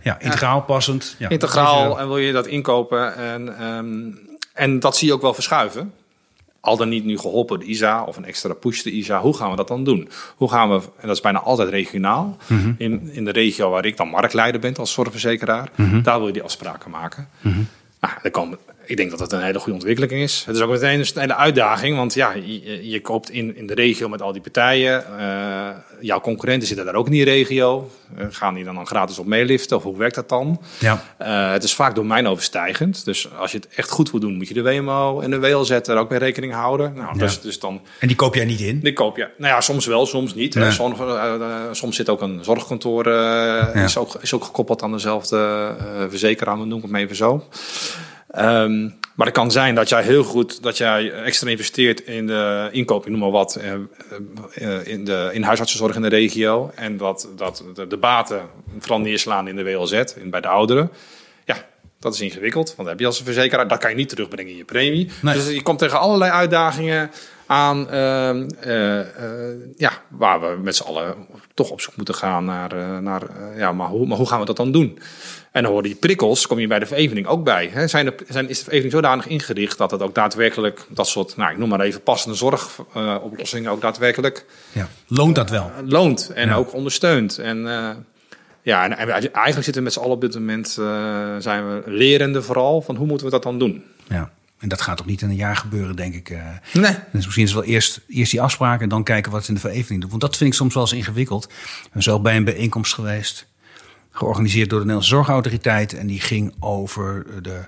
Ja, 0.02 0.20
integraal 0.20 0.62
passend. 0.62 1.16
Ja. 1.18 1.30
Integraal 1.30 2.00
en 2.00 2.08
wil 2.08 2.18
je 2.18 2.32
dat 2.32 2.48
inkopen. 2.48 3.16
En, 3.16 3.66
um, 3.66 4.20
en 4.54 4.80
dat 4.80 4.98
zie 4.98 5.08
je 5.08 5.14
ook 5.14 5.22
wel 5.22 5.34
verschuiven 5.34 5.94
al 6.62 6.78
dan 6.78 6.90
niet 6.90 7.06
nu 7.06 7.18
geholpen 7.18 7.60
de 7.60 7.66
ISA 7.66 8.04
of 8.04 8.18
een 8.18 8.26
extra 8.26 8.54
push 8.54 8.82
de 8.82 8.92
ISA. 8.92 9.20
Hoe 9.22 9.38
gaan 9.38 9.50
we 9.50 9.56
dat 9.56 9.68
dan 9.68 9.84
doen? 9.84 10.10
Hoe 10.36 10.50
gaan 10.50 10.70
we, 10.70 10.76
en 10.76 11.08
dat 11.08 11.16
is 11.16 11.22
bijna 11.22 11.40
altijd 11.40 11.70
regionaal, 11.70 12.38
mm 12.48 12.60
-hmm. 12.60 12.76
in, 12.78 13.10
in 13.12 13.26
de 13.26 13.32
regio 13.32 13.70
waar 13.70 13.86
ik 13.86 13.98
dan 13.98 14.08
marktleider 14.08 14.62
ben 14.62 14.76
als 14.76 14.94
zorgverzekeraar, 14.94 15.72
mm 15.76 15.90
-hmm. 15.90 16.04
daar 16.04 16.18
wil 16.18 16.28
je 16.28 16.34
die 16.34 16.44
afspraken 16.44 16.92
maken. 16.92 17.28
Mm 17.42 17.52
-hmm. 17.52 17.68
Nou, 18.02 18.14
dan 18.22 18.32
kan, 18.32 18.58
ik 18.86 18.98
denk 18.98 19.10
dat 19.10 19.20
het 19.20 19.32
een 19.32 19.42
hele 19.42 19.60
goede 19.60 19.74
ontwikkeling 19.74 20.24
is. 20.24 20.44
Het 20.46 20.56
is 20.56 20.62
ook 20.62 20.70
meteen 20.70 21.00
een 21.00 21.20
hele 21.20 21.36
uitdaging, 21.36 21.98
want 21.98 22.14
ja, 22.14 22.34
je, 22.34 22.90
je 22.90 23.02
koopt 23.02 23.30
in, 23.30 23.56
in 23.56 23.68
de 23.68 23.74
regio 23.74 24.10
met 24.10 24.22
al 24.22 24.32
die 24.32 24.42
partijen. 24.42 25.04
Uh, 25.20 25.70
jouw 26.02 26.22
concurrenten 26.22 26.68
zitten 26.68 26.86
daar 26.86 26.96
ook 26.96 27.06
in 27.06 27.12
die 27.12 27.24
regio. 27.24 27.92
Uh, 28.20 28.26
gaan 28.30 28.54
die 28.54 28.64
dan, 28.64 28.76
dan 28.76 28.88
gratis 28.88 29.20
op 29.20 29.26
meeliften 29.26 29.78
of 29.78 29.84
hoe 29.84 29.98
werkt 29.98 30.16
dat 30.16 30.30
dan? 30.30 30.62
Ja. 30.80 31.04
Uh, 31.22 31.52
het 31.52 31.64
is 31.64 31.74
vaak 31.74 31.96
domeinoverstijgend. 31.96 33.06
Dus 33.06 33.36
als 33.38 33.52
je 33.52 33.58
het 33.58 33.68
echt 33.76 33.90
goed 33.90 34.12
wil 34.12 34.20
doen, 34.20 34.36
moet 34.36 34.48
je 34.48 34.54
de 34.54 34.62
WMO 34.62 35.20
en 35.20 35.30
de 35.30 35.40
WLZ 35.40 35.70
er 35.70 35.98
ook 35.98 36.10
mee 36.10 36.20
rekening 36.20 36.54
houden. 36.54 36.94
Nou, 36.94 37.18
dus, 37.18 37.42
dus 37.42 37.60
dan, 37.60 37.82
en 38.00 38.08
die 38.08 38.18
koop 38.18 38.36
jij 38.36 38.46
niet 38.46 38.60
in? 38.60 38.80
Die 38.80 38.94
koop 38.94 39.18
je. 39.18 39.28
Nou 39.38 39.54
ja, 39.54 39.62
soms 39.62 39.86
wel, 39.86 40.06
soms 40.06 40.36
niet. 40.36 40.56
Nee. 40.56 40.72
Soms, 40.72 40.98
soms, 41.72 41.96
zit 41.96 42.10
ook 42.10 42.22
een 42.22 42.44
zorgkantoor, 42.44 43.10
ja. 43.10 43.74
is, 43.74 43.98
ook, 43.98 44.16
is 44.22 44.34
ook 44.34 44.44
gekoppeld 44.44 44.82
aan 44.82 44.92
dezelfde 44.92 45.76
verzekeraar, 46.10 46.58
noem 46.58 46.76
ik 46.76 46.82
het 46.82 46.92
maar 46.92 47.02
even 47.02 47.16
zo. 47.16 47.48
Um, 48.40 49.00
maar 49.16 49.26
het 49.26 49.36
kan 49.36 49.52
zijn 49.52 49.76
dat 49.76 49.90
jij 49.90 50.04
heel 50.04 50.24
goed, 50.24 50.64
dat 50.64 50.78
jij 50.78 51.12
extra 51.12 51.50
investeert 51.50 52.02
in 52.02 52.28
de 52.28 52.70
inkoop, 52.72 53.08
noem 53.08 53.20
maar 53.20 53.32
wat, 53.32 53.60
in 54.84 55.06
de 55.06 55.30
in 55.32 55.44
huisartsenzorg 55.44 55.96
in 55.96 56.02
de 56.02 56.08
regio. 56.08 56.72
En 56.76 56.98
dat, 56.98 57.28
dat 57.36 57.64
de, 57.74 57.88
de 57.88 57.98
baten 57.98 58.42
vooral 58.80 59.00
neerslaan 59.00 59.48
in 59.48 59.56
de 59.56 59.64
WLZ, 59.64 59.92
in, 59.92 60.30
bij 60.30 60.42
de 60.42 60.48
ouderen. 60.48 60.92
Ja, 61.46 61.66
dat 62.00 62.14
is 62.14 62.22
ingewikkeld, 62.22 62.66
want 62.66 62.78
dat 62.78 62.88
heb 62.88 63.00
je 63.00 63.06
als 63.06 63.20
een 63.20 63.26
verzekeraar. 63.26 63.68
Dat 63.68 63.80
kan 63.80 63.90
je 63.90 63.96
niet 63.96 64.10
terugbrengen 64.10 64.52
in 64.52 64.58
je 64.58 64.66
premie. 64.66 65.10
Nee. 65.22 65.34
Dus 65.34 65.50
je 65.50 65.62
komt 65.62 65.80
tegen 65.80 66.00
allerlei 66.00 66.32
uitdagingen 66.32 67.12
aan, 67.52 67.88
uh, 67.92 68.30
uh, 68.66 68.98
uh, 68.98 69.06
ja, 69.78 69.92
waar 70.08 70.40
we 70.40 70.58
met 70.64 70.76
z'n 70.76 70.84
allen 70.84 71.16
toch 71.54 71.70
op 71.70 71.82
zoek 71.82 71.96
moeten 71.96 72.16
gaan 72.16 72.46
naar, 72.46 73.02
naar 73.02 73.22
ja, 73.58 73.72
maar 73.72 73.88
hoe, 73.88 74.08
maar 74.08 74.18
hoe 74.18 74.28
gaan 74.28 74.40
we 74.40 74.46
dat 74.46 74.58
dan 74.58 74.72
doen? 74.72 75.00
En 75.52 75.62
dan 75.62 75.72
horen 75.72 75.84
die 75.84 75.96
prikkels, 75.96 76.48
kom 76.48 76.60
je 76.60 76.68
bij 76.68 76.80
de 76.80 76.86
verevening 76.86 77.28
ook 77.28 77.44
bij. 77.44 77.70
Hè? 77.74 77.88
Zijn 77.88 78.06
de, 78.06 78.16
zijn, 78.30 78.50
is 78.50 78.58
de 78.58 78.64
verevening 78.64 78.94
zodanig 78.94 79.28
ingericht 79.28 79.78
dat 79.78 79.92
het 79.92 80.02
ook 80.02 80.16
daadwerkelijk 80.16 80.86
dat 80.90 81.08
soort, 81.08 81.38
nou 81.38 81.52
ik 81.52 81.58
noem 81.58 81.70
maar 81.70 81.80
even 81.80 82.02
passende 82.02 82.36
zorgoplossingen 82.36 83.72
ook 83.72 83.82
daadwerkelijk... 83.82 84.46
Ja, 84.72 84.88
loont 85.08 85.36
dat 85.36 85.50
wel? 85.50 85.72
loont 85.86 86.32
en 86.36 86.48
ja. 86.48 86.56
ook 86.56 86.74
ondersteunt. 86.74 87.38
En 87.38 87.58
ja, 88.62 88.84
en, 88.84 88.98
en 88.98 89.10
eigenlijk 89.34 89.64
zitten 89.64 89.74
we 89.74 89.82
met 89.82 89.94
z'n 89.94 90.00
allen 90.00 90.16
op 90.16 90.22
dit 90.22 90.34
moment, 90.34 90.70
zijn 91.40 91.74
we 91.74 91.82
lerende 91.86 92.42
vooral 92.42 92.82
van 92.82 92.96
hoe 92.96 93.08
moeten 93.08 93.26
we 93.26 93.32
dat 93.32 93.44
dan 93.44 93.60
doen? 93.60 93.84
Ja. 94.08 94.32
En 94.62 94.70
dat 94.70 94.82
gaat 94.82 94.98
toch 94.98 95.06
niet 95.06 95.22
in 95.22 95.30
een 95.30 95.36
jaar 95.36 95.56
gebeuren, 95.56 95.96
denk 95.96 96.14
ik. 96.14 96.30
Nee. 96.74 96.96
Dus 97.12 97.26
misschien 97.26 97.44
is 97.44 97.52
het 97.52 97.60
wel 97.60 97.74
eerst, 97.74 98.02
eerst 98.08 98.32
die 98.32 98.42
afspraken 98.42 98.84
en 98.84 98.90
dan 98.90 99.04
kijken 99.04 99.32
wat 99.32 99.42
ze 99.44 99.48
in 99.48 99.56
de 99.56 99.60
verevening 99.60 100.02
doen. 100.02 100.10
Want 100.10 100.22
dat 100.22 100.38
vind 100.38 100.50
ik 100.50 100.56
soms 100.56 100.74
wel 100.74 100.84
eens 100.84 100.94
ingewikkeld. 100.94 101.46
We 101.46 101.90
zijn 101.92 102.04
zo 102.04 102.20
bij 102.20 102.36
een 102.36 102.44
bijeenkomst 102.44 102.94
geweest, 102.94 103.48
georganiseerd 104.12 104.70
door 104.70 104.80
de 104.80 104.86
Nederlandse 104.86 105.16
Zorgautoriteit. 105.16 105.94
En 105.94 106.08
die 106.08 106.20
ging 106.20 106.54
over 106.60 107.26
de 107.42 107.66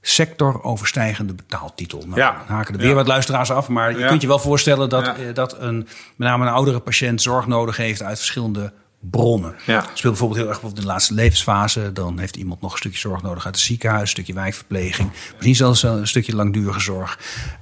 sectoroverstijgende 0.00 1.34
betaaltitel. 1.34 2.02
Nou, 2.06 2.20
ja. 2.20 2.30
Dan 2.46 2.56
haken 2.56 2.74
er 2.74 2.80
weer 2.80 2.88
ja. 2.88 2.94
wat 2.94 3.06
luisteraars 3.06 3.50
af. 3.50 3.68
Maar 3.68 3.90
je 3.92 3.98
ja. 3.98 4.08
kunt 4.08 4.22
je 4.22 4.28
wel 4.28 4.38
voorstellen 4.38 4.88
dat, 4.88 5.04
ja. 5.18 5.32
dat 5.32 5.60
een, 5.60 5.76
met 6.16 6.28
name 6.28 6.46
een 6.46 6.52
oudere 6.52 6.80
patiënt 6.80 7.22
zorg 7.22 7.46
nodig 7.46 7.76
heeft 7.76 8.02
uit 8.02 8.18
verschillende 8.18 8.72
bronnen. 9.00 9.54
Ja. 9.66 9.80
Speelt 9.80 10.02
bijvoorbeeld 10.02 10.40
heel 10.40 10.48
erg 10.48 10.62
in 10.62 10.74
de 10.74 10.84
laatste 10.84 11.14
levensfase. 11.14 11.92
Dan 11.92 12.18
heeft 12.18 12.36
iemand 12.36 12.60
nog 12.60 12.72
een 12.72 12.78
stukje 12.78 12.98
zorg 12.98 13.22
nodig 13.22 13.44
uit 13.44 13.54
het 13.54 13.64
ziekenhuis, 13.64 14.00
een 14.00 14.08
stukje 14.08 14.34
wijkverpleging. 14.34 15.10
Misschien 15.30 15.56
zelfs 15.56 15.82
een 15.82 16.08
stukje 16.08 16.34
langdurige 16.34 16.80
zorg. 16.80 17.18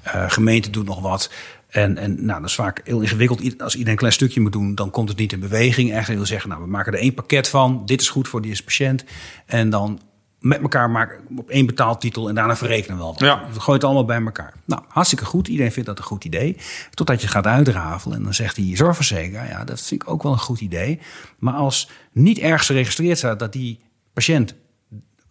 Uh, 0.06 0.30
gemeente 0.30 0.70
doet 0.70 0.86
nog 0.86 1.00
wat. 1.00 1.30
En, 1.68 1.98
en 1.98 2.24
nou, 2.24 2.40
dat 2.40 2.48
is 2.48 2.54
vaak 2.54 2.80
heel 2.84 3.00
ingewikkeld. 3.00 3.62
Als 3.62 3.72
iedereen 3.72 3.92
een 3.92 3.98
klein 3.98 4.12
stukje 4.12 4.40
moet 4.40 4.52
doen, 4.52 4.74
dan 4.74 4.90
komt 4.90 5.08
het 5.08 5.18
niet 5.18 5.32
in 5.32 5.40
beweging. 5.40 5.88
Eigenlijk 5.88 6.18
wil 6.18 6.28
zeggen, 6.28 6.48
nou, 6.48 6.62
we 6.62 6.68
maken 6.68 6.92
er 6.92 6.98
één 6.98 7.14
pakket 7.14 7.48
van. 7.48 7.82
Dit 7.86 8.00
is 8.00 8.08
goed 8.08 8.28
voor 8.28 8.42
die 8.42 8.62
patiënt. 8.64 9.04
En 9.46 9.70
dan 9.70 10.00
met 10.44 10.60
elkaar 10.60 10.90
maken 10.90 11.20
op 11.36 11.50
één 11.50 11.66
betaaltitel 11.66 12.28
en 12.28 12.34
daarna 12.34 12.56
verrekenen 12.56 12.96
we 12.96 13.02
wel. 13.02 13.14
Ja. 13.16 13.44
We 13.52 13.60
gooien 13.60 13.74
het 13.74 13.84
allemaal 13.84 14.04
bij 14.04 14.22
elkaar. 14.22 14.54
Nou, 14.64 14.82
hartstikke 14.88 15.24
goed. 15.24 15.48
Iedereen 15.48 15.72
vindt 15.72 15.88
dat 15.88 15.98
een 15.98 16.04
goed 16.04 16.24
idee. 16.24 16.56
Totdat 16.90 17.20
je 17.20 17.28
gaat 17.28 17.46
uitrafelen 17.46 18.16
en 18.16 18.22
dan 18.22 18.34
zegt 18.34 18.56
die 18.56 18.76
zorgverzekeraar... 18.76 19.48
ja, 19.48 19.64
dat 19.64 19.80
vind 19.80 20.02
ik 20.02 20.10
ook 20.10 20.22
wel 20.22 20.32
een 20.32 20.38
goed 20.38 20.60
idee. 20.60 21.00
Maar 21.38 21.54
als 21.54 21.90
niet 22.12 22.38
ergens 22.38 22.66
geregistreerd 22.66 23.18
staat 23.18 23.38
dat 23.38 23.52
die 23.52 23.80
patiënt 24.12 24.54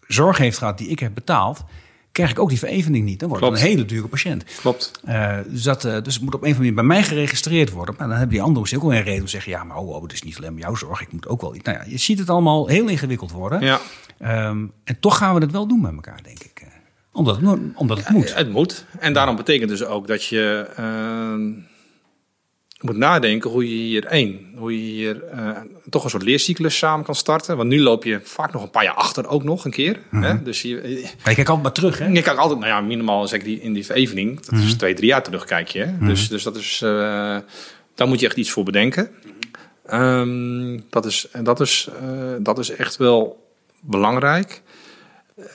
zorg 0.08 0.38
heeft 0.38 0.58
gehad 0.58 0.78
die 0.78 0.88
ik 0.88 1.00
heb 1.00 1.14
betaald, 1.14 1.64
krijg 2.12 2.30
ik 2.30 2.40
ook 2.40 2.50
die 2.50 2.60
verevening 2.60 3.06
niet. 3.06 3.20
Dan 3.20 3.30
wordt 3.30 3.44
het 3.44 3.54
Klopt. 3.54 3.70
een 3.70 3.76
hele 3.76 3.88
dure 3.90 4.08
patiënt. 4.08 4.44
Klopt. 4.44 4.92
Eh, 5.04 5.38
dus, 5.48 5.64
dat, 5.64 5.86
eh, 5.86 6.02
dus 6.02 6.14
het 6.14 6.24
moet 6.24 6.36
op 6.36 6.44
een 6.44 6.52
of 6.52 6.56
andere 6.58 6.72
manier 6.72 6.74
bij 6.74 6.84
mij 6.84 7.04
geregistreerd 7.04 7.72
worden. 7.72 7.96
Maar 7.98 8.08
dan 8.08 8.18
hebben 8.18 8.34
die 8.34 8.42
anderen 8.42 8.62
misschien 8.62 8.82
ook 8.82 8.90
wel 8.90 8.98
een 8.98 9.04
reden 9.04 9.20
om 9.20 9.26
te 9.26 9.32
zeggen... 9.32 9.52
ja, 9.52 9.64
maar 9.64 9.78
oh, 9.78 9.90
oh, 9.90 10.02
het 10.02 10.14
is 10.14 10.22
niet 10.22 10.38
alleen 10.38 10.54
maar 10.54 10.62
jouw 10.62 10.76
zorg, 10.76 11.02
ik 11.02 11.12
moet 11.12 11.28
ook 11.28 11.42
wel 11.42 11.56
iets. 11.56 11.64
Nou 11.64 11.78
ja, 11.78 11.84
je 11.88 11.98
ziet 11.98 12.20
het 12.20 12.30
allemaal 12.30 12.68
heel 12.68 12.88
ingewikkeld 12.88 13.32
worden. 13.32 13.62
Ja. 13.62 13.80
Ehm, 14.24 14.66
en 14.84 15.00
toch 15.00 15.18
gaan 15.18 15.36
we 15.36 15.42
het 15.42 15.52
wel 15.52 15.68
doen 15.68 15.82
met 15.82 15.94
elkaar, 15.94 16.20
denk 16.24 16.40
ik. 16.44 16.52
Eh, 16.62 16.68
Omdat 17.12 17.36
het, 17.42 17.60
omdat 17.76 17.98
het 17.98 18.10
moet. 18.10 18.36
Het 18.36 18.50
moet. 18.50 18.86
En 19.00 19.14
daarom 19.14 19.36
betekent 19.36 19.70
dus 19.70 19.84
ook 19.84 20.08
dat 20.08 20.26
je 20.26 20.68
ehm, 20.76 21.46
moet 22.82 22.98
nadenken 22.98 23.50
hoe 23.50 23.64
je 23.70 23.84
hier 23.84 24.06
één, 24.06 24.40
hoe 24.56 24.72
je 24.78 24.92
hier 24.92 25.24
eh, 25.24 25.50
toch 25.90 26.04
een 26.04 26.10
soort 26.10 26.24
leercyclus 26.24 26.78
samen 26.78 27.06
kan 27.06 27.16
starten. 27.16 27.58
Want 27.58 27.70
nu 27.70 27.82
loop 27.82 28.04
je 28.04 28.20
vaak 28.24 28.54
nog 28.54 28.64
een 28.64 28.70
paar 28.70 28.84
jaar 28.84 28.94
achter 28.94 29.28
ook 29.28 29.44
nog 29.44 29.66
een 29.66 29.72
keer. 29.72 30.00
hè? 30.10 30.44
Dus 30.44 30.62
je, 30.62 30.74
Maar 30.82 31.30
je 31.30 31.36
kijkt 31.36 31.40
altijd 31.40 31.62
maar 31.62 31.72
terug, 31.72 31.98
hè? 32.00 32.06
je 32.08 32.22
kijkt 32.22 32.40
altijd, 32.40 32.60
nou 32.60 32.72
ja, 32.72 32.82
minimaal 32.82 33.28
zeg 33.28 33.40
ik 33.40 33.46
die, 33.46 33.60
in 33.62 33.74
die 33.74 33.86
verevening, 33.86 34.40
dat 34.46 34.60
is 34.60 34.74
twee, 34.74 34.94
drie 34.94 35.08
jaar 35.08 35.24
terug 35.24 35.46
kijk 35.46 35.68
je. 35.68 35.80
hè. 35.84 36.06
Dus, 36.08 36.30
dus 36.30 36.44
dat 36.44 36.56
is, 36.56 36.82
eh, 36.84 36.90
daar 37.96 38.08
moet 38.08 38.20
je 38.20 38.26
echt 38.26 38.38
iets 38.38 38.52
voor 38.52 38.64
bedenken. 38.64 39.10
Ehm, 39.86 40.80
dat, 40.90 41.06
is, 41.06 41.28
en 41.32 41.44
dat, 41.44 41.60
is, 41.60 41.90
eh, 42.02 42.08
dat 42.40 42.60
is 42.60 42.70
echt 42.70 42.98
wel 42.98 43.43
belangrijk. 43.84 44.62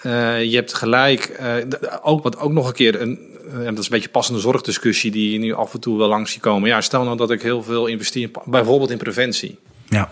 Eh, 0.03 0.45
je 0.45 0.55
hebt 0.57 0.75
gelijk, 0.75 1.41
d- 1.69 1.99
ook 2.03 2.23
wat 2.23 2.39
ook 2.39 2.53
nog 2.53 2.67
een 2.69 2.73
keer, 2.75 3.01
een, 3.01 3.19
eh, 3.49 3.55
en 3.67 3.75
dat 3.75 3.79
is 3.79 3.85
een 3.85 3.91
beetje 3.95 4.09
passende 4.09 4.41
zorgdiscussie 4.41 5.11
die 5.11 5.33
je 5.33 5.39
nu 5.39 5.53
af 5.55 5.75
en 5.75 5.81
toe 5.81 5.99
wel 5.99 6.09
langs 6.09 6.33
ziet 6.33 6.43
komen. 6.43 6.69
Ja, 6.69 6.81
stel 6.81 7.05
nou 7.05 7.17
dat 7.17 7.31
ik 7.31 7.43
heel 7.43 7.63
veel 7.63 7.87
investeer, 7.87 8.31
bijvoorbeeld 8.45 8.91
in 8.91 8.99
preventie. 8.99 9.59
Ja. 9.89 10.11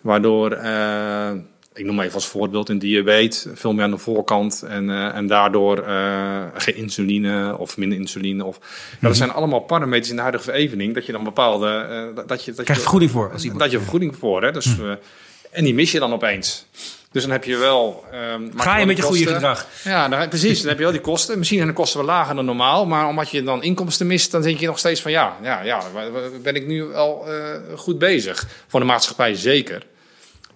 Waardoor, 0.00 0.52
ik 1.74 1.84
noem 1.84 1.94
maar 1.94 2.04
even 2.04 2.14
als 2.14 2.26
voorbeeld, 2.26 2.68
in 2.68 2.78
diabetes 2.78 3.46
veel 3.54 3.72
meer 3.72 3.84
aan 3.84 3.90
de 3.90 3.98
voorkant. 3.98 4.62
En, 4.68 5.12
en 5.14 5.26
daardoor 5.26 5.84
geen 6.54 6.76
insuline 6.76 7.58
of 7.58 7.76
minder 7.76 7.98
insuline. 7.98 8.44
Of, 8.44 8.58
ja, 9.00 9.08
dat 9.08 9.16
zijn 9.16 9.30
allemaal 9.30 9.60
parameters 9.60 10.08
in 10.10 10.14
de 10.16 10.20
huidige 10.22 10.44
verevening. 10.44 10.94
Dat 10.94 11.06
je 11.06 11.12
dan 11.12 11.24
bepaalde... 11.24 12.12
dat- 12.26 12.44
je, 12.44 12.52
dat 12.52 12.64
Krijg 12.64 12.78
je, 12.78 12.82
vergoeding 12.82 13.10
voor 13.10 13.30
Dat 13.58 13.70
je 13.70 13.78
vergoeding 13.80 14.16
voor. 14.16 14.42
Hè? 14.42 14.52
Dus, 14.52 14.66
eh, 14.66 14.90
en 15.50 15.64
die 15.64 15.74
mis 15.74 15.92
je 15.92 15.98
dan 15.98 16.12
opeens. 16.12 16.66
Dus 17.12 17.22
dan 17.22 17.30
heb 17.32 17.44
je 17.44 17.56
wel... 17.56 18.04
ehm, 18.12 18.42
maak 18.42 18.62
Ga 18.62 18.78
je 18.78 18.86
met 18.86 18.96
je 18.96 19.02
goede 19.02 19.26
gedrag. 19.26 19.66
Ja, 19.84 20.08
dan, 20.08 20.28
precies. 20.28 20.58
Dan 20.60 20.68
heb 20.68 20.76
je 20.78 20.82
wel 20.82 20.92
die 20.92 21.00
kosten. 21.00 21.38
Misschien 21.38 21.58
zijn 21.58 21.70
de 21.70 21.76
kosten 21.76 21.98
wel 21.98 22.08
lager 22.08 22.34
dan 22.34 22.44
normaal. 22.44 22.86
Maar 22.86 23.08
omdat 23.08 23.30
je 23.30 23.42
dan 23.42 23.62
inkomsten 23.62 24.06
mist, 24.06 24.30
dan 24.30 24.42
denk 24.42 24.58
je 24.58 24.66
nog 24.66 24.78
steeds 24.78 25.02
van... 25.02 25.10
Ja, 25.10 25.36
ja, 25.42 25.62
ja 25.62 25.80
ben 26.42 26.54
ik 26.54 26.66
nu 26.66 26.94
al 26.94 27.28
eh, 27.28 27.34
goed 27.76 27.98
bezig? 27.98 28.46
Voor 28.66 28.80
de 28.80 28.86
maatschappij 28.86 29.34
zeker. 29.34 29.86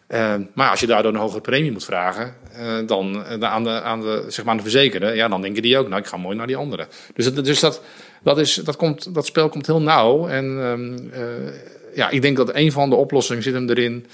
Eh, 0.07 0.35
maar 0.55 0.71
als 0.71 0.81
je 0.81 0.87
daardoor 0.87 1.13
een 1.13 1.19
hogere 1.21 1.41
premie 1.41 1.73
moet 1.73 1.85
vragen... 1.85 2.35
eh, 2.53 2.67
dan 2.87 3.25
eh, 3.25 3.51
aan, 3.51 3.65
de, 3.65 3.71
aan, 3.83 4.01
de, 4.01 4.25
zeg 4.29 4.45
maar 4.45 4.53
aan 4.53 4.57
de 4.57 4.71
verzekerde... 4.71 5.07
Ja, 5.15 5.29
dan 5.29 5.43
denken 5.43 5.63
die 5.63 5.79
ook, 5.79 5.89
nou, 5.89 6.01
ik 6.01 6.07
ga 6.07 6.17
mooi 6.17 6.37
naar 6.37 6.47
die 6.47 6.57
andere. 6.57 6.87
Dus, 7.15 7.25
het- 7.25 7.45
dus 7.45 7.61
dat, 7.61 7.81
dat, 8.23 8.39
is, 8.39 8.55
dat, 8.55 8.77
komt, 8.77 9.15
dat 9.15 9.27
spel 9.27 9.49
komt 9.49 9.67
heel 9.67 9.81
nauw. 9.83 10.29
En 10.29 10.45
ehm, 10.63 11.13
eh, 11.23 11.55
ja, 11.95 12.11
ik 12.11 12.23
denk 12.23 12.37
dat 12.37 12.55
een 12.55 12.73
van 12.73 12.91
de 12.91 12.97
oplossingen 12.97 13.43
zit 13.43 13.55
hem 13.55 13.69
erin... 13.71 14.07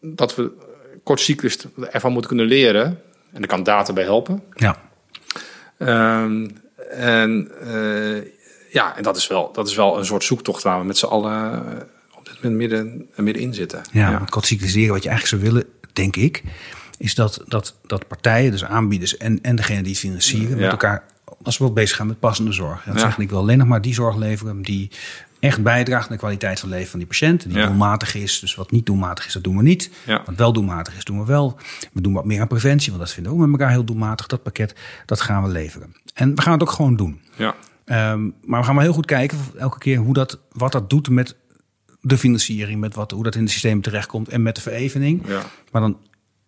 dat 0.00 0.34
we 0.34 0.50
kort 1.02 1.20
cyclus 1.20 1.58
ervan 1.90 2.12
moeten 2.12 2.28
kunnen 2.30 2.46
leren... 2.46 3.00
En 3.32 3.38
daar 3.38 3.46
kan 3.48 3.62
data 3.62 3.92
bij 3.92 4.04
helpen. 4.04 4.42
Ja. 4.54 4.76
Ehm, 5.78 6.48
en 6.90 7.50
eh, 7.60 8.22
ja, 8.72 8.96
en 8.96 9.02
dat 9.02 9.16
is, 9.16 9.26
wel, 9.26 9.52
dat 9.52 9.68
is 9.68 9.74
wel 9.76 9.98
een 9.98 10.04
soort 10.04 10.24
zoektocht 10.24 10.62
waar 10.62 10.78
we 10.78 10.84
met 10.84 10.98
z'n 10.98 11.06
allen 11.06 11.52
eh, 11.52 11.82
op 12.16 12.24
dit 12.24 12.34
moment 12.34 12.54
midden, 12.60 13.08
middenin 13.16 13.54
zitten. 13.54 13.82
Ja, 13.92 14.10
ja. 14.10 14.24
het 14.30 14.46
cycliseren 14.46 14.92
wat 14.92 15.02
je 15.02 15.08
eigenlijk 15.08 15.42
zou 15.42 15.52
willen, 15.52 15.70
denk 15.92 16.16
ik, 16.16 16.42
is 16.98 17.14
dat, 17.14 17.42
dat, 17.46 17.74
dat 17.86 18.08
partijen, 18.08 18.50
dus 18.50 18.64
aanbieders 18.64 19.16
en, 19.16 19.38
en 19.42 19.56
degene 19.56 19.82
die 19.82 19.90
het 19.90 20.00
financieren, 20.00 20.56
Ja. 20.56 20.56
met 20.56 20.70
elkaar 20.70 21.04
als 21.42 21.58
we 21.58 21.64
wel 21.64 21.72
bezig 21.72 21.96
gaan 21.96 22.06
met 22.06 22.18
passende 22.18 22.52
zorg. 22.52 22.84
Dat 22.84 22.94
Ja. 22.94 23.00
zeggen, 23.00 23.22
ik 23.22 23.30
wil 23.30 23.38
alleen 23.38 23.58
nog 23.58 23.66
maar 23.66 23.80
die 23.82 23.94
zorg 23.94 24.16
leveren 24.16 24.62
die 24.62 24.90
echt 25.42 25.62
bijdraagt 25.62 26.04
aan 26.06 26.12
de 26.12 26.18
kwaliteit 26.18 26.60
van 26.60 26.68
leven 26.68 26.90
van 26.90 26.98
die 26.98 27.08
patiënt. 27.08 27.42
Die 27.48 27.58
Ja. 27.58 27.66
doelmatig 27.66 28.14
is. 28.14 28.40
Dus 28.40 28.54
wat 28.54 28.70
niet 28.70 28.86
doelmatig 28.86 29.26
is, 29.26 29.32
dat 29.32 29.44
doen 29.44 29.56
we 29.56 29.62
niet. 29.62 29.90
Ja. 30.06 30.22
Wat 30.26 30.34
wel 30.34 30.52
doelmatig 30.52 30.96
is, 30.96 31.04
doen 31.04 31.18
we 31.18 31.24
wel. 31.24 31.58
We 31.92 32.00
doen 32.00 32.12
wat 32.12 32.24
meer 32.24 32.40
aan 32.40 32.46
preventie, 32.46 32.88
want 32.92 33.04
dat 33.04 33.12
vinden 33.12 33.32
we 33.32 33.38
ook 33.38 33.44
met 33.44 33.60
elkaar 33.60 33.74
heel 33.74 33.84
doelmatig. 33.84 34.26
Dat 34.26 34.42
pakket, 34.42 34.74
dat 35.06 35.20
gaan 35.20 35.42
we 35.42 35.48
leveren. 35.48 35.94
En 36.14 36.34
we 36.34 36.42
gaan 36.42 36.52
het 36.52 36.62
ook 36.62 36.70
gewoon 36.70 36.96
doen. 36.96 37.20
Ja, 37.36 37.54
Ehm, 37.84 38.22
maar 38.44 38.60
we 38.60 38.66
gaan 38.66 38.74
maar 38.74 38.84
heel 38.84 38.92
goed 38.92 39.06
kijken 39.06 39.38
elke 39.58 39.78
keer 39.78 39.98
hoe 39.98 40.14
dat, 40.14 40.38
wat 40.52 40.72
dat 40.72 40.90
doet 40.90 41.08
met 41.08 41.36
de 42.00 42.18
financiering, 42.18 42.80
met 42.80 42.94
wat, 42.94 43.10
hoe 43.10 43.22
dat 43.24 43.34
in 43.34 43.42
het 43.42 43.50
systeem 43.50 43.80
terechtkomt 43.82 44.28
en 44.28 44.42
met 44.42 44.54
de 44.54 44.60
verevening. 44.60 45.22
Ja. 45.28 45.40
Maar 45.72 45.80
dan, 45.82 45.98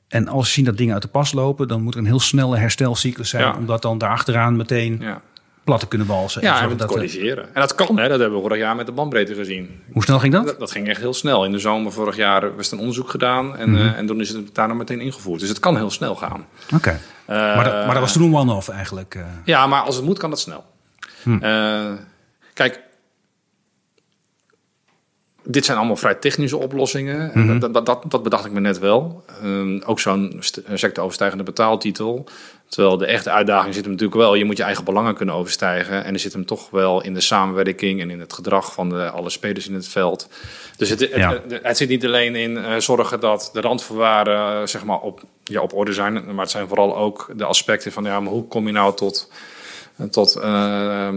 en 0.09 0.28
als 0.28 0.46
we 0.46 0.52
zien 0.52 0.64
dat 0.64 0.76
dingen 0.76 0.92
uit 0.94 1.02
de 1.02 1.09
pas 1.09 1.33
lopen, 1.33 1.68
dan 1.68 1.83
moet 1.83 1.92
er 1.94 2.00
een 2.00 2.07
heel 2.07 2.20
snelle 2.20 2.57
herstelcyclus 2.57 3.28
zijn 3.28 3.44
Ja. 3.44 3.57
om 3.57 3.66
dat 3.66 3.83
dan 3.83 3.98
daarachteraan 3.98 4.57
meteen 4.57 4.96
ja. 5.00 5.22
Plat 5.64 5.81
te 5.81 5.87
kunnen 5.87 6.07
walsen. 6.07 6.42
ja 6.42 6.61
en 6.61 6.68
we 6.68 6.77
dat, 6.77 6.88
eh, 6.88 6.94
corrigeren. 6.94 7.44
En 7.44 7.61
dat 7.61 7.74
kan, 7.74 7.98
hè, 7.98 8.09
dat 8.09 8.20
hebben 8.20 8.37
we 8.37 8.44
vorig 8.44 8.59
jaar 8.59 8.77
met 8.77 8.87
de 8.87 8.92
bandbreedte 8.92 9.35
gezien. 9.35 9.83
hoe 9.92 10.03
snel 10.03 10.18
ging 10.18 10.33
dat? 10.33 10.46
Dat, 10.46 10.59
dat 10.59 10.70
ging 10.70 10.88
echt 10.88 11.00
heel 11.00 11.14
snel. 11.14 11.44
In 11.44 11.53
de 11.53 11.59
zomer 11.59 11.92
vorig 11.92 12.16
jaar 12.16 12.57
was 12.57 12.66
er 12.66 12.72
een 12.72 12.79
onderzoek 12.79 13.11
gedaan 13.11 13.57
en, 13.57 13.77
eh, 13.77 13.98
en 13.98 14.07
toen 14.07 14.20
is 14.20 14.29
het 14.29 14.55
daarna 14.55 14.74
meteen 14.74 15.00
ingevoerd. 15.00 15.40
Dus 15.40 15.48
het 15.48 15.59
kan 15.59 15.77
heel 15.77 15.90
snel 15.90 16.14
gaan. 16.14 16.46
Oké. 16.74 17.00
Eh, 17.24 17.37
maar, 17.37 17.64
dat, 17.64 17.72
maar 17.72 17.94
dat 17.94 18.03
was 18.03 18.12
toen 18.12 18.22
een 18.22 18.37
one-off 18.37 18.68
eigenlijk. 18.68 19.18
Ja, 19.44 19.66
maar 19.66 19.81
als 19.81 19.96
het 19.96 20.05
moet, 20.05 20.18
kan 20.18 20.31
dat 20.31 20.40
snel. 20.40 20.64
Eh, 21.40 21.92
kijk, 22.53 22.81
dit 25.44 25.64
zijn 25.64 25.78
allemaal 25.78 25.96
vrij 25.96 26.14
technische 26.14 26.57
oplossingen. 26.57 27.33
En 27.33 27.59
dat, 27.59 27.74
dat, 27.74 27.87
dat, 27.87 28.04
dat 28.09 28.22
bedacht 28.22 28.44
ik 28.44 28.52
me 28.52 28.61
net 28.61 28.78
wel. 28.78 29.24
Ehm, 29.42 29.80
ook 29.87 30.00
zo'n 30.00 30.42
sectoroverstijgende 30.74 31.44
betaaltitel. 31.44 32.24
Terwijl 32.68 32.96
de 32.96 33.07
echte 33.07 33.30
uitdaging 33.30 33.74
zit 33.74 33.83
hem 33.83 33.92
natuurlijk 33.92 34.20
wel. 34.20 34.35
Je 34.35 34.44
moet 34.44 34.57
je 34.57 34.62
eigen 34.62 34.85
belangen 34.85 35.14
kunnen 35.14 35.35
overstijgen. 35.35 36.04
En 36.04 36.12
er 36.12 36.20
zit 36.20 36.33
hem 36.33 36.46
toch 36.46 36.70
wel 36.70 37.02
in 37.02 37.14
de 37.14 37.20
samenwerking 37.20 38.00
en 38.00 38.11
in 38.11 38.20
het 38.20 38.33
gedrag 38.33 38.72
van 38.72 38.88
de, 38.88 39.11
alle 39.11 39.30
spelers 39.30 39.68
in 39.68 39.74
het 39.74 39.88
veld. 39.88 40.28
Dus 40.76 40.88
het, 40.88 41.00
het, 41.00 41.11
Ja. 41.14 41.33
het, 41.48 41.61
het 41.62 41.76
zit 41.76 41.88
niet 41.88 42.04
alleen 42.04 42.37
in 42.37 42.57
eh, 42.57 42.76
zorgen 42.76 43.20
dat 43.20 43.50
de 43.52 43.61
randvoorwaarden 43.61 44.37
eh, 44.61 44.66
zeg 44.66 44.85
maar 44.85 45.00
op, 45.00 45.22
ja, 45.44 45.61
op 45.61 45.74
orde 45.74 45.92
zijn. 45.92 46.12
Maar 46.12 46.44
het 46.44 46.50
zijn 46.50 46.68
vooral 46.68 46.96
ook 46.96 47.30
de 47.37 47.44
aspecten 47.44 47.92
van 47.92 48.04
ja, 48.04 48.20
maar 48.20 48.33
hoe 48.33 48.48
kom 48.48 48.66
je 48.66 48.72
nou 48.72 48.96
tot 48.96 49.30
tot, 50.11 50.37
eh, 50.37 51.09
eh, 51.09 51.14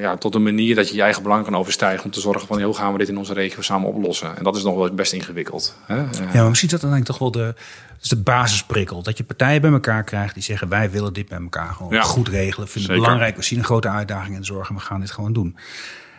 ja, 0.00 0.16
tot 0.16 0.34
een 0.34 0.42
manier 0.42 0.74
dat 0.74 0.88
je 0.88 0.94
je 0.94 1.02
eigen 1.02 1.22
belang 1.22 1.44
kan 1.44 1.56
overstijgen 1.56 2.04
om 2.04 2.10
te 2.10 2.20
zorgen 2.20 2.46
van 2.46 2.62
hoe 2.62 2.74
gaan 2.74 2.92
we 2.92 2.98
dit 2.98 3.08
in 3.08 3.18
onze 3.18 3.32
regio 3.32 3.62
samen 3.62 3.88
oplossen. 3.88 4.36
En 4.36 4.44
dat 4.44 4.56
is 4.56 4.62
nog 4.62 4.74
wel 4.76 4.94
best 4.94 5.12
ingewikkeld. 5.12 5.76
Hè? 5.86 5.96
Eh, 5.96 6.10
Ja, 6.12 6.40
maar 6.40 6.48
misschien 6.48 6.68
is 6.68 6.80
dat 6.80 6.80
dan 6.80 6.92
eigenlijk 6.92 7.04
toch 7.04 7.18
wel 7.18 7.30
de, 7.30 7.54
dus 7.98 8.08
de 8.08 8.16
basisprikkel. 8.22 9.02
Dat 9.02 9.18
je 9.18 9.24
partijen 9.24 9.60
bij 9.60 9.70
elkaar 9.72 10.04
krijgt 10.04 10.34
die 10.34 10.42
zeggen 10.42 10.68
wij 10.68 10.90
willen 10.90 11.12
dit 11.12 11.28
bij 11.28 11.38
elkaar 11.40 11.72
gewoon 11.74 11.92
Ja. 11.92 12.02
goed 12.02 12.28
regelen. 12.28 12.68
Vinden 12.68 12.90
het 12.90 13.00
belangrijk. 13.00 13.36
We 13.36 13.42
zien 13.42 13.58
een 13.58 13.64
grote 13.64 13.88
uitdaging 13.88 14.34
in 14.34 14.40
de 14.40 14.46
zorg 14.46 14.68
en 14.68 14.74
we 14.74 14.80
gaan 14.80 15.00
dit 15.00 15.10
gewoon 15.10 15.32
doen. 15.32 15.56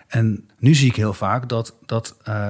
En 0.08 0.50
nu 0.60 0.76
zie 0.76 0.90
ik 0.90 0.96
heel 0.96 1.14
vaak 1.14 1.50
dat, 1.50 1.76
dat 1.86 2.16
eh, 2.24 2.48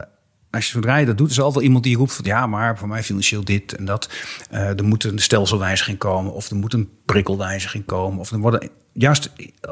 als 0.52 0.66
je 0.66 0.72
zodra 0.72 0.96
je 0.98 1.06
dat 1.06 1.18
doet, 1.18 1.30
is 1.30 1.38
er 1.38 1.44
altijd 1.44 1.66
iemand 1.66 1.84
die 1.84 1.98
roept 1.98 2.14
van 2.14 2.26
ja, 2.26 2.48
maar 2.48 2.78
voor 2.78 2.88
mij 2.88 3.04
financieel 3.04 3.44
dit 3.44 3.76
en 3.76 3.86
dat. 3.86 4.10
Eh, 4.50 4.68
er 4.80 4.84
moet 4.84 5.04
een 5.04 5.20
stelselwijziging 5.20 5.98
komen 5.98 6.34
of 6.34 6.50
er 6.50 6.56
moet 6.56 6.74
een 6.74 6.90
prikkelwijziging 7.06 7.86
komen. 7.86 8.20
Of 8.20 8.32
er 8.32 8.40
worden 8.40 8.70
juist 8.94 9.32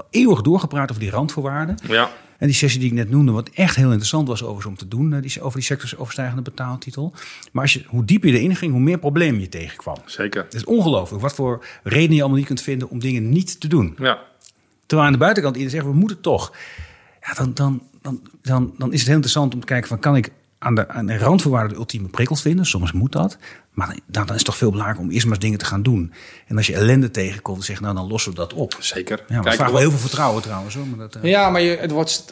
eeuwig 0.09 0.41
doorgepraat 0.41 0.89
over 0.89 1.01
die 1.01 1.11
randvoorwaarden. 1.11 1.77
ja, 1.87 2.11
En 2.37 2.47
die 2.47 2.55
sessie 2.55 2.79
die 2.79 2.89
ik 2.89 2.95
net 2.95 3.09
noemde, 3.09 3.31
wat 3.31 3.49
echt 3.49 3.75
heel 3.75 3.87
interessant 3.87 4.27
was 4.27 4.43
over 4.43 4.67
om 4.67 4.77
te 4.77 4.87
doen, 4.87 5.13
eh, 5.13 5.21
die, 5.21 5.41
over 5.41 5.57
die 5.57 5.67
sectorsoverstijgende 5.67 6.41
betaaltitel. 6.41 7.13
Maar 7.51 7.63
als 7.63 7.73
je, 7.73 7.83
hoe 7.87 8.05
dieper 8.05 8.29
je 8.29 8.37
erin 8.37 8.55
ging, 8.55 8.71
hoe 8.71 8.81
meer 8.81 8.99
problemen 8.99 9.41
je 9.41 9.49
tegenkwam. 9.49 9.97
zeker. 10.05 10.43
Het 10.43 10.53
is 10.53 10.63
ongelooflijk 10.65 11.21
wat 11.21 11.33
voor 11.33 11.65
redenen 11.83 12.15
je 12.15 12.19
allemaal 12.19 12.37
niet 12.37 12.47
kunt 12.47 12.61
vinden 12.61 12.89
om 12.89 12.99
dingen 12.99 13.29
niet 13.29 13.59
te 13.59 13.67
doen. 13.67 13.95
Ja, 13.99 14.19
Terwijl 14.91 15.11
aan 15.11 15.17
de 15.19 15.23
buitenkant 15.25 15.57
iedereen 15.57 15.79
zegt, 15.79 15.93
we 15.93 15.99
moeten 15.99 16.21
toch. 16.21 16.53
Ja, 17.21 17.33
dan, 17.33 17.53
dan, 17.53 17.81
dan, 18.01 18.21
dan, 18.41 18.73
dan 18.77 18.91
is 18.93 18.97
het 18.97 19.07
heel 19.07 19.15
interessant 19.15 19.53
om 19.53 19.59
te 19.59 19.65
kijken 19.65 19.87
van, 19.87 19.99
kan 19.99 20.15
ik 20.15 20.31
aan 20.57 20.75
de, 20.75 20.87
aan 20.87 21.05
de 21.05 21.17
randvoorwaarden 21.17 21.71
de 21.71 21.77
ultieme 21.77 22.07
prikkels 22.07 22.41
vinden? 22.41 22.65
Soms 22.65 22.91
moet 22.91 23.11
dat. 23.11 23.37
Maar 23.71 23.87
dan, 23.87 23.97
dan 24.25 24.25
is 24.27 24.33
het 24.35 24.45
toch 24.45 24.57
veel 24.57 24.69
belangrijker 24.69 25.05
om 25.05 25.11
eerst 25.11 25.25
maar 25.25 25.33
eens 25.35 25.43
dingen 25.43 25.59
te 25.59 25.65
gaan 25.65 25.81
doen. 25.83 26.13
En 26.47 26.57
als 26.57 26.67
je 26.67 26.73
ellende 26.75 27.11
tegenkomt, 27.11 27.63
zeg 27.63 27.81
nou, 27.81 27.95
dan 27.95 28.07
lossen 28.07 28.31
we 28.31 28.37
dat 28.37 28.53
op. 28.53 28.75
zeker. 28.79 29.17
Ja, 29.27 29.33
maar 29.35 29.43
Kijk, 29.43 29.55
vraagt 29.55 29.71
wel 29.71 29.79
heel 29.79 29.89
veel 29.89 29.99
vertrouwen 29.99 30.41
trouwens. 30.41 30.75
Hoor, 30.75 30.87
maar 30.87 30.97
dat, 31.09 31.15
eh, 31.23 31.29
Ja, 31.29 31.49
maar 31.49 31.61
je, 31.61 31.77
het 31.77 31.91
wordt 31.91 32.25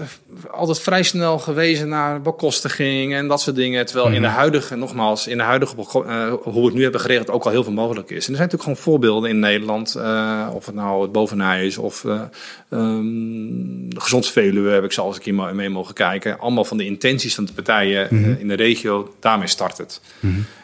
altijd 0.52 0.80
vrij 0.80 1.04
snel 1.04 1.40
gewezen 1.40 1.90
naar 1.90 2.22
bekostiging 2.22 3.14
en 3.14 3.28
dat 3.28 3.42
soort 3.42 3.56
dingen. 3.56 3.86
Terwijl 3.86 4.08
in 4.08 4.22
de 4.22 4.28
Mhm. 4.28 4.36
huidige, 4.38 4.76
nogmaals, 4.76 5.28
in 5.28 5.38
de 5.38 5.44
huidige, 5.44 5.76
eh, 5.76 6.34
hoe 6.44 6.54
we 6.62 6.66
het 6.66 6.74
nu 6.74 6.84
hebben 6.84 7.02
geregeld, 7.02 7.30
ook 7.30 7.44
al 7.46 7.52
heel 7.52 7.64
veel 7.64 7.74
mogelijk 7.74 8.10
is. 8.10 8.26
En 8.28 8.32
er 8.32 8.38
zijn 8.38 8.50
natuurlijk 8.50 8.64
gewoon 8.64 8.78
voorbeelden 8.78 9.30
in 9.30 9.40
Nederland, 9.40 9.96
eh, 9.96 10.48
of 10.54 10.66
het 10.66 10.76
nou 10.76 11.02
het 11.02 11.12
bovenij 11.12 11.66
is 11.66 11.78
of 11.78 12.06
eh 12.06 12.22
ehm, 12.70 13.90
de 13.90 14.00
Gezond 14.00 14.28
Veluwe 14.28 14.70
heb 14.70 14.84
ik 14.84 14.92
zelfs 14.92 15.16
een 15.18 15.22
keer 15.24 15.56
mee 15.56 15.70
mogen 15.70 15.94
kijken. 15.94 16.40
Allemaal 16.40 16.66
van 16.66 16.78
de 16.78 16.86
intenties 16.86 17.36
van 17.36 17.46
de 17.46 17.54
partijen 17.54 18.08
Mhm. 18.12 18.36
in 18.40 18.48
de 18.48 18.54
regio, 18.54 19.14
daarmee 19.20 19.48
start 19.48 19.78
het. 19.78 20.02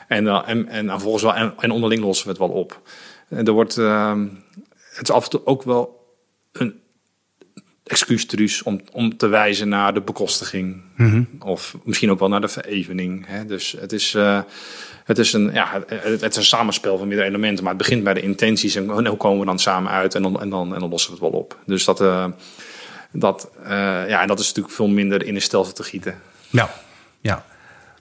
En, 0.08 0.24
dan 0.24 0.46
en, 0.46 0.68
en 0.68 0.86
dan 0.88 1.02
volgens 1.02 1.24
wel, 1.24 1.36
en, 1.36 1.54
en 1.60 1.72
onderling 1.72 2.04
lossen 2.04 2.26
we 2.26 2.32
het 2.32 2.42
wel 2.42 2.50
op. 2.50 2.82
En 3.30 3.46
er 3.46 3.54
wordt, 3.54 3.78
ehm, 3.78 4.28
het 4.96 5.10
is 5.10 5.12
af 5.12 5.24
en 5.24 5.30
toe 5.30 5.46
ook 5.46 5.64
wel 5.64 6.06
een 6.52 6.80
excuustruus 7.84 8.64
om, 8.64 8.82
om 8.92 9.18
te 9.18 9.28
wijzen 9.28 9.70
naar 9.70 9.94
de 9.94 10.02
bekostiging. 10.02 10.82
Of 11.40 11.76
misschien 11.84 12.12
ook 12.12 12.20
wel 12.20 12.30
naar 12.30 12.42
de 12.42 12.48
verevening. 12.48 13.28
Hè? 13.28 13.46
Dus 13.46 13.76
het 13.80 13.92
is, 13.92 14.14
eh, 14.14 14.42
het, 15.04 15.18
is 15.18 15.34
een, 15.34 15.54
ja, 15.54 15.84
het, 15.88 16.22
het 16.22 16.32
is 16.32 16.36
een 16.36 16.44
samenspel 16.44 16.98
van 16.98 17.08
meerdere 17.08 17.30
elementen. 17.30 17.64
Maar 17.64 17.74
het 17.74 17.82
begint 17.82 18.04
bij 18.04 18.14
de 18.14 18.22
intenties 18.22 18.76
en 18.76 19.08
hoe 19.08 19.18
komen 19.18 19.40
we 19.40 19.46
dan 19.46 19.60
samen 19.60 19.92
uit 19.92 20.16
en 20.16 20.22
dan, 20.22 20.42
en 20.42 20.50
dan, 20.50 20.74
en 20.74 20.80
dan 20.80 20.90
lossen 20.90 21.12
we 21.12 21.18
het 21.18 21.32
wel 21.32 21.40
op. 21.40 21.58
Dus 21.66 21.86
dat, 21.86 22.02
eh, 22.02 22.26
dat, 23.12 23.50
eh, 23.64 23.70
ja, 24.10 24.22
en 24.22 24.28
dat 24.28 24.40
is 24.40 24.48
natuurlijk 24.48 24.76
veel 24.76 24.88
minder 24.88 25.26
in 25.26 25.36
een 25.36 25.42
stelsel 25.42 25.74
te 25.74 25.84
gieten. 25.84 26.22
Ja, 26.50 26.70
ja. 27.22 27.46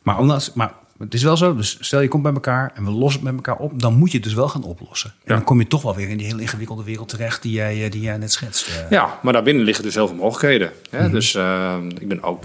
Maar, 0.02 0.18
omdat, 0.18 0.50
maar 0.54 0.72
het 0.98 1.14
is 1.14 1.22
wel 1.22 1.36
zo, 1.36 1.54
dus 1.56 1.76
stel 1.80 2.00
je 2.00 2.08
komt 2.08 2.22
bij 2.22 2.32
elkaar 2.32 2.72
en 2.74 2.84
we 2.84 2.90
lossen 2.90 3.20
het 3.26 3.34
met 3.34 3.46
elkaar 3.46 3.64
op, 3.64 3.80
dan 3.82 3.94
moet 3.94 4.10
je 4.10 4.16
het 4.16 4.26
dus 4.26 4.34
wel 4.34 4.48
gaan 4.48 4.62
oplossen. 4.62 5.10
En 5.10 5.16
Ja. 5.24 5.34
dan 5.34 5.44
kom 5.44 5.58
je 5.60 5.66
toch 5.66 5.82
wel 5.82 5.94
weer 5.94 6.08
in 6.08 6.16
die 6.16 6.26
heel 6.26 6.38
ingewikkelde 6.38 6.84
wereld 6.84 7.08
terecht 7.08 7.42
die 7.42 7.52
jij, 7.52 7.84
eh, 7.84 7.90
die 7.90 8.00
jij 8.00 8.16
net 8.16 8.32
schetst. 8.32 8.68
eh. 8.68 8.90
Ja, 8.90 9.18
maar 9.22 9.32
daarbinnen 9.32 9.64
liggen 9.64 9.84
dus 9.84 9.94
heel 9.94 10.06
veel 10.06 10.16
mogelijkheden. 10.16 10.72
Hè? 10.90 11.10
Dus 11.10 11.34
eh, 11.34 11.76
ik 11.98 12.08
ben 12.08 12.22
ook, 12.22 12.44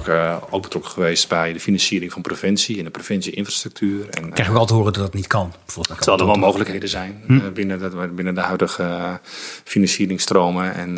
ook 0.50 0.62
betrokken 0.62 0.92
geweest 0.92 1.28
bij 1.30 1.54
de 1.54 1.60
financiering 1.60 2.12
van 2.12 2.22
preventie 2.22 2.78
en 2.78 2.84
de 2.84 2.90
preventieinfrastructuur. 2.90 4.10
En, 4.10 4.26
Ik 4.28 4.34
krijg 4.34 4.50
ook 4.50 4.58
altijd 4.58 4.68
te 4.68 4.74
horen 4.74 4.94
dat 4.94 5.02
dat 5.04 5.14
niet 5.14 5.28
kan. 5.28 5.54
Bijvoorbeeld, 5.66 5.98
Terwijl 6.02 6.20
er 6.20 6.26
wel 6.26 6.36
mogelijkheden 6.46 6.90
zijn 6.90 7.24
eh, 7.28 7.38
binnen, 7.54 7.80
de, 7.80 8.08
binnen 8.16 8.36
de 8.36 8.42
huidige 8.42 9.20
financieringstromen. 9.64 10.74
En, 10.74 10.98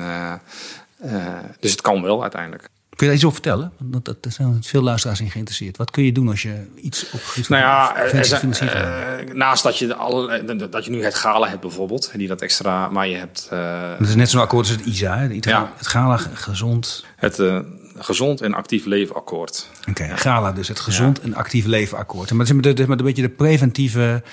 dus 1.59 1.71
het 1.71 1.81
kan 1.81 2.01
wel 2.01 2.21
uiteindelijk. 2.21 2.69
Kun 3.01 3.09
je 3.09 3.15
daar 3.17 3.25
iets 3.25 3.33
over 3.35 3.43
vertellen? 3.51 3.71
Want 3.91 4.05
dat, 4.05 4.23
daar 4.23 4.31
zijn 4.31 4.63
veel 4.63 4.81
luisteraars 4.81 5.19
in 5.21 5.29
geïnteresseerd. 5.29 5.77
Wat 5.77 5.91
kun 5.91 6.03
je 6.03 6.11
doen 6.11 6.29
als 6.29 6.41
je 6.41 6.65
iets 6.75 7.05
op 7.11 7.21
Nou 7.47 7.61
ja, 7.61 7.95
financiert? 8.37 8.73
eh, 8.73 9.33
naast 9.33 9.63
dat 9.63 9.77
je, 9.77 9.95
alle, 9.95 10.43
dat 10.69 10.85
je 10.85 10.91
nu 10.91 11.03
het 11.03 11.15
gala 11.15 11.47
hebt 11.47 11.61
bijvoorbeeld, 11.61 12.11
die 12.15 12.27
dat 12.27 12.41
extra, 12.41 12.89
maar 12.89 13.07
je 13.07 13.15
hebt 13.15 13.47
eh, 13.51 13.89
dat 13.99 14.07
is 14.07 14.15
net 14.15 14.29
zo'n 14.29 14.41
akkoord 14.41 14.67
als 14.67 14.75
het 14.75 14.85
ISA. 14.85 15.17
hè? 15.17 15.33
Het, 15.35 15.45
Ja. 15.45 15.71
het 15.77 15.87
Gala 15.87 16.17
gezond. 16.33 17.05
het 17.15 17.39
eh, 17.39 17.59
gezond 17.97 18.41
en 18.41 18.53
actief 18.53 18.85
leven 18.85 19.15
akkoord. 19.15 19.69
Oké, 19.89 20.17
Gala 20.17 20.51
dus 20.51 20.67
het 20.67 20.79
gezond 20.79 21.19
en 21.19 21.35
actief 21.35 21.65
leven 21.65 21.97
akkoord. 21.97 22.31
Maar 22.31 22.47
het 22.47 22.79
is 22.79 22.85
met 22.85 22.99
een 22.99 23.05
beetje 23.05 23.21
de 23.21 23.29
preventieve 23.29 24.23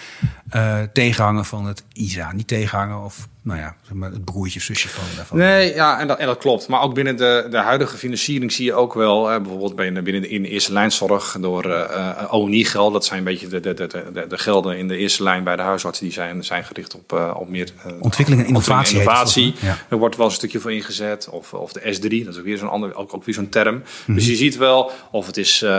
eh 0.49 0.83
tegenhanger 0.93 1.45
van 1.45 1.67
het 1.67 1.83
ISA. 1.93 2.33
Niet 2.33 2.49
tegenhanger 2.49 3.05
of 3.05 3.29
nou 3.49 3.61
ja, 3.61 3.77
zeg 3.83 3.93
maar 3.93 4.11
het 4.11 4.25
broertje 4.25 4.61
zusje 4.61 4.89
van 4.89 5.05
daarvan. 5.17 5.39
Nee, 5.39 5.75
ja, 5.75 6.01
en 6.01 6.09
dat, 6.09 6.19
en 6.19 6.27
dat 6.27 6.39
klopt. 6.39 6.69
Maar 6.69 6.81
ook 6.81 6.95
binnen 6.95 7.17
de, 7.17 7.47
de 7.51 7.57
huidige 7.57 7.97
financiering 7.97 8.53
zie 8.53 8.65
je 8.65 8.75
ook 8.75 8.95
wel, 8.95 9.31
eh, 9.31 9.41
bijvoorbeeld 9.41 9.77
binnen, 9.77 10.05
binnen 10.05 10.23
de, 10.23 10.29
in 10.29 10.43
de 10.43 10.49
eerste 10.49 10.73
lijnzorg 10.73 11.37
door 11.41 11.65
eh 11.65 11.87
eh, 11.99 12.33
ONI-geld. 12.33 12.93
Dat 12.93 13.05
zijn 13.05 13.19
een 13.19 13.25
beetje 13.25 13.47
de, 13.49 13.61
de, 13.61 13.75
de, 13.75 13.87
de, 14.13 14.27
de 14.29 14.39
gelden 14.39 14.79
in 14.79 14.89
de 14.89 14.97
eerste 14.97 15.23
lijn 15.23 15.45
bij 15.45 15.57
de 15.57 15.63
huisartsen. 15.63 16.05
Die 16.05 16.15
zijn, 16.15 16.45
zijn 16.45 16.65
gericht 16.65 16.95
op, 16.95 17.33
op 17.35 17.49
meer 17.49 17.73
Ontwikkeling 18.01 18.43
en 18.43 18.49
innovatie 18.49 18.99
innovatie. 18.99 19.55
ja. 19.61 19.79
Er 19.89 19.99
wordt 19.99 20.17
wel 20.17 20.27
een 20.27 20.33
stukje 20.33 20.61
voor 20.61 20.73
ingezet. 20.73 21.29
Of, 21.29 21.55
of 21.55 21.73
de 21.73 21.81
S3, 21.81 22.25
dat 22.25 22.35
is 22.35 22.39
ook 22.39 22.45
weer 22.45 22.59
zo'n 22.59 22.71
ander, 22.71 22.95
ook, 22.95 23.15
ook 23.15 23.25
weer 23.25 23.35
zo'n 23.35 23.49
term. 23.49 23.83
Mhm. 24.05 24.15
Dus 24.15 24.27
je 24.27 24.37
ziet 24.37 24.57
wel, 24.57 24.91
of 25.11 25.27
het 25.27 25.37
is, 25.39 25.63
eh, 25.63 25.71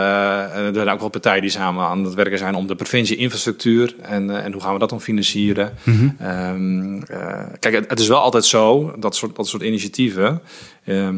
er 0.66 0.74
zijn 0.74 0.88
ook 0.88 1.00
wel 1.00 1.08
partijen 1.08 1.40
die 1.42 1.50
samen 1.50 1.84
aan 1.84 2.04
het 2.04 2.14
werken 2.14 2.38
zijn 2.38 2.54
om 2.54 2.66
de 2.66 2.74
preventie-infrastructuur 2.74 3.94
en, 4.02 4.30
eh, 4.30 4.44
en 4.44 4.52
hoe 4.52 4.62
gaan 4.62 4.72
we 4.72 4.78
dat 4.78 4.88
dan 4.90 5.00
financieren. 5.00 5.74
Mhm. 5.82 6.08
Ehm, 6.18 7.02
eh, 7.02 7.44
kijk, 7.58 7.74
het, 7.74 7.90
het 7.90 8.00
is 8.00 8.08
wel 8.08 8.20
altijd 8.20 8.44
zo, 8.44 8.94
dat 8.98 9.16
soort, 9.16 9.36
dat 9.36 9.48
soort 9.48 9.62
initiatieven. 9.62 10.40
eh, 10.84 11.08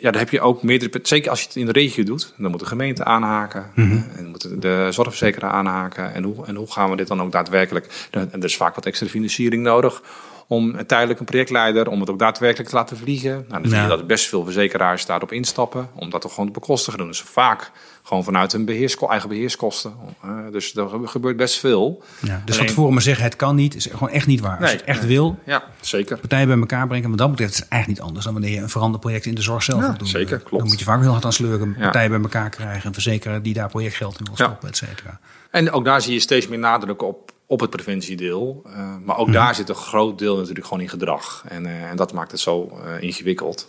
ja, 0.00 0.10
daar 0.10 0.20
heb 0.20 0.30
je 0.30 0.40
ook 0.40 0.62
meerdere. 0.62 0.98
Zeker 1.02 1.30
als 1.30 1.40
je 1.40 1.46
het 1.46 1.56
in 1.56 1.66
de 1.66 1.72
regio 1.72 2.04
doet, 2.04 2.34
dan 2.36 2.50
moet 2.50 2.60
de 2.60 2.66
gemeente 2.66 3.04
aanhaken. 3.04 3.64
Mhm. 3.74 3.98
en 4.16 4.26
moet 4.26 4.62
de- 4.62 4.88
zorgverzekeraar 4.90 5.50
aanhaken. 5.50 6.14
En 6.14 6.22
hoe, 6.22 6.46
en 6.46 6.54
hoe 6.54 6.72
gaan 6.72 6.90
we 6.90 6.96
dit 6.96 7.08
dan 7.08 7.22
ook 7.22 7.32
daadwerkelijk? 7.32 8.08
Er 8.10 8.28
er 8.32 8.44
is 8.44 8.56
vaak 8.56 8.74
wat 8.74 8.86
extra 8.86 9.06
financiering 9.06 9.62
nodig 9.62 10.02
om 10.50 10.86
tijdelijk 10.86 11.20
een 11.20 11.26
projectleider, 11.26 11.88
om 11.88 12.00
het 12.00 12.10
ook 12.10 12.18
daadwerkelijk 12.18 12.68
te 12.68 12.74
laten 12.76 12.96
vliegen. 12.96 13.44
Nou, 13.48 13.62
dan 13.62 13.70
zie 13.70 13.80
je 13.80 13.86
dat 13.88 14.06
best 14.06 14.26
veel 14.28 14.44
verzekeraars 14.44 15.06
daarop 15.06 15.32
instappen, 15.32 15.88
om 15.94 16.10
dat 16.10 16.20
toch 16.20 16.34
gewoon 16.34 16.46
te 16.52 16.60
bekostigen. 16.60 16.98
doen. 16.98 17.08
Dus 17.08 17.20
vaak 17.20 17.70
gewoon 18.02 18.24
vanuit 18.24 18.52
hun 18.52 18.64
beheersko 18.64 19.08
eigen 19.08 19.28
beheerskosten. 19.28 19.92
Eh, 20.22 20.30
dus 20.52 20.74
er 20.76 20.88
gebeurt 21.04 21.36
best 21.36 21.58
veel. 21.58 22.02
Ja, 22.20 22.42
dus 22.44 22.56
van 22.56 22.66
tevoren 22.66 22.92
maar 22.92 23.02
zeggen 23.02 23.24
het 23.24 23.36
kan 23.36 23.54
niet, 23.56 23.74
is 23.74 23.86
gewoon 23.86 24.08
echt 24.10 24.26
niet 24.26 24.40
waar. 24.40 24.60
Als 24.60 24.70
je 24.70 24.76
het 24.76 24.84
echt 24.86 25.00
nee. 25.00 25.08
wil, 25.08 25.38
Ja, 25.44 25.64
zeker. 25.80 26.18
partijen 26.18 26.46
bij 26.48 26.58
elkaar 26.58 26.86
brengen. 26.86 27.08
Maar 27.08 27.18
dat 27.18 27.30
betreft 27.30 27.52
is 27.52 27.58
het 27.58 27.68
eigenlijk 27.68 28.00
niet 28.00 28.08
anders 28.08 28.24
dan 28.24 28.34
wanneer 28.34 28.52
je 28.54 28.60
een 28.62 28.68
veranderproject 28.68 29.26
in 29.26 29.34
de 29.34 29.42
zorg 29.42 29.62
zelf 29.62 29.80
Ja, 29.82 29.88
moet 29.88 29.98
doen. 29.98 30.08
zeker, 30.08 30.36
Eh, 30.36 30.44
klopt. 30.44 30.58
Dan 30.58 30.66
moet 30.68 30.78
je 30.78 30.84
vaak 30.84 31.00
heel 31.00 31.10
hard 31.10 31.24
aan 31.24 31.32
sleuren, 31.32 31.76
partijen 31.80 32.10
bij 32.10 32.20
elkaar 32.20 32.50
krijgen, 32.50 32.86
een 32.86 32.92
verzekeraar 32.92 33.42
die 33.42 33.54
daar 33.54 33.68
projectgeld 33.68 34.18
in 34.18 34.24
wil 34.24 34.34
stoppen, 34.36 34.68
et 34.68 34.76
cetera. 34.76 35.20
En 35.50 35.70
ook 35.70 35.84
daar 35.84 36.00
zie 36.00 36.12
je 36.12 36.20
steeds 36.20 36.48
meer 36.48 36.58
nadruk 36.58 37.02
op, 37.02 37.32
op 37.50 37.60
het 37.60 37.70
preventiedeel. 37.70 38.62
Eh, 38.66 38.94
maar 39.04 39.16
ook 39.16 39.26
Mhm. 39.26 39.36
daar 39.36 39.54
zit 39.54 39.68
een 39.68 39.74
groot 39.74 40.18
deel 40.18 40.36
natuurlijk 40.36 40.66
gewoon 40.66 40.82
in 40.82 40.88
gedrag. 40.88 41.44
En, 41.48 41.66
eh, 41.66 41.90
en 41.90 41.96
dat 41.96 42.12
maakt 42.12 42.30
het 42.30 42.40
zo 42.40 42.80
eh, 42.84 43.02
ingewikkeld. 43.02 43.68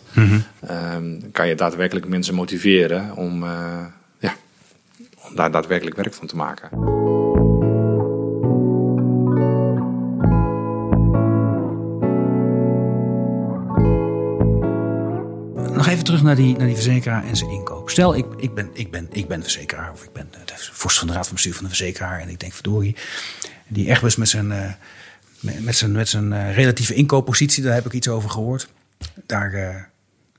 Ehm, 0.60 1.20
kan 1.32 1.48
je 1.48 1.54
daadwerkelijk 1.54 2.08
mensen 2.08 2.34
motiveren 2.34 3.16
om, 3.16 3.44
ja, 4.18 4.34
om 5.28 5.34
daar 5.34 5.50
daadwerkelijk 5.50 5.96
werk 5.96 6.14
van 6.14 6.26
te 6.26 6.36
maken. 6.36 6.68
Nog 15.74 15.86
even 15.88 16.04
terug 16.04 16.22
naar 16.22 16.36
die, 16.36 16.56
naar 16.56 16.66
die 16.66 16.74
verzekeraar 16.74 17.24
en 17.24 17.36
zijn 17.36 17.50
inkoop. 17.50 17.90
Stel, 17.90 18.16
ik, 18.16 18.26
ik, 18.36 18.54
ben, 18.54 18.70
ik, 18.72 18.90
ben, 18.90 19.08
ik 19.12 19.28
ben 19.28 19.42
verzekeraar 19.42 19.92
of 19.92 20.04
ik 20.04 20.12
ben 20.12 20.28
de 20.30 20.54
vorst 20.56 20.98
van 20.98 21.06
de 21.08 21.12
raad 21.12 21.26
van 21.26 21.34
bestuur 21.34 21.54
van 21.54 21.62
de 21.62 21.68
verzekeraar. 21.68 22.20
En 22.20 22.28
ik 22.28 22.40
denk, 22.40 22.52
verdorie, 22.52 22.96
die 23.70 23.98
met 24.16 24.28
zijn, 24.28 24.52
eh, 24.52 24.72
met 25.40 25.64
met 25.64 25.76
zijn, 25.76 25.92
met 25.92 26.08
zijn 26.08 26.32
eh, 26.32 26.54
relatieve 26.54 26.94
inkooppositie, 26.94 27.62
daar 27.62 27.74
heb 27.74 27.86
ik 27.86 27.92
iets 27.92 28.08
over 28.08 28.30
gehoord. 28.30 28.68
Daar, 29.26 29.52
eh, 29.52 29.74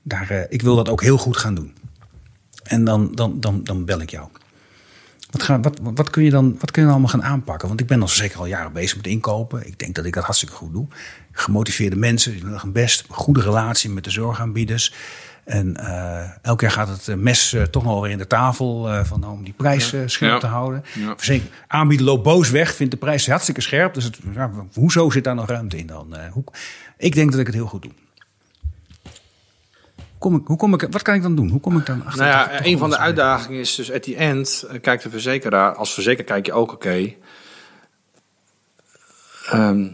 daar, 0.02 0.46
ik 0.48 0.62
wil 0.62 0.76
dat 0.76 0.88
ook 0.88 1.02
heel 1.02 1.18
goed 1.18 1.36
gaan 1.36 1.54
doen. 1.54 1.74
En 2.62 2.84
dan, 2.84 3.14
dan, 3.14 3.40
dan, 3.40 3.64
dan 3.64 3.84
bel 3.84 4.00
ik 4.00 4.10
jou. 4.10 4.28
Wat, 5.30 5.42
ga, 5.42 5.60
wat, 5.60 5.78
wat, 5.82 6.10
kun 6.10 6.24
je 6.24 6.30
dan, 6.30 6.56
wat 6.58 6.70
kun 6.70 6.82
je 6.82 6.88
allemaal 6.88 7.08
gaan 7.08 7.22
aanpakken? 7.24 7.68
Want 7.68 7.80
ik 7.80 7.86
ben 7.86 8.00
al 8.02 8.08
zeker 8.08 8.38
al 8.38 8.46
jaren 8.46 8.72
bezig 8.72 8.96
met 8.96 9.06
inkopen. 9.06 9.66
Ik 9.66 9.78
denk 9.78 9.94
dat 9.94 10.04
ik 10.04 10.14
dat 10.14 10.24
hartstikke 10.24 10.54
goed 10.54 10.72
doe. 10.72 10.86
Gemotiveerde 11.32 11.96
mensen, 11.96 12.32
die 12.32 12.40
doen 12.40 12.60
hun 12.60 12.72
best. 12.72 13.04
Goede 13.08 13.40
relatie 13.40 13.90
met 13.90 14.04
de 14.04 14.10
zorgaanbieders. 14.10 14.94
En 15.44 15.76
eh, 15.76 16.30
elke 16.42 16.58
keer 16.58 16.70
gaat 16.70 16.88
het 16.88 17.08
eh, 17.08 17.14
mes 17.16 17.52
eh, 17.52 17.62
toch 17.62 17.84
nog 17.84 18.00
weer 18.02 18.10
in 18.10 18.18
de 18.18 18.26
tafel 18.26 19.04
van, 19.04 19.24
om 19.26 19.44
die 19.44 19.52
prijs 19.56 19.86
scherp 20.06 20.32
Ja. 20.32 20.38
te 20.38 20.46
houden. 20.46 20.84
Ja. 20.94 21.14
Verzeker- 21.16 21.48
Aanbieden 21.66 22.06
loopt 22.06 22.22
boos 22.22 22.50
weg, 22.50 22.74
vindt 22.74 22.92
de 22.92 22.98
prijs 22.98 23.26
hartstikke 23.26 23.60
scherp. 23.60 23.94
Dus 23.94 24.04
het, 24.04 24.18
ja, 24.34 24.50
hoezo 24.74 25.10
zit 25.10 25.24
daar 25.24 25.34
nog 25.34 25.46
ruimte 25.48 25.76
in 25.76 25.86
dan? 25.86 26.16
Hoe, 26.32 26.44
ik 26.96 27.14
denk 27.14 27.30
dat 27.30 27.40
ik 27.40 27.46
het 27.46 27.54
heel 27.54 27.66
goed 27.66 27.82
doe. 27.82 27.92
Kom 30.18 30.36
ik, 30.36 30.46
hoe 30.46 30.56
kom 30.56 30.74
ik, 30.74 30.86
wat 30.90 31.02
kan 31.02 31.14
ik 31.14 31.22
dan 31.22 31.34
doen? 31.34 31.48
Hoe 31.48 31.60
kom 31.60 31.78
ik 31.78 31.86
dan 31.86 32.04
achter? 32.06 32.24
Nou 32.26 32.32
ja, 32.32 32.64
een 32.64 32.78
van 32.78 32.90
de 32.90 32.98
uitdagingen 32.98 33.60
is 33.60 33.74
dus 33.74 33.92
at 33.92 34.02
the 34.02 34.16
end, 34.16 34.66
kijkt 34.80 35.02
de 35.02 35.10
verzekeraar, 35.10 35.74
als 35.74 35.94
verzekeraar 35.94 36.26
kijk 36.26 36.46
je 36.46 36.52
ook, 36.52 36.72
oké, 36.72 37.12
ehm, 39.50 39.88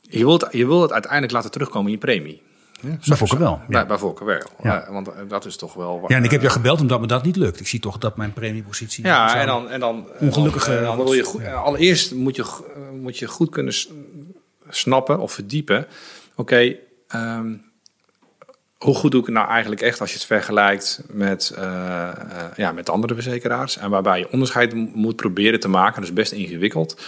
je, 0.00 0.24
wilt, 0.24 0.46
je 0.50 0.66
wilt 0.66 0.82
het 0.82 0.92
uiteindelijk 0.92 1.32
laten 1.32 1.50
terugkomen 1.50 1.86
in 1.86 1.92
je 1.92 1.98
premie. 2.04 2.42
Ja, 2.90 2.98
Bij 3.08 3.16
Fokker 3.16 3.38
wel, 3.38 3.50
ja. 3.50 3.64
Bij, 3.68 3.86
bij 3.86 3.98
Fokker 3.98 4.26
wel. 4.26 4.40
Ja. 4.62 4.82
Eh, 4.82 4.92
want 4.92 5.08
eh, 5.08 5.14
dat 5.28 5.44
is 5.44 5.56
toch 5.56 5.74
wel... 5.74 6.04
Ja, 6.06 6.16
en 6.16 6.24
ik 6.24 6.30
heb 6.30 6.42
je 6.42 6.50
gebeld 6.50 6.80
omdat 6.80 7.00
me 7.00 7.06
dat 7.06 7.22
niet 7.24 7.36
lukt. 7.36 7.60
Ik 7.60 7.66
zie 7.66 7.80
toch 7.80 7.98
dat 7.98 8.16
mijn 8.16 8.32
premiepositie... 8.32 9.04
Ja, 9.04 9.40
en 9.40 9.46
dan, 9.46 9.70
en 9.70 9.80
dan, 9.80 10.06
Ongelukkige- 10.20 10.74
dan, 10.74 10.82
dan 10.82 10.96
wil 10.96 11.12
je 11.12 11.22
goed, 11.22 11.46
allereerst 11.46 12.14
moet 12.14 12.36
je, 12.36 12.42
eh, 12.42 13.00
moet 13.00 13.18
je 13.18 13.26
goed 13.26 13.50
kunnen 13.50 13.74
snappen 14.68 15.18
of 15.18 15.32
verdiepen. 15.32 15.86
Oké, 16.34 16.76
ehm, 17.08 17.52
hoe 18.76 18.94
goed 18.94 19.10
doe 19.10 19.20
ik 19.20 19.26
het 19.26 19.34
nou 19.34 19.48
eigenlijk 19.48 19.80
echt 19.80 20.00
als 20.00 20.10
je 20.10 20.16
het 20.16 20.26
vergelijkt 20.26 21.02
met, 21.08 21.52
eh, 21.56 22.08
eh, 22.08 22.12
ja, 22.56 22.72
met 22.72 22.90
andere 22.90 23.14
verzekeraars? 23.14 23.76
En 23.76 23.90
waarbij 23.90 24.18
je 24.18 24.30
onderscheid 24.32 24.74
moet 24.94 25.16
proberen 25.16 25.60
te 25.60 25.68
maken, 25.68 25.94
dat 26.00 26.04
is 26.10 26.12
best 26.14 26.32
ingewikkeld. 26.32 27.02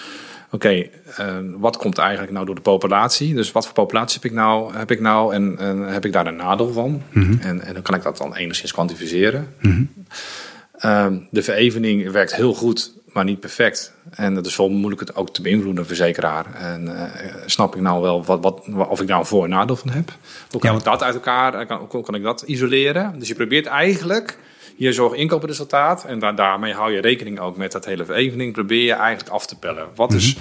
Oké, 0.50 0.88
eh, 1.16 1.36
wat 1.56 1.76
komt 1.76 1.98
eigenlijk 1.98 2.32
nou 2.32 2.46
door 2.46 2.54
de 2.54 2.60
populatie? 2.60 3.34
Dus 3.34 3.52
wat 3.52 3.64
voor 3.64 3.74
populatie 3.74 4.20
heb 4.22 4.30
ik 4.30 4.36
nou, 4.36 4.76
heb 4.76 4.90
ik 4.90 5.00
nou 5.00 5.34
en, 5.34 5.58
en 5.58 5.78
heb 5.82 6.04
ik 6.04 6.12
daar 6.12 6.26
een 6.26 6.36
nadeel 6.36 6.72
van? 6.72 7.02
en, 7.40 7.60
en 7.62 7.72
dan 7.74 7.82
kan 7.82 7.94
ik 7.94 8.02
dat 8.02 8.16
dan 8.16 8.34
enigszins 8.34 8.72
kwantificeren. 8.72 9.48
Ehm, 10.78 11.16
de 11.30 11.42
verevening 11.42 12.10
werkt 12.10 12.34
heel 12.34 12.54
goed, 12.54 12.92
maar 13.12 13.24
niet 13.24 13.40
perfect. 13.40 13.92
En 14.10 14.34
het 14.34 14.46
is 14.46 14.56
wel 14.56 14.68
moeilijk 14.68 15.00
het 15.00 15.16
ook 15.16 15.30
te 15.34 15.42
beïnvloeden, 15.42 15.86
verzekeraar. 15.86 16.54
En 16.54 16.96
eh, 16.96 17.34
snap 17.46 17.74
ik 17.74 17.80
nou 17.80 18.02
wel 18.02 18.24
wat, 18.24 18.40
wat, 18.42 18.88
of 18.88 19.00
ik 19.00 19.06
daar 19.06 19.18
een 19.18 19.26
voor- 19.26 19.44
en 19.44 19.50
nadeel 19.50 19.76
van 19.76 19.90
heb? 19.90 20.08
Hoe 20.50 20.60
kan 20.60 20.70
Ja, 20.72 20.78
ik 20.78 20.84
dat 20.84 21.02
uit 21.02 21.14
elkaar, 21.14 21.54
eh, 21.54 21.66
kan, 21.66 21.86
hoe 21.88 22.02
kan 22.02 22.14
ik 22.14 22.22
dat 22.22 22.42
isoleren? 22.46 23.18
Dus 23.18 23.28
je 23.28 23.34
probeert 23.34 23.66
eigenlijk 23.66 24.38
je 24.78 24.92
zorginkoopresultaat, 24.92 26.04
en 26.04 26.18
da- 26.18 26.32
daarmee 26.32 26.72
hou 26.72 26.92
je 26.92 27.00
rekening 27.00 27.38
ook 27.40 27.56
met 27.56 27.72
dat 27.72 27.84
hele 27.84 28.04
verevening, 28.04 28.52
probeer 28.52 28.84
je 28.84 28.92
eigenlijk 28.92 29.34
af 29.34 29.46
te 29.46 29.58
pellen. 29.58 29.88
Wat 29.94 30.12
is, 30.12 30.36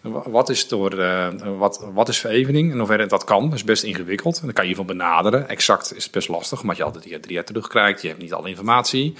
wa- 0.00 0.30
wat 0.30 0.48
is, 0.48 0.68
door, 0.68 0.98
eh, 0.98 1.28
wat, 1.58 1.86
wat 1.92 2.08
is 2.08 2.18
verevening? 2.18 2.70
In 2.72 2.78
hoeverre 2.78 3.06
dat 3.06 3.24
kan, 3.24 3.44
dat 3.44 3.52
is 3.54 3.64
best 3.64 3.82
ingewikkeld. 3.82 4.36
En 4.38 4.44
dan 4.44 4.52
kan 4.52 4.68
je 4.68 4.74
van 4.74 4.86
benaderen. 4.86 5.48
Exact 5.48 5.94
is 5.96 6.02
het 6.02 6.12
best 6.12 6.28
lastig, 6.28 6.60
omdat 6.60 6.76
je 6.76 6.82
altijd 6.84 7.04
die 7.04 7.20
drie 7.20 7.34
jaar 7.34 7.44
terugkrijgt. 7.44 8.02
Je 8.02 8.08
hebt 8.08 8.20
niet 8.20 8.32
alle 8.32 8.48
informatie. 8.48 9.14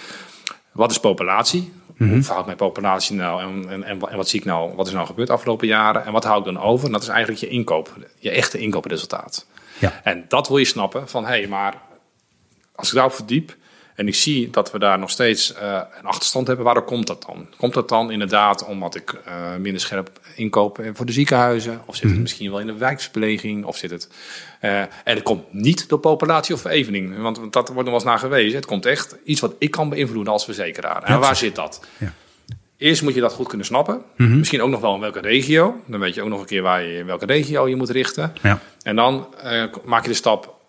Wat 0.72 0.90
is 0.90 1.00
populatie? 1.00 1.72
Hoe 1.98 2.22
verhoudt 2.22 2.46
mijn 2.46 2.58
populatie 2.58 3.16
nou 3.16 3.42
en, 3.42 3.84
en, 3.84 3.84
en, 3.84 4.16
wat 4.16 4.28
zie 4.28 4.40
ik 4.40 4.46
nou? 4.46 4.74
Wat 4.74 4.86
is 4.86 4.92
nou 4.92 5.06
gebeurd 5.06 5.26
de 5.28 5.34
afgelopen 5.34 5.66
jaren? 5.66 6.04
En 6.04 6.12
wat 6.12 6.24
hou 6.24 6.38
ik 6.38 6.44
dan 6.44 6.60
over? 6.60 6.86
En 6.86 6.92
dat 6.92 7.02
is 7.02 7.08
eigenlijk 7.08 7.40
je 7.40 7.48
inkoop, 7.48 7.92
je 8.18 8.30
echte 8.30 8.58
inkoopresultaat. 8.58 9.46
Ja. 9.78 10.00
En 10.04 10.24
dat 10.28 10.48
wil 10.48 10.56
je 10.56 10.64
snappen 10.64 11.08
van, 11.08 11.22
hé, 11.24 11.28
hey, 11.30 11.46
maar 11.46 11.74
als 12.74 12.88
ik 12.88 12.94
daarop 12.94 13.12
verdiep 13.14 13.56
en 14.02 14.08
ik 14.08 14.14
zie 14.14 14.50
dat 14.50 14.72
we 14.72 14.78
daar 14.78 14.98
nog 14.98 15.10
steeds 15.10 15.54
uh, 15.54 15.80
een 15.98 16.06
achterstand 16.06 16.46
hebben, 16.46 16.64
waarom 16.64 16.84
komt 16.84 17.06
dat 17.06 17.24
dan? 17.26 17.46
Komt 17.56 17.74
dat 17.74 17.88
dan 17.88 18.10
inderdaad 18.10 18.64
omdat 18.64 18.94
ik 18.94 19.12
uh, 19.12 19.56
minder 19.58 19.80
scherp 19.80 20.10
inkoop 20.36 20.80
voor 20.92 21.06
de 21.06 21.12
ziekenhuizen? 21.12 21.82
Of 21.86 21.96
zit 21.96 22.10
het 22.10 22.18
misschien 22.18 22.50
wel 22.50 22.60
in 22.60 22.66
de 22.66 22.76
wijkverpleging? 22.76 23.64
Of 23.64 23.76
zit 23.76 23.90
het... 23.90 24.08
Uh, 24.62 24.80
en 24.80 24.90
het 25.04 25.22
komt 25.22 25.52
niet 25.52 25.88
door 25.88 25.98
populatie 25.98 26.54
of 26.54 26.60
verevening, 26.60 27.18
want 27.18 27.36
dat 27.36 27.52
wordt 27.52 27.74
nog 27.74 27.84
wel 27.84 27.94
eens 27.94 28.04
naar 28.04 28.18
gewezen. 28.18 28.56
Het 28.56 28.66
komt 28.66 28.86
echt 28.86 29.16
iets 29.24 29.40
wat 29.40 29.54
ik 29.58 29.70
kan 29.70 29.88
beïnvloeden 29.88 30.32
als 30.32 30.44
verzekeraar. 30.44 31.02
En 31.02 31.20
waar 31.20 31.36
zit 31.36 31.54
dat? 31.54 31.80
Ja. 31.98 32.12
Eerst 32.76 33.02
moet 33.02 33.14
je 33.14 33.20
dat 33.20 33.32
goed 33.32 33.48
kunnen 33.48 33.66
snappen. 33.66 34.02
Misschien 34.16 34.62
ook 34.62 34.70
nog 34.70 34.80
wel 34.80 34.94
in 34.94 35.00
welke 35.00 35.20
regio. 35.20 35.82
Dan 35.86 36.00
weet 36.00 36.14
je 36.14 36.22
ook 36.22 36.28
nog 36.28 36.40
een 36.40 36.46
keer 36.46 36.62
waar 36.62 36.82
je, 36.82 36.98
in 36.98 37.06
welke 37.06 37.26
regio 37.26 37.68
je 37.68 37.76
moet 37.76 37.90
richten. 37.90 38.32
Ja. 38.42 38.60
En 38.82 38.96
dan 38.96 39.34
maak 39.84 40.02
je 40.02 40.08
de 40.08 40.14
stap 40.14 40.60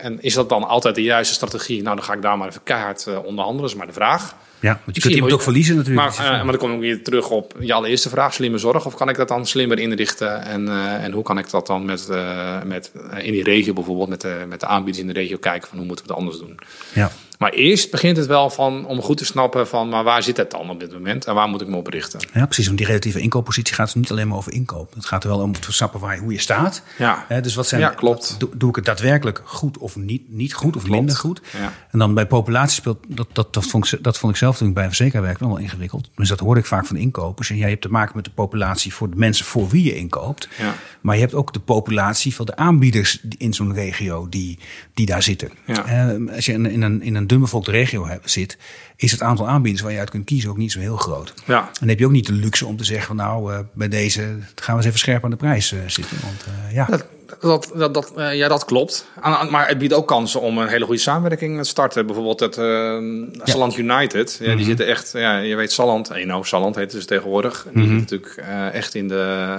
en 0.00 0.22
is 0.22 0.34
dat 0.34 0.48
dan 0.48 0.68
altijd 0.68 0.94
de 0.94 1.02
juiste 1.02 1.34
strategie? 1.34 1.82
Nou, 1.82 1.96
dan 1.96 2.04
ga 2.04 2.12
ik 2.12 2.22
daar 2.22 2.38
maar 2.38 2.48
even 2.48 2.62
keihard 2.62 3.06
uh, 3.08 3.24
onderhandelen. 3.24 3.60
Dat 3.60 3.70
is 3.70 3.76
maar 3.76 3.86
de 3.86 3.92
vraag. 3.92 4.34
Ja, 4.60 4.80
want 4.84 4.96
je 4.96 5.02
kunt 5.02 5.14
iemand 5.14 5.32
ook 5.32 5.42
verliezen 5.42 5.76
natuurlijk. 5.76 6.16
Maar, 6.16 6.26
uh, 6.26 6.30
maar 6.30 6.52
dan 6.52 6.56
kom 6.56 6.72
ik 6.72 6.80
weer 6.80 7.02
terug 7.02 7.30
op 7.30 7.54
je 7.60 7.72
allereerste 7.72 8.08
vraag, 8.08 8.34
slimme 8.34 8.58
zorg. 8.58 8.86
Of 8.86 8.94
kan 8.94 9.08
ik 9.08 9.16
dat 9.16 9.28
dan 9.28 9.46
slimmer 9.46 9.78
inrichten? 9.78 10.44
En, 10.44 10.66
uh, 10.66 11.04
en 11.04 11.12
hoe 11.12 11.22
kan 11.22 11.38
ik 11.38 11.50
dat 11.50 11.66
dan 11.66 11.84
met, 11.84 12.08
met 12.64 12.92
in 13.18 13.32
die 13.32 13.42
regio 13.42 13.72
bijvoorbeeld, 13.72 14.08
met 14.08 14.20
de, 14.20 14.44
met 14.48 14.60
de 14.60 14.66
aanbieders 14.66 14.98
in 14.98 15.12
de 15.12 15.20
regio 15.20 15.36
kijken 15.36 15.68
van 15.68 15.78
hoe 15.78 15.86
moeten 15.86 16.06
we 16.06 16.12
het 16.12 16.20
anders 16.20 16.38
doen? 16.38 16.58
Ja. 16.92 17.10
Maar 17.42 17.52
eerst 17.52 17.90
begint 17.90 18.16
het 18.16 18.26
wel 18.26 18.50
van, 18.50 18.86
om 18.86 19.00
goed 19.02 19.16
te 19.16 19.24
snappen 19.24 19.68
van, 19.68 19.88
maar 19.88 20.04
waar 20.04 20.22
zit 20.22 20.36
het 20.36 20.50
dan 20.50 20.70
op 20.70 20.80
dit 20.80 20.92
moment? 20.92 21.24
En 21.24 21.34
waar 21.34 21.48
moet 21.48 21.60
ik 21.60 21.66
me 21.66 21.76
op 21.76 21.86
richten? 21.86 22.20
Ja, 22.34 22.44
precies. 22.44 22.66
Want 22.66 22.78
die 22.78 22.86
relatieve 22.86 23.20
inkooppositie 23.20 23.74
gaat 23.74 23.86
dus 23.86 23.94
niet 23.94 24.10
alleen 24.10 24.28
maar 24.28 24.36
over 24.36 24.52
inkoop. 24.52 24.94
Het 24.94 25.04
gaat 25.04 25.24
er 25.24 25.30
wel 25.30 25.40
om 25.40 25.52
te 25.52 25.72
snappen 25.72 26.00
waar, 26.00 26.18
hoe 26.18 26.32
je 26.32 26.38
staat. 26.38 26.82
Ja, 26.98 27.26
dus 27.40 27.54
wat 27.54 27.66
zijn, 27.66 27.80
ja 27.80 27.88
klopt. 27.88 28.34
Doe, 28.38 28.48
doe, 28.54 28.68
ik 28.68 28.76
het 28.76 28.84
daadwerkelijk 28.84 29.42
goed 29.44 29.78
of 29.78 29.96
niet, 29.96 30.22
niet 30.28 30.54
goed 30.54 30.76
of 30.76 30.82
klopt. 30.82 30.98
minder 30.98 31.16
goed? 31.16 31.40
Ja. 31.52 31.72
En 31.90 31.98
dan 31.98 32.14
bij 32.14 32.26
populatie 32.26 32.74
speelt, 32.74 32.98
dat, 33.08 33.26
dat, 33.32 33.54
dat, 33.54 33.66
vond 33.66 33.92
ik, 33.92 34.02
dat 34.02 34.18
vond 34.18 34.32
ik 34.32 34.38
zelf 34.38 34.56
toen 34.56 34.68
ik 34.68 34.74
bij 34.74 34.82
een 34.82 34.88
verzekeraar 34.88 35.36
wel 35.38 35.58
ingewikkeld. 35.58 36.10
Dus 36.14 36.28
dat 36.28 36.40
hoorde 36.40 36.60
ik 36.60 36.66
vaak 36.66 36.86
van 36.86 36.96
inkopers. 36.96 37.50
En 37.50 37.56
jij 37.56 37.68
hebt 37.68 37.82
te 37.82 37.90
maken 37.90 38.16
met 38.16 38.24
de 38.24 38.30
populatie 38.30 38.94
voor 38.94 39.10
de 39.10 39.16
mensen 39.16 39.44
voor 39.44 39.68
wie 39.68 39.84
je 39.84 39.96
inkoopt. 39.96 40.48
Ja. 40.58 40.74
Maar 41.00 41.14
je 41.14 41.20
hebt 41.20 41.34
ook 41.34 41.52
de 41.52 41.60
populatie 41.60 42.34
van 42.34 42.46
de 42.46 42.56
aanbieders 42.56 43.20
in 43.38 43.54
zo'n 43.54 43.74
regio 43.74 44.28
die, 44.28 44.58
die 44.94 45.06
daar 45.06 45.22
zitten. 45.22 45.50
Ja. 45.66 46.12
Uh, 46.14 46.34
als 46.34 46.46
je 46.46 46.52
in, 46.52 46.66
in, 46.66 46.82
een, 46.82 47.02
in 47.02 47.14
een 47.14 47.26
dunbevolkte 47.32 47.70
regio 47.70 48.08
zit, 48.24 48.58
is 48.96 49.10
het 49.10 49.22
aantal 49.22 49.48
aanbieders 49.48 49.82
waar 49.82 49.92
je 49.92 49.98
uit 49.98 50.10
kunt 50.10 50.24
kiezen 50.24 50.50
ook 50.50 50.56
niet 50.56 50.72
zo 50.72 50.80
heel 50.80 50.96
groot. 50.96 51.34
Ja. 51.46 51.60
En 51.60 51.72
dan 51.78 51.88
heb 51.88 51.98
je 51.98 52.06
ook 52.06 52.12
niet 52.12 52.26
de 52.26 52.32
luxe 52.32 52.66
om 52.66 52.76
te 52.76 52.84
zeggen 52.84 53.06
van 53.06 53.16
nou, 53.16 53.52
uh, 53.52 53.58
bij 53.72 53.88
deze 53.88 54.38
gaan 54.54 54.74
we 54.74 54.80
eens 54.80 54.86
even 54.86 54.98
scherp 54.98 55.24
aan 55.24 55.30
de 55.30 55.36
prijs 55.36 55.72
uh, 55.72 55.80
zitten. 55.86 56.16
Want 56.22 56.46
uh, 56.48 56.74
ja. 56.74 56.84
Dat, 56.84 57.06
dat, 57.40 57.70
dat, 57.74 57.94
dat 57.94 58.12
uh, 58.16 58.34
ja, 58.34 58.48
dat 58.48 58.64
klopt. 58.64 59.06
Maar 59.50 59.68
het 59.68 59.78
biedt 59.78 59.92
ook 59.92 60.06
kansen 60.06 60.40
om 60.40 60.58
een 60.58 60.68
hele 60.68 60.84
goede 60.84 61.00
samenwerking 61.00 61.58
te 61.58 61.68
starten. 61.68 62.06
Bijvoorbeeld 62.06 62.40
het 62.40 62.54
Salland 63.44 63.74
ja. 63.74 63.78
United. 63.78 64.32
Ja, 64.32 64.38
die 64.38 64.48
mm 64.48 64.56
-hmm. 64.56 64.64
zitten 64.64 64.86
echt, 64.86 65.12
ja, 65.12 65.38
je 65.38 65.56
weet 65.56 65.72
Salland, 65.72 66.10
Eno, 66.10 66.42
Salland 66.42 66.74
heet 66.74 66.84
het 66.84 66.92
dus 66.92 67.06
tegenwoordig. 67.06 67.66
Die 67.72 67.82
mm 67.82 67.88
-hmm. 67.88 67.98
zit 67.98 68.10
natuurlijk 68.10 68.48
echt 68.74 68.94
in 68.94 69.08
de, 69.08 69.54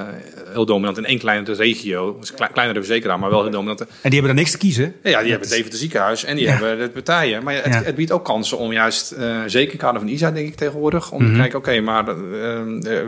heel 0.51 0.65
dominant 0.65 0.97
in 0.97 1.05
één 1.05 1.19
kleine 1.19 1.53
regio. 1.53 2.17
Dus 2.19 2.33
kleinere 2.33 2.79
verzekeraar, 2.79 3.19
maar 3.19 3.29
wel 3.29 3.41
heel 3.41 3.51
dominant. 3.51 3.81
En 3.81 3.87
die 3.87 4.11
hebben 4.11 4.27
dan 4.27 4.35
niks 4.35 4.51
te 4.51 4.57
kiezen? 4.57 4.95
Ja, 5.03 5.21
die 5.21 5.31
hebben 5.31 5.51
even 5.51 5.69
het 5.69 5.79
ziekenhuis 5.79 6.23
en 6.23 6.35
die 6.35 6.49
hebben 6.49 6.79
de 6.79 6.89
partijen. 6.89 7.43
Maar 7.43 7.53
het, 7.53 7.85
het, 7.85 7.95
biedt 7.95 8.11
ook 8.11 8.25
kansen 8.25 8.57
om 8.57 8.71
juist, 8.71 9.15
zeker 9.45 9.71
in 9.73 9.79
kader 9.79 9.99
van 9.99 10.09
ISA 10.09 10.31
denk 10.31 10.47
ik 10.47 10.55
tegenwoordig, 10.55 11.11
om 11.11 11.19
mm 11.19 11.25
-hmm. 11.25 11.33
te 11.33 11.41
kijken, 11.41 11.59
oké, 11.59 11.69
okay, 11.69 11.81
maar 11.81 12.05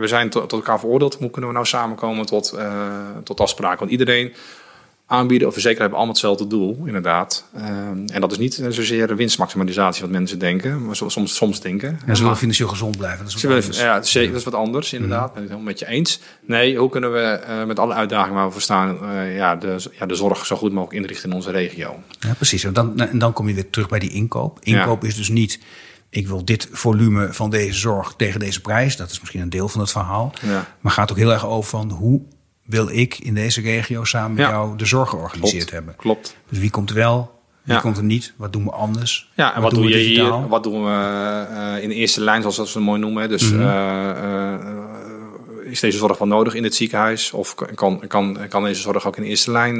we 0.00 0.06
zijn 0.06 0.30
tot, 0.30 0.48
tot 0.48 0.58
elkaar 0.58 0.78
veroordeeld. 0.78 1.14
Hoe 1.14 1.30
kunnen 1.30 1.50
we 1.50 1.56
nou 1.56 1.66
samenkomen 1.66 2.26
tot, 2.26 2.58
tot 3.24 3.40
afspraken? 3.40 3.78
Want 3.78 3.90
iedereen 3.90 4.32
aanbieden 5.06 5.46
of 5.48 5.52
verzekeren 5.52 5.82
hebben 5.82 5.98
allemaal 5.98 6.16
hetzelfde 6.16 6.46
doel, 6.46 6.82
inderdaad. 6.84 7.44
Um, 7.56 8.06
en 8.06 8.20
dat 8.20 8.32
is 8.32 8.38
niet 8.38 8.54
zozeer 8.68 9.16
winstmaximalisatie 9.16 10.02
wat 10.02 10.10
mensen 10.10 10.38
denken, 10.38 10.84
maar 10.84 10.96
soms, 10.96 11.36
soms 11.36 11.60
denken. 11.60 11.98
Ja, 12.06 12.14
ze 12.14 12.22
willen 12.22 12.36
financieel 12.36 12.68
gezond 12.68 12.96
blijven. 12.96 13.24
Dat 13.24 13.34
is 13.34 13.42
wat 13.42 13.52
anders. 13.52 13.80
Ja, 13.80 13.94
dat 13.94 14.34
is 14.34 14.44
wat 14.44 14.54
anders, 14.54 14.92
inderdaad. 14.92 15.20
Mm 15.20 15.26
-hmm. 15.26 15.34
Ben 15.34 15.42
ik 15.42 15.48
het 15.48 15.58
helemaal 15.58 15.72
met 15.72 15.78
je 15.78 15.86
eens. 15.86 16.20
Nee, 16.46 16.76
hoe 16.76 16.90
kunnen 16.90 17.12
we 17.12 17.40
uh, 17.48 17.64
met 17.64 17.78
alle 17.78 17.94
uitdagingen 17.94 18.34
waar 18.34 18.46
we 18.46 18.52
voor 18.52 18.62
staan, 18.62 18.98
uh, 19.02 19.36
ja, 19.36 19.56
de, 19.56 19.90
ja, 19.98 20.06
de 20.06 20.14
zorg 20.14 20.46
zo 20.46 20.56
goed 20.56 20.72
mogelijk 20.72 20.98
inrichten 21.00 21.30
in 21.30 21.36
onze 21.36 21.50
regio? 21.50 22.02
Ja, 22.18 22.34
precies. 22.34 22.64
En 22.64 22.72
dan, 22.72 23.00
en 23.00 23.18
dan 23.18 23.32
kom 23.32 23.48
je 23.48 23.54
weer 23.54 23.70
terug 23.70 23.88
bij 23.88 23.98
die 23.98 24.10
inkoop. 24.10 24.58
Inkoop 24.62 25.02
ja. 25.02 25.08
is 25.08 25.16
dus 25.16 25.28
niet 25.28 25.60
ik 26.10 26.28
wil 26.28 26.44
dit 26.44 26.68
volume 26.72 27.32
van 27.32 27.50
deze 27.50 27.78
zorg 27.78 28.14
tegen 28.16 28.40
deze 28.40 28.60
prijs. 28.60 28.96
Dat 28.96 29.10
is 29.10 29.20
misschien 29.20 29.40
een 29.40 29.50
deel 29.50 29.68
van 29.68 29.80
het 29.80 29.90
verhaal. 29.90 30.32
Ja. 30.42 30.66
Maar 30.80 30.92
gaat 30.92 31.10
ook 31.10 31.16
heel 31.16 31.32
erg 31.32 31.46
over 31.46 31.70
van 31.70 31.90
hoe 31.90 32.20
wil 32.66 32.88
ik 32.88 33.18
in 33.18 33.34
deze 33.34 33.60
regio 33.60 34.04
samen 34.04 34.30
met 34.36 34.44
Ja. 34.44 34.50
jou 34.50 34.76
de 34.76 34.84
zorg 34.86 35.10
georganiseerd 35.10 35.52
Klopt. 35.56 35.70
hebben. 35.70 35.94
Klopt. 35.96 36.36
Dus 36.48 36.58
wie 36.58 36.70
komt 36.70 36.92
wel, 36.92 37.34
wie 37.62 37.74
Ja. 37.74 37.80
komt 37.80 37.96
er 37.96 38.04
niet, 38.04 38.32
wat 38.36 38.52
doen 38.52 38.64
we 38.64 38.70
anders? 38.70 39.30
Ja, 39.34 39.54
en 39.54 39.62
wat, 39.62 39.70
doe 39.70 39.80
doen 39.80 39.88
je 39.90 39.96
we 39.96 40.02
digitaal? 40.02 40.38
hier? 40.40 40.48
Wat 40.48 40.62
doen 40.62 40.84
we 40.84 40.90
uh, 41.50 41.82
in 41.82 41.88
de 41.88 41.94
eerste 41.94 42.20
lijn, 42.20 42.40
zoals 42.40 42.56
we 42.56 42.62
het 42.62 42.74
mooi 42.88 43.00
noemen? 43.00 43.28
Dus 43.28 43.50
Mhm. 43.50 43.60
uh, 43.60 43.66
uh, 43.66 44.54
is 45.70 45.80
deze 45.80 45.98
zorg 45.98 46.18
wel 46.18 46.28
nodig 46.28 46.54
in 46.54 46.64
het 46.64 46.74
ziekenhuis? 46.74 47.32
Of 47.32 47.54
kan, 47.74 48.06
kan, 48.06 48.38
kan 48.48 48.64
deze 48.64 48.80
zorg 48.80 49.06
ook 49.06 49.16
in 49.16 49.22
de 49.22 49.28
eerste 49.28 49.50
lijn 49.50 49.78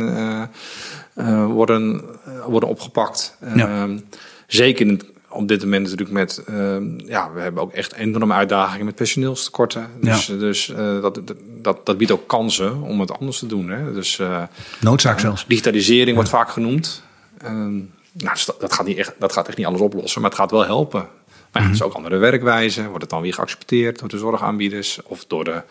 worden, 1.46 2.02
worden 2.46 2.68
opgepakt? 2.68 3.36
Ja. 3.54 3.68
Ehm, 3.68 3.98
zeker 4.46 4.86
in 4.86 4.92
het, 4.92 5.04
op 5.36 5.48
dit 5.48 5.62
moment 5.62 5.82
natuurlijk 5.82 6.10
met... 6.10 6.42
ehm, 6.46 6.98
ja, 6.98 7.32
we 7.32 7.40
hebben 7.40 7.62
ook 7.62 7.72
echt 7.72 7.92
enorme 7.92 8.34
uitdagingen 8.34 8.84
met 8.84 8.94
personeelstekorten. 8.94 9.90
Dus, 10.00 10.26
dus 10.26 10.68
uh, 10.68 11.02
dat, 11.02 11.20
dat, 11.62 11.86
dat 11.86 11.98
biedt 11.98 12.10
ook 12.10 12.26
kansen 12.28 12.80
om 12.80 13.00
het 13.00 13.18
anders 13.18 13.38
te 13.38 13.46
doen. 13.46 13.68
Hè? 13.68 13.92
Dus, 13.92 14.18
uh, 14.18 14.42
Noodzaak 14.80 15.20
zelfs. 15.20 15.44
Digitalisering 15.46 16.14
wordt 16.14 16.30
vaak 16.30 16.50
genoemd. 16.50 17.02
Ehm, 17.38 17.74
nou, 18.12 18.32
dus 18.32 18.44
dat, 18.44 18.60
dat, 18.60 18.72
gaat 18.72 18.86
niet 18.86 18.98
echt, 18.98 19.14
dat 19.18 19.32
gaat 19.32 19.48
echt 19.48 19.56
niet 19.56 19.66
alles 19.66 19.80
oplossen, 19.80 20.20
maar 20.20 20.30
het 20.30 20.38
gaat 20.38 20.50
wel 20.50 20.64
helpen. 20.64 21.08
Maar 21.52 21.62
ja, 21.62 21.68
het 21.68 21.76
is 21.76 21.82
ook 21.82 21.92
andere 21.92 22.16
werkwijze. 22.16 22.86
Wordt 22.86 23.00
het 23.00 23.10
dan 23.10 23.22
weer 23.22 23.34
geaccepteerd 23.34 23.98
door 23.98 24.08
de 24.08 24.18
zorgaanbieders 24.18 25.00
of 25.04 25.24
door 25.24 25.44
de, 25.44 25.62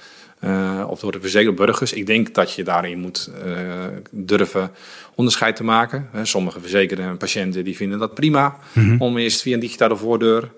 uh, 0.46 0.84
of 0.88 1.00
door 1.00 1.12
de 1.12 1.20
verzekerde 1.20 1.56
burgers? 1.66 1.94
Ik 1.94 2.06
denk 2.06 2.34
dat 2.34 2.54
je 2.54 2.64
daarin 2.64 3.00
moet 3.00 3.32
uh, 3.46 3.62
durven 4.12 4.72
onderscheid 5.16 5.56
te 5.56 5.64
maken. 5.64 6.10
Sommige 6.24 6.60
verzekerde 6.60 7.16
patiënten 7.16 7.64
die 7.64 7.76
vinden 7.76 8.00
dat 8.00 8.14
prima 8.14 8.58
Mhm. 8.74 9.02
om 9.02 9.18
eerst 9.18 9.42
via 9.42 9.54
een 9.54 9.60
digitale 9.60 9.96
voordeur. 9.96 10.50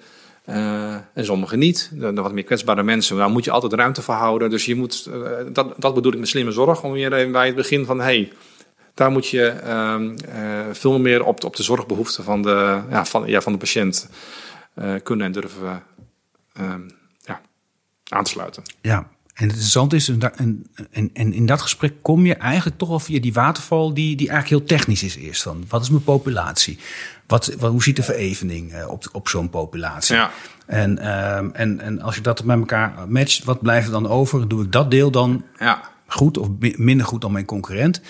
Uh, 0.49 0.93
en 1.13 1.25
sommigen 1.25 1.59
niet. 1.59 1.89
De, 1.93 2.13
de 2.13 2.21
wat 2.21 2.31
meer 2.33 2.43
kwetsbare 2.43 2.83
mensen, 2.83 3.17
daar 3.17 3.29
moet 3.29 3.43
je 3.45 3.51
altijd 3.51 3.73
ruimte 3.73 4.01
voor 4.01 4.13
houden. 4.13 4.49
Dus 4.49 4.65
je 4.65 4.75
moet, 4.75 5.09
dat, 5.53 5.73
dat 5.77 5.93
bedoel 5.93 6.13
ik 6.13 6.19
met 6.19 6.27
slimme 6.27 6.51
zorg, 6.51 6.83
om 6.83 6.91
weer 6.91 7.31
bij 7.31 7.45
het 7.45 7.55
begin 7.55 7.85
van 7.85 7.99
hey, 8.01 8.31
daar 8.93 9.11
moet 9.11 9.27
je 9.27 9.53
uh, 9.65 10.65
veel 10.71 10.99
meer 10.99 11.23
op, 11.23 11.43
op 11.43 11.55
de 11.55 11.63
zorgbehoeften 11.63 12.23
van 12.23 12.41
de, 12.41 12.79
ja, 12.89 13.05
van, 13.05 13.27
ja, 13.27 13.41
van 13.41 13.51
de 13.51 13.57
patiënt 13.57 14.09
kunnen 15.03 15.25
en 15.25 15.31
durven 15.31 15.83
ehm, 16.53 16.81
ja, 17.21 17.41
aansluiten. 18.09 18.63
Ja, 18.81 19.07
en 19.37 19.43
het 19.43 19.51
interessante 19.51 19.95
is, 19.95 20.07
en, 20.09 20.65
en, 20.91 21.09
en 21.13 21.33
in 21.33 21.45
dat 21.45 21.61
gesprek 21.61 21.93
kom 22.01 22.25
je 22.25 22.35
eigenlijk 22.35 22.77
toch 22.77 22.89
wel 22.89 22.99
via 22.99 23.19
die 23.19 23.33
waterval, 23.33 23.93
die, 23.93 24.15
die 24.15 24.29
eigenlijk 24.29 24.59
heel 24.59 24.77
technisch 24.77 25.03
is 25.03 25.15
eerst. 25.15 25.41
Van, 25.41 25.65
wat 25.67 25.81
is 25.81 25.89
mijn 25.89 26.03
populatie? 26.03 26.79
Wat, 27.27 27.55
wat, 27.59 27.71
hoe 27.71 27.83
ziet 27.83 27.95
de 27.95 28.03
verevening 28.03 28.73
uh, 28.73 28.89
op, 28.89 29.09
op 29.11 29.27
zo'n 29.27 29.49
populatie? 29.49 30.15
Ja. 30.15 30.31
En, 30.65 30.97
uh, 30.97 31.37
en, 31.37 31.79
en 31.79 32.01
als 32.01 32.15
je 32.15 32.21
dat 32.21 32.43
met 32.43 32.57
elkaar 32.57 32.93
matcht, 33.07 33.43
wat 33.43 33.61
blijft 33.61 33.85
er 33.85 33.91
dan 33.91 34.07
over? 34.07 34.47
Doe 34.47 34.63
ik 34.63 34.71
dat 34.71 34.91
deel 34.91 35.11
dan 35.11 35.43
ja. 35.59 35.81
goed 36.07 36.37
of 36.37 36.47
minder 36.59 37.05
goed 37.05 37.21
dan 37.21 37.31
mijn 37.31 37.45
concurrent? 37.45 38.01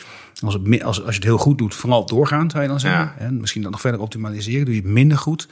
Als, 0.41 0.53
het, 0.53 0.83
als, 0.83 1.03
als 1.03 1.09
je 1.09 1.19
het 1.19 1.23
heel 1.23 1.37
goed 1.37 1.57
doet, 1.57 1.75
vooral 1.75 2.05
doorgaan, 2.05 2.49
zou 2.49 2.63
je 2.63 2.69
dan 2.69 2.79
zeggen. 2.79 3.13
Ja. 3.19 3.25
En 3.25 3.37
misschien 3.37 3.61
dan 3.61 3.71
nog 3.71 3.81
verder 3.81 3.99
optimaliseren. 3.99 4.65
Doe 4.65 4.75
je 4.75 4.81
het 4.81 4.89
minder 4.89 5.17
goed, 5.17 5.47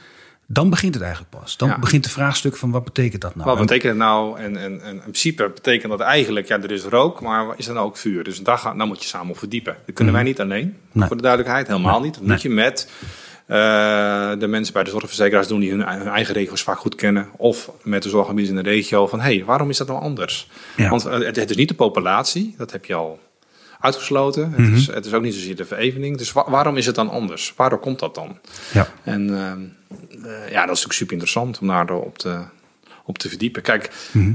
dan 0.46 0.70
begint 0.70 0.94
het 0.94 1.02
eigenlijk 1.02 1.32
pas. 1.40 1.56
Dan 1.56 1.68
Ja. 1.68 1.78
begint 1.78 2.04
de 2.04 2.10
vraagstuk 2.10 2.56
van 2.56 2.70
wat 2.70 2.84
betekent 2.84 3.22
dat 3.22 3.34
nou? 3.34 3.48
Wat 3.48 3.58
En- 3.58 3.66
betekent 3.66 3.88
het 3.92 4.02
nou? 4.02 4.38
En, 4.38 4.56
en, 4.56 4.80
en 4.82 4.94
in 4.94 5.00
principe 5.00 5.50
betekent 5.54 5.90
dat 5.90 6.00
eigenlijk, 6.00 6.48
ja, 6.48 6.62
er 6.62 6.70
is 6.70 6.84
rook, 6.84 7.20
maar 7.20 7.46
is 7.56 7.66
er 7.68 7.74
nou 7.74 7.86
ook 7.86 7.96
vuur? 7.96 8.24
Dus 8.24 8.42
daar, 8.42 8.58
gaan, 8.58 8.78
daar 8.78 8.86
moet 8.86 9.02
je 9.02 9.08
samen 9.08 9.30
op 9.30 9.38
verdiepen. 9.38 9.76
Dat 9.86 9.94
kunnen 9.94 10.14
wij 10.14 10.22
niet 10.22 10.40
alleen. 10.40 10.76
Nee. 10.92 11.06
voor 11.06 11.16
de 11.16 11.22
duidelijkheid. 11.22 11.66
Helemaal 11.66 12.00
niet. 12.00 12.14
Dat 12.14 12.22
moet 12.22 12.42
je 12.42 12.48
met 12.50 12.90
eh, 13.46 13.56
de 14.38 14.46
mensen 14.46 14.74
bij 14.74 14.84
de 14.84 14.90
zorgverzekeraars 14.90 15.46
doen 15.48 15.60
die 15.60 15.70
hun, 15.70 15.88
hun 15.88 16.08
eigen 16.08 16.34
regio's 16.34 16.62
vaak 16.62 16.78
goed 16.78 16.94
kennen. 16.94 17.28
Of 17.36 17.70
met 17.82 18.02
de 18.02 18.08
zorgaanbieders 18.08 18.56
in 18.56 18.62
de 18.62 18.70
regio 18.70 19.06
van, 19.06 19.20
hé, 19.20 19.34
hey, 19.36 19.44
waarom 19.44 19.70
is 19.70 19.76
dat 19.76 19.86
nou 19.86 20.00
anders? 20.00 20.48
Ja. 20.76 20.88
Want 20.88 21.06
eh, 21.06 21.12
het, 21.18 21.36
het 21.36 21.50
is 21.50 21.56
niet 21.56 21.68
de 21.68 21.74
populatie, 21.74 22.54
dat 22.58 22.72
heb 22.72 22.84
je 22.84 22.94
al 22.94 23.18
uitgesloten. 23.86 24.48
Mhm. 24.50 24.62
Het, 24.62 24.72
is, 24.78 24.86
het 24.86 25.06
is 25.06 25.12
ook 25.12 25.22
niet 25.22 25.34
zozeer 25.34 25.56
de 25.56 25.64
verevening. 25.64 26.16
Dus 26.18 26.32
wa- 26.32 26.50
waarom 26.50 26.76
is 26.76 26.86
het 26.86 26.94
dan 26.94 27.08
anders? 27.10 27.52
Waardoor 27.56 27.78
komt 27.78 27.98
dat 27.98 28.14
dan? 28.14 28.38
Ja. 28.72 28.88
En 29.02 29.38
ehm, 29.38 29.60
eh, 30.26 30.30
ja, 30.50 30.66
dat 30.66 30.76
is 30.76 30.84
natuurlijk 30.84 30.92
super 30.92 31.12
interessant 31.12 31.58
om 31.58 31.66
daarop 31.66 32.18
te, 32.18 32.38
op 33.04 33.18
te 33.18 33.28
verdiepen. 33.28 33.62
Kijk, 33.62 33.90
Mhm. 34.12 34.32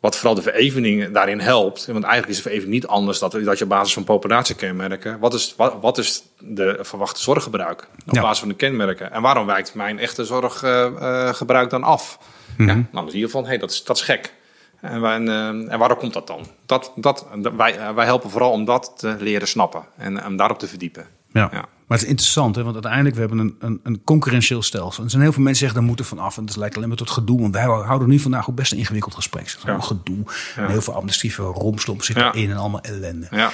wat 0.00 0.16
vooral 0.16 0.34
de 0.34 0.42
verevening 0.42 1.10
daarin 1.12 1.40
helpt. 1.40 1.86
Want 1.86 2.04
eigenlijk 2.04 2.28
is 2.28 2.36
de 2.36 2.42
verevening 2.42 2.72
niet 2.74 2.86
anders 2.86 3.18
dat, 3.18 3.32
dat 3.32 3.58
je 3.58 3.64
op 3.64 3.70
basis 3.70 3.92
van 3.92 4.04
populatiekenmerken. 4.04 5.18
Wat 5.18 5.34
is, 5.34 5.54
wat, 5.56 5.74
wat 5.80 5.98
is 5.98 6.22
de 6.40 6.78
verwachte 6.80 7.20
zorggebruik 7.20 7.88
op 8.06 8.14
Ja. 8.14 8.20
basis 8.20 8.38
van 8.38 8.48
de 8.48 8.54
kenmerken? 8.54 9.12
En 9.12 9.22
waarom 9.22 9.46
wijkt 9.46 9.74
mijn 9.74 9.98
echte 9.98 10.24
zorggebruik 10.24 11.70
dan 11.70 11.82
af? 11.82 12.18
Ja, 12.58 12.64
nou, 12.64 12.84
dan 12.92 13.10
zie 13.10 13.20
je 13.20 13.28
van, 13.28 13.42
hé, 13.42 13.48
hey, 13.48 13.58
dat, 13.58 13.70
is, 13.70 13.84
dat 13.84 13.96
is 13.96 14.02
gek. 14.02 14.32
En, 14.80 15.00
wij, 15.00 15.14
en, 15.14 15.68
en 15.68 15.78
waarom 15.78 15.98
komt 15.98 16.12
dat 16.12 16.26
dan? 16.26 16.46
Dat, 16.66 16.92
dat, 16.96 17.26
wij, 17.56 17.94
wij 17.94 18.04
helpen 18.04 18.30
vooral 18.30 18.50
om 18.50 18.64
dat 18.64 18.92
te 18.96 19.16
leren 19.18 19.48
snappen 19.48 19.82
en 19.96 20.26
om 20.26 20.36
daarop 20.36 20.58
te 20.58 20.68
verdiepen. 20.68 21.06
Ja. 21.32 21.48
ja. 21.52 21.64
Maar 21.88 21.98
het 21.98 22.06
is 22.06 22.12
interessant, 22.12 22.56
hè? 22.56 22.62
want 22.62 22.74
uiteindelijk 22.74 23.14
we 23.14 23.20
hebben 23.20 23.38
een, 23.38 23.56
een, 23.58 23.80
een 23.82 24.04
concurrentieel 24.04 24.62
stelsel. 24.62 25.04
Er 25.04 25.10
zijn 25.10 25.22
heel 25.22 25.32
veel 25.32 25.42
mensen 25.42 25.66
die 25.66 25.70
zeggen, 25.70 25.78
daar 25.78 25.88
moeten 25.88 26.04
vanaf. 26.04 26.36
En 26.38 26.46
dat 26.46 26.56
lijkt 26.56 26.76
alleen 26.76 26.88
maar 26.88 26.96
tot 26.96 27.10
gedoe. 27.10 27.40
Want 27.40 27.54
wij 27.54 27.64
houden 27.64 28.08
nu 28.08 28.18
vandaag 28.18 28.48
ook 28.50 28.54
best 28.54 28.72
een 28.72 28.78
ingewikkeld 28.78 29.14
gesprek. 29.14 29.46
Het 29.46 29.56
is 29.56 29.62
ja. 29.64 29.80
gedoe. 29.80 30.24
Ja. 30.56 30.62
En 30.62 30.68
heel 30.70 30.82
veel 30.82 30.92
administratieve 30.92 31.42
romslomp 31.42 32.02
zit 32.02 32.16
ja. 32.16 32.34
erin 32.34 32.50
en 32.50 32.56
allemaal 32.56 32.80
ellende. 32.80 33.26
Ja. 33.30 33.50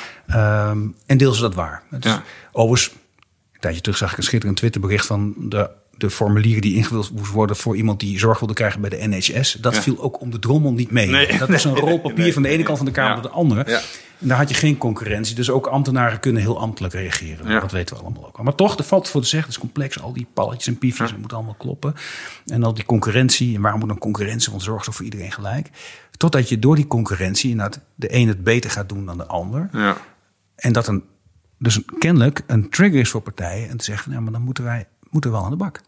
Um, 0.70 0.96
en 1.06 1.16
deels 1.16 1.34
is 1.34 1.40
dat 1.40 1.54
waar. 1.54 1.82
Dus. 1.90 2.18
Overigens, 2.52 2.94
een 3.52 3.60
tijdje 3.60 3.80
terug 3.80 3.98
zag 3.98 4.10
ik 4.12 4.16
een 4.16 4.22
schitterend 4.22 4.58
Twitterbericht 4.58 5.06
van 5.06 5.34
de 5.38 5.70
de 6.04 6.10
formulieren 6.10 6.62
die 6.62 6.74
ingevuld 6.74 7.12
moest 7.12 7.30
worden 7.30 7.56
voor 7.56 7.76
iemand 7.76 8.00
die 8.00 8.18
zorg 8.18 8.38
wilde 8.38 8.54
krijgen 8.54 8.80
bij 8.80 8.90
de 8.90 9.06
NHS. 9.08 9.52
Dat 9.52 9.78
viel 9.78 10.02
ook 10.02 10.20
om 10.20 10.30
de 10.30 10.38
drommel 10.38 10.72
niet 10.72 10.90
mee. 10.90 11.06
Nee, 11.06 11.38
dat 11.38 11.48
was 11.48 11.64
een 11.64 11.76
rol 11.76 12.00
papier 12.00 12.18
nee, 12.18 12.32
van 12.32 12.42
de 12.42 12.48
ene 12.48 12.62
kant 12.62 12.76
van 12.76 12.86
de 12.86 12.92
Kamer 12.92 13.08
ja. 13.10 13.14
naar 13.14 13.30
de 13.30 13.36
andere. 13.36 13.64
Ja. 13.66 13.80
En 14.18 14.28
daar 14.28 14.38
had 14.38 14.48
je 14.48 14.54
geen 14.54 14.78
concurrentie. 14.78 15.34
Dus 15.34 15.50
ook 15.50 15.66
ambtenaren 15.66 16.20
kunnen 16.20 16.42
heel 16.42 16.60
ambtelijk 16.60 16.94
reageren. 16.94 17.48
Ja. 17.48 17.60
Dat 17.60 17.72
weten 17.72 17.96
we 17.96 18.02
allemaal 18.02 18.26
ook. 18.26 18.42
Maar 18.42 18.54
toch, 18.54 18.78
er 18.78 18.84
valt 18.84 19.08
voor 19.08 19.20
te 19.20 19.26
zeggen, 19.26 19.48
het 19.48 19.58
is 19.58 19.64
complex. 19.64 20.00
Al 20.00 20.12
die 20.12 20.26
palletjes 20.34 20.66
en 20.66 20.78
piefjes, 20.78 21.10
dat 21.10 21.18
moet 21.18 21.32
allemaal 21.32 21.56
kloppen. 21.58 21.94
En 22.46 22.62
al 22.62 22.74
die 22.74 22.84
concurrentie. 22.84 23.54
En 23.54 23.60
waarom 23.60 23.80
moet 23.80 23.90
een 23.90 23.98
concurrentie? 23.98 24.50
Want 24.50 24.62
zorg 24.62 24.84
zo 24.84 24.92
voor 24.92 25.04
iedereen 25.04 25.32
gelijk. 25.32 25.70
Totdat 26.16 26.48
je 26.48 26.58
door 26.58 26.76
die 26.76 26.86
concurrentie 26.86 27.50
inderdaad 27.50 27.80
de 27.94 28.14
een 28.14 28.28
het 28.28 28.44
beter 28.44 28.70
gaat 28.70 28.88
doen 28.88 29.06
dan 29.06 29.16
de 29.16 29.26
ander. 29.26 29.68
Ja. 29.72 29.96
En 30.56 30.72
dat 30.72 30.86
een, 30.86 31.04
dus 31.58 31.80
kennelijk 31.98 32.42
een 32.46 32.70
trigger 32.70 33.00
is 33.00 33.10
voor 33.10 33.20
partijen. 33.20 33.68
En 33.68 33.76
te 33.76 33.84
zeggen, 33.84 34.10
nou, 34.10 34.22
maar 34.22 34.32
dan 34.32 34.42
moeten 34.42 34.64
wij 34.64 34.86
moeten 35.14 35.30
wel 35.30 35.44
aan 35.44 35.50
de 35.50 35.56
bak. 35.56 35.80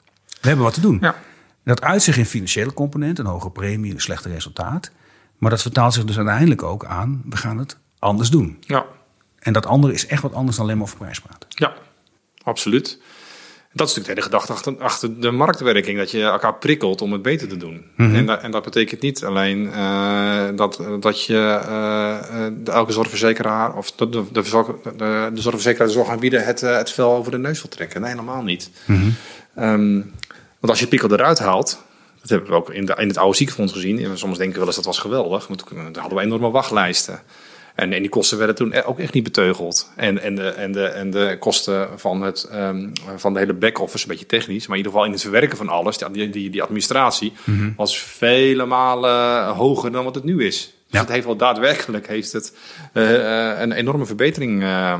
We 0.47 0.53
hebben 0.53 0.71
wat 0.71 0.83
te 0.83 0.89
doen. 0.89 0.99
Ja. 1.01 1.17
Dat 1.65 1.83
uit 1.83 2.03
zich 2.03 2.19
in 2.19 2.27
financiële 2.27 2.73
component, 2.73 3.19
een 3.19 3.27
hoge 3.27 3.51
premie, 3.51 3.93
een 3.93 4.01
slechter 4.01 4.31
resultaat. 4.31 4.91
Maar 5.39 5.51
dat 5.51 5.63
vertaalt 5.63 5.95
zich 5.95 6.05
dus 6.05 6.17
uiteindelijk 6.17 6.63
ook 6.63 6.85
aan, 6.85 7.23
we 7.29 7.37
gaan 7.37 7.59
het 7.59 7.77
anders 7.99 8.31
doen. 8.31 8.57
Ja. 8.61 8.85
En 9.39 9.53
dat 9.53 9.67
andere 9.67 9.93
is 9.93 10.07
echt 10.07 10.23
wat 10.23 10.35
anders 10.35 10.57
dan 10.57 10.65
alleen 10.65 10.79
maar 10.79 10.87
over 10.87 10.99
prijs 10.99 11.21
praten. 11.21 11.49
Ja, 11.49 11.75
absoluut. 12.43 13.01
Dat 13.73 13.89
is 13.89 13.95
natuurlijk 13.95 14.07
de 14.07 14.13
hele 14.13 14.23
gedachte 14.23 14.53
achter, 14.53 14.85
achter 14.85 15.21
de 15.21 15.31
marktwerking. 15.31 15.99
Dat 15.99 16.11
je 16.11 16.23
elkaar 16.23 16.55
prikkelt 16.55 17.03
om 17.03 17.13
het 17.13 17.23
beter 17.23 17.49
te 17.49 17.57
doen. 17.57 17.85
Mhm. 17.97 18.15
en, 18.15 18.27
dat, 18.27 18.43
en 18.43 18.51
dat 18.51 18.65
betekent 18.65 19.01
niet 19.01 19.25
alleen 19.25 19.65
uh, 19.65 20.43
dat, 20.55 20.83
dat 21.01 21.25
je 21.25 21.61
uh, 21.63 22.47
de, 22.65 22.71
elke 22.71 22.93
zorgverzekeraar... 22.93 23.75
of 23.75 23.93
de, 23.93 24.09
de, 24.09 24.25
de, 24.33 24.43
de, 25.33 25.41
zorgverzekeraar 25.41 25.87
de 25.87 25.93
zorg 25.93 26.09
aanbieden... 26.09 26.45
Het, 26.45 26.63
uh, 26.63 26.77
het 26.77 26.91
vel 26.91 27.15
over 27.15 27.31
de 27.31 27.39
neus 27.39 27.63
wil 27.63 27.71
trekken. 27.71 28.01
Nee, 28.01 28.11
helemaal 28.11 28.43
niet. 28.43 28.71
Mhm. 28.85 29.09
Um, 29.59 30.13
want 30.67 30.71
als 30.71 30.81
je 30.81 30.87
prikkel 30.87 31.13
eruit 31.13 31.39
haalt... 31.39 31.85
Dat 32.21 32.39
hebben 32.39 32.51
we 32.51 32.57
ook 32.57 32.71
in, 32.71 32.87
de, 32.87 32.95
in 32.99 33.09
het 33.09 33.17
oude 33.17 33.37
ziekenfonds 33.37 33.73
gezien. 33.73 34.05
En 34.05 34.19
soms 34.19 34.37
denken 34.37 34.53
we 34.53 34.59
wel 34.59 34.67
eens 34.67 34.77
dat 34.77 34.85
was 34.85 34.99
geweldig. 34.99 35.49
Maar 35.49 35.57
toen 35.57 35.97
hadden 35.99 36.19
we 36.19 36.25
enorme 36.25 36.51
wachtlijsten. 36.51 37.21
En, 37.75 37.93
en 37.93 38.01
die 38.01 38.09
kosten 38.09 38.39
werden 38.39 38.57
toen 38.57 38.83
ook 38.83 38.99
echt 38.99 39.13
niet 39.13 39.23
beteugeld. 39.23 39.91
En, 39.97 40.23
en, 40.23 40.35
de, 40.35 40.49
en, 40.49 40.73
de, 40.73 40.85
en 40.85 41.11
de 41.11 41.37
kosten 41.41 41.89
van, 41.97 42.23
het, 42.23 42.49
um, 42.55 42.93
van 43.17 43.33
de 43.33 43.39
hele 43.39 43.53
back-office, 43.53 44.05
een 44.05 44.11
beetje 44.11 44.27
technisch, 44.27 44.67
maar 44.67 44.77
in 44.77 44.83
ieder 44.83 44.93
geval 44.93 45.07
in 45.07 45.13
het 45.13 45.23
verwerken 45.23 45.57
van 45.57 45.69
alles, 45.69 45.99
die, 45.99 46.31
die, 46.31 46.51
die 46.51 46.63
administratie, 46.63 47.33
Mhm. 47.45 47.71
was 47.77 47.99
vele 47.99 48.65
malen 48.65 49.47
hoger 49.47 49.93
dan 49.93 50.05
wat 50.05 50.15
het 50.15 50.25
nu 50.25 50.45
is. 50.45 50.75
Dus 50.99 51.05
het 51.07 51.15
heeft 51.15 51.27
wel 51.27 51.37
daadwerkelijk 51.37 52.07
heeft 52.09 52.33
het, 52.33 52.53
uh, 52.93 53.11
uh, 53.11 53.61
een 53.61 53.73
enorme 53.73 54.07
verbetering 54.07 54.63
uh, 54.63 54.95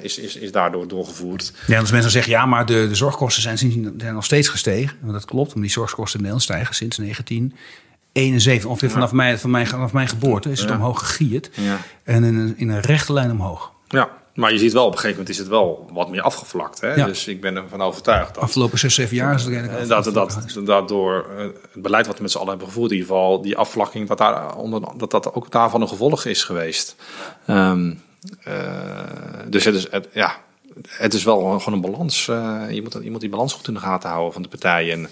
is, 0.00 0.18
is, 0.18 0.36
is 0.36 0.52
daardoor 0.52 0.88
doorgevoerd. 0.88 1.52
Ja, 1.66 1.78
als 1.80 1.90
mensen 1.92 2.10
zeggen, 2.10 2.32
ja, 2.32 2.46
maar 2.46 2.66
de, 2.66 2.88
de 2.88 2.94
zorgkosten 2.94 3.42
zijn, 3.42 3.58
zijn 3.58 4.14
nog 4.14 4.24
steeds 4.24 4.48
gestegen. 4.48 4.96
Want 5.00 5.12
dat 5.12 5.24
klopt, 5.24 5.48
want 5.52 5.60
die 5.64 5.70
zorgkosten 5.72 6.18
in 6.18 6.24
Nederland 6.24 6.42
stijgen 6.42 6.74
sinds 6.74 6.96
1971. 6.96 8.70
Ongeveer 8.70 8.90
vanaf, 8.90 9.10
Ja. 9.10 9.16
mijn, 9.16 9.38
van 9.38 9.50
mijn, 9.50 9.66
vanaf 9.66 9.92
mijn 9.92 10.08
geboorte 10.08 10.50
is 10.50 10.60
het 10.60 10.68
Ja. 10.68 10.74
omhoog 10.74 10.98
gegierd. 10.98 11.50
Ja. 11.54 11.78
En 12.04 12.24
in 12.24 12.34
een, 12.34 12.54
in 12.56 12.68
een 12.68 12.80
rechte 12.80 13.12
lijn 13.12 13.30
omhoog. 13.30 13.72
Ja, 13.88 14.08
maar 14.36 14.52
je 14.52 14.58
ziet 14.58 14.72
wel 14.72 14.84
op 14.84 14.92
een 14.92 14.98
gegeven 14.98 15.16
moment 15.16 15.34
is 15.34 15.38
het 15.38 15.48
wel 15.48 15.88
wat 15.92 16.10
meer 16.10 16.20
afgevlakt. 16.20 16.80
Hè? 16.80 16.94
Ja. 16.94 17.06
Dus 17.06 17.26
ik 17.26 17.40
ben 17.40 17.56
ervan 17.56 17.82
overtuigd 17.82 18.34
dat 18.34 18.42
Afgelopen 18.42 18.78
6, 18.78 18.94
7 18.94 19.16
jaar 19.16 19.34
is 19.34 19.42
het 19.42 19.52
eigenlijk 19.54 19.82
Eh, 19.82 19.88
dat, 19.88 20.04
dat, 20.04 20.14
dat, 20.54 20.66
dat 20.66 20.88
door 20.88 21.26
uh, 21.30 21.40
het 21.40 21.82
beleid 21.82 22.06
wat 22.06 22.16
we 22.16 22.22
met 22.22 22.30
z'n 22.30 22.36
allen 22.38 22.48
hebben 22.48 22.66
gevoerd, 22.66 22.90
in 22.90 22.96
ieder 22.96 23.12
geval 23.12 23.42
die 23.42 23.56
afvlakking, 23.56 24.08
dat, 24.08 24.18
daar 24.18 24.56
onder, 24.56 24.80
dat 24.96 25.10
dat 25.10 25.34
ook 25.34 25.50
daarvan 25.50 25.80
een 25.80 25.88
gevolg 25.88 26.24
is 26.24 26.44
geweest. 26.44 26.96
Um, 27.50 28.02
uh, 28.48 28.54
dus 29.48 29.64
het 29.64 29.74
is, 29.74 29.90
het, 29.90 30.08
ja, 30.12 30.36
het 30.88 31.14
is 31.14 31.24
wel 31.24 31.58
gewoon 31.58 31.72
een 31.72 31.90
balans. 31.90 32.26
Uh, 32.26 32.62
je, 32.70 32.82
moet, 32.82 32.98
je 33.02 33.10
moet 33.10 33.20
die 33.20 33.30
balans 33.30 33.52
goed 33.52 33.68
in 33.68 33.74
de 33.74 33.80
gaten 33.80 34.10
houden 34.10 34.32
van 34.32 34.42
de 34.42 34.48
partijen. 34.48 34.92
En, 34.92 35.08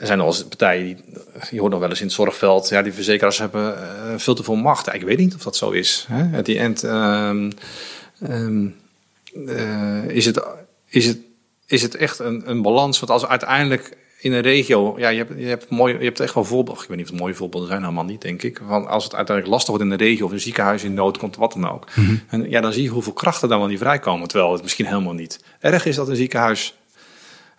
er 0.00 0.06
zijn 0.06 0.20
al 0.20 0.26
eens 0.26 0.44
partijen, 0.44 0.84
die, 0.84 0.96
je 1.50 1.60
hoort 1.60 1.70
nog 1.70 1.80
wel 1.80 1.88
eens 1.88 2.00
in 2.00 2.06
het 2.06 2.14
zorgveld, 2.14 2.68
ja, 2.68 2.82
die 2.82 2.92
verzekeraars 2.92 3.38
hebben 3.38 3.76
veel 4.20 4.34
te 4.34 4.42
veel 4.42 4.56
macht. 4.56 4.94
Ik 4.94 5.02
weet 5.02 5.18
niet 5.18 5.34
of 5.34 5.42
dat 5.42 5.56
zo 5.56 5.70
is. 5.70 6.06
Hè? 6.08 6.38
At 6.38 6.44
the 6.44 6.58
end 6.58 6.82
um, 6.82 7.52
um, 8.28 8.76
is, 10.08 10.26
het, 10.26 10.42
is, 10.88 11.06
het, 11.06 11.18
is 11.66 11.82
het 11.82 11.94
echt 11.94 12.18
een, 12.18 12.50
een 12.50 12.62
balans. 12.62 13.00
Want 13.00 13.12
als 13.12 13.26
uiteindelijk 13.26 13.96
in 14.20 14.32
een 14.32 14.40
regio, 14.40 14.94
ja, 14.98 15.08
je 15.08 15.18
hebt, 15.18 15.32
je 15.36 15.46
hebt, 15.46 15.70
mooi, 15.70 15.98
je 15.98 16.04
hebt 16.04 16.20
echt 16.20 16.34
wel 16.34 16.44
voorbeelden. 16.44 16.82
Ik 16.82 16.88
weet 16.88 16.96
niet 16.96 17.06
of 17.06 17.12
het 17.12 17.20
mooie 17.20 17.34
voorbeelden 17.34 17.68
zijn, 17.68 17.82
helemaal 17.82 18.04
niet, 18.04 18.22
denk 18.22 18.42
ik. 18.42 18.58
Want 18.58 18.86
als 18.86 19.04
het 19.04 19.14
uiteindelijk 19.14 19.54
lastig 19.54 19.76
wordt 19.76 19.84
in 19.84 19.90
een 19.90 20.06
regio 20.06 20.24
of 20.24 20.32
een 20.32 20.40
ziekenhuis 20.40 20.84
in 20.84 20.94
nood 20.94 21.18
komt, 21.18 21.36
wat 21.36 21.52
dan 21.52 21.70
ook. 21.70 21.86
Mm-hmm. 21.94 22.20
En 22.28 22.50
ja, 22.50 22.60
dan 22.60 22.72
zie 22.72 22.82
je 22.82 22.88
hoeveel 22.88 23.12
krachten 23.12 23.48
dan 23.48 23.58
wel 23.58 23.68
niet 23.68 23.78
vrijkomen. 23.78 24.28
Terwijl 24.28 24.52
het 24.52 24.62
misschien 24.62 24.86
helemaal 24.86 25.12
niet 25.12 25.44
erg 25.60 25.86
is 25.86 25.96
dat 25.96 26.08
een 26.08 26.16
ziekenhuis. 26.16 26.74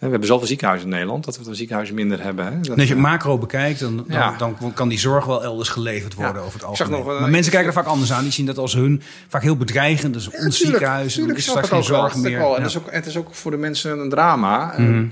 We 0.01 0.07
hebben 0.09 0.27
zoveel 0.27 0.47
ziekenhuizen 0.47 0.87
in 0.87 0.93
Nederland 0.93 1.25
dat 1.25 1.37
we 1.37 1.49
een 1.49 1.55
ziekenhuis 1.55 1.91
minder 1.91 2.23
hebben. 2.23 2.45
Hè? 2.45 2.59
Dat, 2.59 2.79
als 2.79 2.87
je 2.87 2.95
macro 2.95 3.37
bekijkt, 3.37 3.79
dan, 3.79 3.95
dan, 3.97 4.05
Ja. 4.07 4.35
dan, 4.37 4.73
kan 4.73 4.87
die 4.89 4.99
zorg 4.99 5.25
wel 5.25 5.43
elders 5.43 5.69
geleverd 5.69 6.13
worden 6.13 6.33
Ja. 6.35 6.39
over 6.41 6.53
het 6.53 6.63
algemeen. 6.63 6.91
nog, 6.99 7.13
uh, 7.13 7.19
maar 7.19 7.29
mensen 7.29 7.51
kijken 7.51 7.69
er 7.69 7.75
vaak 7.75 7.85
anders 7.85 8.11
aan. 8.13 8.23
Die 8.23 8.31
zien 8.31 8.45
dat 8.45 8.57
als 8.57 8.73
hun 8.73 9.01
vaak 9.27 9.41
heel 9.41 9.57
bedreigend. 9.57 10.13
Dus 10.13 10.29
ons 10.29 10.57
ziekenhuis, 10.57 11.17
is 11.17 11.43
straks 11.43 11.67
geen 11.69 11.83
zorg 11.83 12.15
meer. 12.15 12.39
En 12.39 12.47
Ja. 12.47 12.53
het, 12.55 12.65
is 12.65 12.77
ook, 12.77 12.91
het 12.91 13.05
is 13.05 13.17
ook 13.17 13.35
voor 13.35 13.51
de 13.51 13.57
mensen 13.57 13.99
een 13.99 14.09
drama. 14.09 14.73
Mhm. 14.77 15.05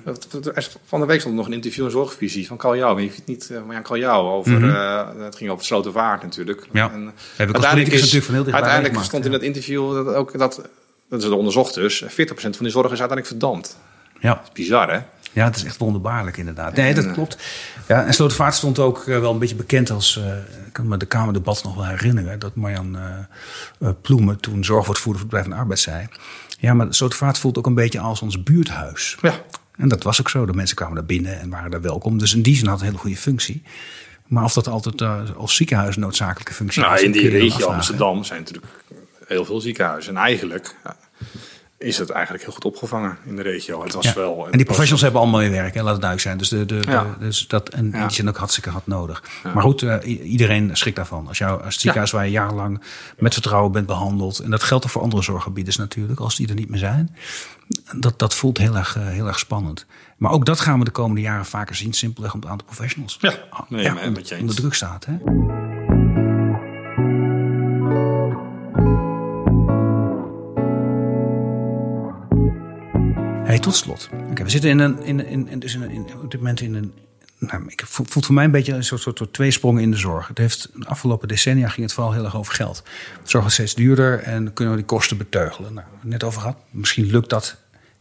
Van 0.86 1.00
de 1.00 1.06
week 1.06 1.20
stond 1.20 1.36
nog 1.36 1.46
een 1.46 1.54
interview 1.54 1.86
in 1.86 1.92
Zorgvisie 1.92 2.48
van 2.48 2.58
Kaljouw. 2.58 2.96
Weet 2.96 3.10
je 3.10 3.16
het 3.16 3.26
niet, 3.28 3.50
uh, 3.52 3.64
Marjan 3.66 3.84
Kaljouw 3.84 4.30
over, 4.30 4.52
Mhm. 4.52 4.64
uh, 4.70 5.08
het 5.20 5.36
ging 5.36 5.50
over 5.50 5.66
Slotervaart 5.66 6.24
natuurlijk. 6.24 6.68
Ja. 6.72 6.92
En, 6.92 7.12
Heb 7.36 7.50
ik 7.50 7.56
als 7.56 7.70
politicus 7.70 8.00
natuurlijk 8.00 8.26
van 8.26 8.36
heel 8.36 8.54
uiteindelijk 8.54 9.04
stond 9.04 9.24
ja. 9.24 9.30
in 9.30 9.36
dat 9.36 9.42
interview 9.46 10.06
dat 10.06 10.16
ook 10.16 10.38
dat, 10.38 10.62
dat 11.10 11.24
is 11.24 11.30
onderzocht 11.30 11.74
dus, 11.74 12.04
40% 12.08 12.56
van 12.56 12.66
die 12.66 12.70
zorg 12.70 12.92
is 12.92 13.00
uiteindelijk 13.00 13.28
verdampt. 13.28 13.78
Ja. 14.20 14.42
Bizar 14.54 14.92
hè? 14.92 15.00
Ja, 15.34 15.46
het 15.46 15.56
is 15.56 15.64
echt 15.64 15.78
wonderbaarlijk 15.78 16.38
inderdaad. 16.38 16.76
Nee, 16.76 16.94
dat 16.94 17.04
En, 17.04 17.10
eh, 17.10 17.16
klopt. 17.16 17.38
Ja, 17.88 18.06
en 18.06 18.14
Slotervaart 18.14 18.56
stond 18.56 18.80
ook 18.80 19.06
uh, 19.06 19.20
wel 19.20 19.32
een 19.32 19.40
beetje 19.40 19.56
bekend 19.56 19.90
als... 19.90 20.18
Uh, 20.18 20.26
ik 20.68 20.74
kan 20.74 20.88
me 20.88 20.98
de 20.98 21.06
Kamerdebat 21.06 21.64
nog 21.64 21.76
wel 21.76 21.86
herinneren... 21.86 22.40
dat 22.40 22.56
Marjan 22.56 22.98
uh, 23.80 23.90
Ploemen 24.02 24.40
toen 24.40 24.64
zorgwoordvoerder 24.64 25.22
voor 25.22 25.30
het 25.30 25.30
Bedrijf 25.30 25.44
van 25.44 25.54
de 25.54 25.60
Arbeid 25.60 25.80
zei... 25.80 26.08
ja, 26.60 26.74
maar 26.74 26.88
Slotervaart 26.90 27.38
voelt 27.38 27.58
ook 27.58 27.66
een 27.66 27.74
beetje 27.74 28.00
als 28.00 28.22
ons 28.22 28.44
buurthuis. 28.44 29.18
Ja. 29.22 29.34
En 29.78 29.88
dat 29.88 30.04
was 30.04 30.20
ook 30.20 30.30
zo. 30.30 30.46
De 30.46 30.54
mensen 30.54 30.76
kwamen 30.76 30.96
daar 30.96 31.06
binnen 31.06 31.40
en 31.40 31.50
waren 31.50 31.72
daar 31.72 31.82
welkom. 31.82 32.18
Dus 32.18 32.34
in 32.34 32.42
die 32.42 32.56
zin 32.56 32.66
had 32.66 32.74
het 32.74 32.82
een 32.82 32.88
hele 32.88 33.02
goede 33.02 33.18
functie. 33.18 33.64
Maar 34.28 34.44
of 34.44 34.54
dat 34.54 34.68
altijd 34.68 35.02
uh, 35.02 35.20
als 35.38 35.56
ziekenhuis 35.56 35.96
een 35.96 36.02
noodzakelijke 36.02 36.54
functie 36.54 36.82
Nou, 36.82 36.94
was... 36.94 37.04
in 37.04 37.12
die 37.12 37.30
regio. 37.30 37.68
Amsterdam 37.68 38.24
zijn 38.24 38.40
natuurlijk 38.40 38.74
heel 39.26 39.46
veel 39.46 39.62
ziekenhuizen. 39.62 40.16
En 40.16 40.22
eigenlijk 40.22 40.76
ja, 40.84 40.96
is 41.80 41.98
het 41.98 42.10
eigenlijk 42.10 42.44
heel 42.44 42.54
goed 42.54 42.66
opgevangen 42.66 43.18
in 43.26 43.36
de 43.36 43.42
regio. 43.42 43.84
Het 43.84 43.94
was 43.94 44.06
Ja. 44.06 44.14
wel, 44.14 44.46
en 44.46 44.52
die 44.58 44.64
professionals 44.66 45.02
hebben 45.02 45.22
allemaal 45.22 45.40
weer 45.40 45.52
werk, 45.52 45.74
hè, 45.74 45.82
laat 45.84 45.92
het 45.92 46.02
duidelijk 46.02 46.22
zijn. 46.22 46.38
Dus, 46.38 46.50
de, 46.50 46.66
de, 46.66 47.06
dus 47.20 47.48
dat, 47.48 47.70
en 47.70 47.90
Ja. 47.94 48.06
die 48.06 48.16
zijn 48.16 48.30
ook 48.30 48.38
hartstikke 48.38 48.70
hard 48.70 48.88
nodig. 48.88 49.24
Maar 49.54 49.64
goed, 49.64 49.82
eh, 49.82 50.30
iedereen 50.32 50.70
schrikt 50.78 50.96
daarvan. 50.96 51.28
Als, 51.28 51.38
jou, 51.38 51.58
als 51.58 51.74
het 51.74 51.82
ziekenhuis 51.82 52.12
waar 52.12 52.26
je 52.26 52.32
jarenlang 52.32 52.82
met 53.18 53.34
vertrouwen 53.34 53.72
bent 53.72 53.86
behandeld. 53.86 54.40
En 54.40 54.50
dat 54.52 54.64
geldt 54.64 54.86
ook 54.86 54.92
voor 54.92 55.02
andere 55.02 55.22
zorggebieden 55.24 55.74
natuurlijk, 55.78 56.20
als 56.20 56.36
die 56.36 56.48
er 56.48 56.56
niet 56.56 56.70
meer 56.70 56.80
zijn. 56.80 57.16
Dat, 57.96 58.20
dat 58.20 58.36
voelt 58.36 58.58
heel 58.58 58.76
erg, 58.76 58.96
eh, 58.98 59.08
heel 59.08 59.28
erg 59.28 59.40
spannend. 59.40 59.86
Maar 60.18 60.32
ook 60.32 60.46
dat 60.46 60.60
gaan 60.60 60.80
we 60.80 60.86
de 60.86 60.92
komende 60.92 61.22
jaren 61.22 61.46
vaker 61.46 61.76
zien. 61.76 61.94
Simpelweg 61.94 62.34
om 62.34 62.40
het 62.40 62.50
aantal 62.50 62.66
professionals 62.68 63.18
Ja, 63.22 63.34
nee, 63.70 63.84
ja, 63.84 63.96
onder, 64.06 64.24
je 64.26 64.38
onder 64.40 64.56
druk 64.56 64.74
staat. 64.74 65.06
Hè? 65.06 65.14
Hey, 73.60 73.68
tot 73.72 73.76
slot. 73.76 74.10
Oké, 74.30 74.44
we 74.44 74.50
zitten 74.50 74.70
in 74.70 74.80
een, 74.80 75.04
in, 75.04 75.26
in, 75.28 75.48
in, 75.48 75.60
dus 75.60 75.76
in, 75.76 76.06
op 76.24 76.32
dit 76.32 76.40
moment 76.40 76.62
in 76.62 76.74
een. 76.76 76.94
Nou, 77.38 77.64
ik 77.68 77.84
voel 77.86 78.06
voelt 78.10 78.26
voor 78.26 78.36
mij 78.36 78.44
een 78.46 78.52
beetje 78.52 78.74
een 78.74 78.84
soort, 78.84 79.02
soort, 79.02 79.18
soort 79.18 79.34
tweesprongen 79.34 79.82
in 79.82 79.92
de 79.92 79.98
zorg. 79.98 80.28
Het 80.28 80.38
heeft, 80.38 80.70
de 80.74 80.86
afgelopen 80.88 81.28
decennia 81.28 81.68
ging 81.70 81.82
het 81.86 81.94
vooral 81.96 82.14
heel 82.14 82.24
erg 82.24 82.36
over 82.36 82.54
geld. 82.54 82.84
De 83.24 83.30
zorg 83.30 83.46
is 83.46 83.54
steeds 83.54 83.76
duurder 83.76 84.20
en 84.20 84.54
kunnen 84.54 84.74
we 84.74 84.80
die 84.80 84.90
kosten 84.90 85.18
beteugelen. 85.18 85.74
Nou, 85.74 85.86
we 85.86 85.92
hebben 85.92 86.00
het 86.02 86.10
net 86.10 86.24
over 86.24 86.42
gehad. 86.42 86.58
Misschien 86.70 87.06
lukt 87.06 87.30
dat 87.30 87.56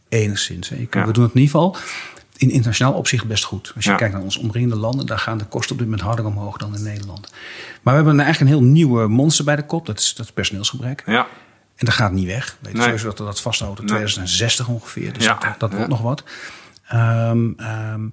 enigszins. 0.09 0.69
Hè. 0.69 0.75
Je 0.75 0.81
kunt- 0.85 0.93
Ja. 1.03 1.05
We 1.05 1.13
doen 1.13 1.23
het 1.23 1.33
in 1.33 1.39
ieder 1.41 1.55
geval 1.55 1.77
in 2.37 2.49
internationaal 2.49 2.93
opzicht 2.93 3.25
best 3.27 3.43
goed. 3.43 3.71
Als 3.75 3.83
je 3.85 3.89
Ja. 3.91 3.95
kijkt 3.95 4.13
naar 4.13 4.23
onze 4.23 4.39
omringende 4.39 4.75
landen, 4.75 5.05
daar 5.05 5.19
gaan 5.19 5.37
de 5.37 5.45
kosten 5.45 5.71
op 5.71 5.77
dit 5.77 5.87
moment 5.87 6.05
harder 6.07 6.25
omhoog 6.25 6.57
dan 6.57 6.75
in 6.75 6.83
Nederland. 6.83 7.31
Maar 7.81 7.93
we 7.93 8.03
hebben 8.05 8.19
eigenlijk 8.19 8.39
een 8.51 8.57
heel 8.59 8.67
nieuwe 8.71 9.07
monster 9.07 9.45
bij 9.45 9.55
de 9.55 9.65
kop. 9.65 9.85
Dat 9.85 9.99
is, 9.99 10.13
dat 10.15 10.25
is 10.25 10.31
personeelsgebrek. 10.31 11.03
Ja, 11.05 11.27
En 11.79 11.85
dat 11.85 11.93
gaat 11.93 12.11
niet 12.11 12.25
weg. 12.27 12.57
Weet 12.59 12.73
Nee. 12.73 12.83
sowieso 12.83 13.05
dat 13.07 13.19
we 13.19 13.23
dat 13.25 13.41
vasthouden 13.41 13.79
tot 13.85 13.89
Nee. 13.89 13.97
2060 14.05 14.67
ongeveer. 14.67 15.13
Dus 15.13 15.23
Ja. 15.23 15.55
dat, 15.57 15.73
wordt 15.73 15.87
nog 15.87 16.01
wat. 16.01 16.23
Ehm, 16.87 17.51
ehm, 17.57 18.07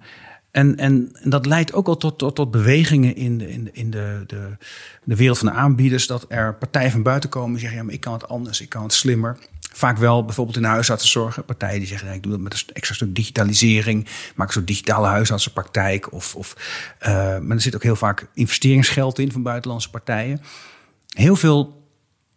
En, 0.51 0.77
en, 0.77 1.11
en 1.23 1.31
dat 1.31 1.47
leidt 1.47 1.73
ook 1.73 1.87
al 1.89 1.97
tot, 1.97 2.19
tot, 2.19 2.35
tot 2.35 2.51
bewegingen 2.51 3.17
in, 3.17 3.39
de, 3.39 3.51
in, 3.51 3.65
de, 3.65 3.71
in 3.73 3.91
de, 3.91 4.25
de, 4.27 4.57
de 5.05 5.17
wereld 5.17 5.39
van 5.39 5.47
de 5.49 5.55
aanbieders. 5.55 6.07
Dat 6.07 6.25
er 6.29 6.55
partijen 6.55 6.91
van 6.91 7.03
buiten 7.03 7.31
komen 7.31 7.51
die 7.51 7.59
zeggen: 7.61 7.79
ja, 7.79 7.85
maar 7.85 7.95
ik 7.95 8.01
kan 8.01 8.13
het 8.13 8.29
anders, 8.29 8.61
ik 8.61 8.69
kan 8.69 8.83
het 8.83 8.93
slimmer. 8.93 9.39
Vaak 9.73 9.99
wel 9.99 10.25
bijvoorbeeld 10.25 10.57
in 10.57 10.63
de 10.63 10.69
huisartsenzorg. 10.69 11.45
Partijen 11.47 11.79
die 11.79 11.89
zeggen: 11.89 12.09
ja, 12.09 12.15
ik 12.15 12.23
doe 12.23 12.33
dat 12.33 12.41
met 12.41 12.53
een 12.53 12.75
extra 12.75 12.95
stuk 12.95 13.15
digitalisering. 13.15 14.07
Maak 14.35 14.47
een 14.47 14.53
soort 14.53 14.67
digitale 14.67 15.07
huisartsenpraktijk. 15.07 16.13
Of, 16.13 16.35
of, 16.35 16.57
uh, 17.03 17.09
maar 17.39 17.57
er 17.57 17.61
zit 17.61 17.75
ook 17.75 17.83
heel 17.83 17.97
vaak 17.97 18.27
investeringsgeld 18.35 19.19
in 19.19 19.33
van 19.33 19.43
buitenlandse 19.43 19.91
partijen. 19.91 20.41
Heel 21.09 21.37
veel 21.37 21.76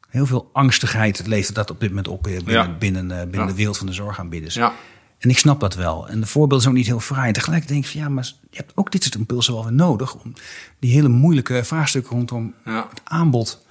heel 0.10 0.26
veel 0.26 0.50
angstigheid 0.54 1.28
levert 1.28 1.56
dat 1.56 1.72
op 1.72 1.80
dit 1.80 1.90
moment 1.90 2.08
op 2.08 2.24
binnen, 2.24 2.54
ja. 2.54 2.76
binnen, 2.80 3.10
uh, 3.10 3.20
binnen 3.20 3.40
ja. 3.40 3.46
de 3.46 3.56
wereld 3.56 3.78
van 3.78 3.88
de 3.88 3.94
zorgaanbieders. 3.94 4.54
Ja. 4.54 4.74
En 5.20 5.30
ik 5.30 5.38
snap 5.38 5.60
dat 5.60 5.76
wel. 5.76 6.08
En 6.08 6.20
de 6.20 6.26
voorbeelden 6.26 6.62
zijn 6.62 6.74
ook 6.74 6.80
niet 6.80 6.90
heel 6.90 7.00
fraai. 7.00 7.28
En 7.28 7.34
tegelijk 7.34 7.68
denk 7.68 7.84
ik 7.84 7.90
van 7.92 8.02
ja, 8.02 8.10
maar 8.10 8.32
je 8.50 8.58
hebt 8.58 8.72
ook 8.76 8.92
dit 8.92 9.04
soort 9.04 9.16
impulsen 9.16 9.54
wel 9.54 9.64
weer 9.64 9.74
nodig 9.74 10.16
om 10.16 10.34
die 10.80 10.94
hele 10.94 11.08
moeilijke 11.08 11.64
vraagstukken 11.64 12.12
rondom 12.12 12.54
het 12.64 13.02
aanbod 13.04 13.66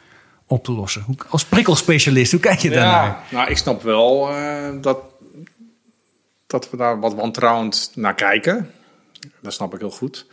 op 0.46 0.64
te 0.64 0.72
lossen. 0.72 1.02
Hoe, 1.02 1.16
als 1.28 1.44
prikkelspecialist, 1.44 2.32
hoe 2.32 2.40
kijk 2.40 2.58
je 2.58 2.70
daarnaar? 2.70 3.18
Nou, 3.30 3.50
ik 3.50 3.56
snap 3.56 3.82
wel 3.82 4.30
eh, 4.30 4.68
dat, 4.80 4.98
dat 6.46 6.70
we 6.70 6.76
daar 6.76 7.00
wat 7.00 7.14
wantrouwend 7.14 7.92
naar 7.94 8.14
kijken. 8.14 8.70
Dat 9.40 9.52
snap 9.52 9.74
ik 9.74 9.80
heel 9.80 9.90
goed. 9.90 10.26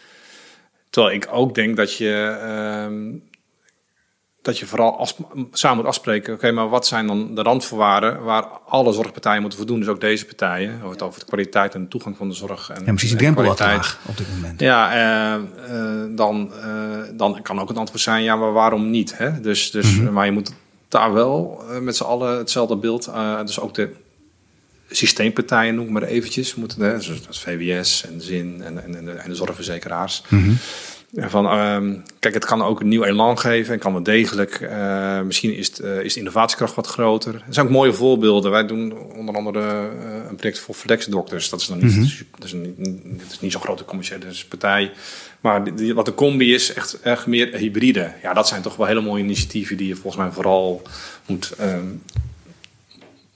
Terwijl 0.89 1.15
ik 1.15 1.27
ook 1.31 1.55
denk 1.55 1.75
dat 1.75 1.97
je, 1.97 2.37
ehm, 2.41 3.13
dat 4.45 4.59
je 4.59 4.65
vooral 4.65 4.97
as, 4.97 5.15
samen 5.51 5.77
moet 5.77 5.85
afspreken... 5.85 6.33
oké, 6.33 6.51
maar 6.51 6.69
wat 6.69 6.87
zijn 6.87 7.07
dan 7.07 7.35
de 7.35 7.41
randvoorwaarden... 7.41 8.23
waar 8.23 8.43
alle 8.67 8.93
zorgpartijen 8.93 9.41
moeten 9.41 9.59
voldoen, 9.59 9.79
dus 9.79 9.87
ook 9.87 10.01
deze 10.01 10.25
partijen... 10.25 10.75
over 10.75 10.89
het 10.89 11.01
over 11.01 11.19
de 11.19 11.25
kwaliteit 11.25 11.73
en 11.73 11.81
de 11.81 11.87
toegang 11.87 12.17
van 12.17 12.29
de 12.29 12.35
zorg. 12.35 12.69
En, 12.69 12.81
Ja, 12.85 12.91
precies 12.91 13.09
de 13.09 13.15
drempel 13.17 13.43
wat 13.43 13.59
laag 13.59 13.99
op 14.05 14.17
dit 14.17 14.27
moment. 14.35 14.59
Ja, 14.59 14.93
eh, 14.93 15.33
eh, 15.33 16.01
dan, 16.09 16.53
eh, 16.61 16.69
dan 17.13 17.41
kan 17.41 17.59
ook 17.59 17.67
het 17.67 17.77
antwoord 17.77 18.01
zijn, 18.01 18.23
ja, 18.23 18.35
maar 18.35 18.53
waarom 18.53 18.89
niet? 18.89 19.17
Hè? 19.17 19.41
Dus, 19.41 19.71
dus, 19.71 19.99
Maar 19.99 20.25
je 20.25 20.31
moet 20.31 20.51
daar 20.87 21.13
wel 21.13 21.63
met 21.81 21.95
z'n 21.95 22.03
allen 22.03 22.37
hetzelfde 22.37 22.75
beeld, 22.75 23.11
dus 23.45 23.59
ook 23.59 23.73
de 23.73 23.93
systeempartijen, 24.89 25.75
noem 25.75 25.85
ik 25.85 25.91
maar 25.91 26.03
eventjes, 26.03 26.55
moeten, 26.55 26.81
hè, 26.81 27.01
zoals 27.01 27.25
dat 27.25 27.39
VWS 27.39 28.05
en 28.05 28.21
Zin 28.21 28.61
en, 28.63 28.83
en, 28.83 28.95
en, 28.95 29.05
de, 29.05 29.11
en 29.11 29.29
de 29.29 29.35
zorgverzekeraars. 29.35 30.23
Ja, 30.29 30.37
Van, 31.17 31.45
ehm, 31.45 31.93
kijk, 32.19 32.33
het 32.33 32.45
kan 32.45 32.61
ook 32.61 32.79
een 32.79 32.87
nieuw 32.87 33.03
elan 33.03 33.39
geven 33.39 33.73
en 33.73 33.79
kan 33.79 33.93
wel 33.93 34.03
degelijk. 34.03 34.51
eh, 34.61 35.21
misschien 35.21 35.55
is, 35.55 35.67
het, 35.67 35.79
eh, 35.79 35.99
is 35.99 36.13
de 36.13 36.19
innovatiekracht 36.19 36.75
wat 36.75 36.87
groter. 36.87 37.33
Er 37.33 37.53
zijn 37.53 37.65
ook 37.65 37.71
mooie 37.71 37.93
voorbeelden. 37.93 38.51
Wij 38.51 38.65
doen 38.65 38.93
onder 39.15 39.35
andere 39.35 39.59
eh, 39.59 40.29
een 40.29 40.35
project 40.35 40.59
voor 40.59 40.75
Flex 40.75 41.05
Doctors. 41.05 41.49
Dat 41.49 41.61
is 41.61 41.67
dan 41.67 41.77
niet, 41.85 42.23
dat 42.31 42.43
is 42.43 42.51
een, 42.53 42.75
dat 43.17 43.31
is 43.31 43.39
niet 43.39 43.51
zo'n 43.51 43.61
grote 43.61 43.85
commerciële 43.85 44.25
partij. 44.49 44.91
Maar 45.41 45.63
die, 45.63 45.73
die- 45.73 45.93
wat 45.95 46.05
de 46.05 46.13
combi 46.13 46.53
is, 46.53 46.73
echt, 46.73 46.99
echt 47.01 47.27
meer 47.27 47.55
hybride. 47.55 48.11
Ja, 48.21 48.33
dat 48.33 48.47
zijn 48.47 48.61
toch 48.61 48.75
wel 48.75 48.87
hele 48.87 49.01
mooie 49.01 49.23
initiatieven 49.23 49.77
die 49.77 49.87
je 49.87 49.95
volgens 49.95 50.23
mij 50.23 50.31
vooral 50.31 50.81
moet, 51.25 51.51
ehm, 51.57 51.85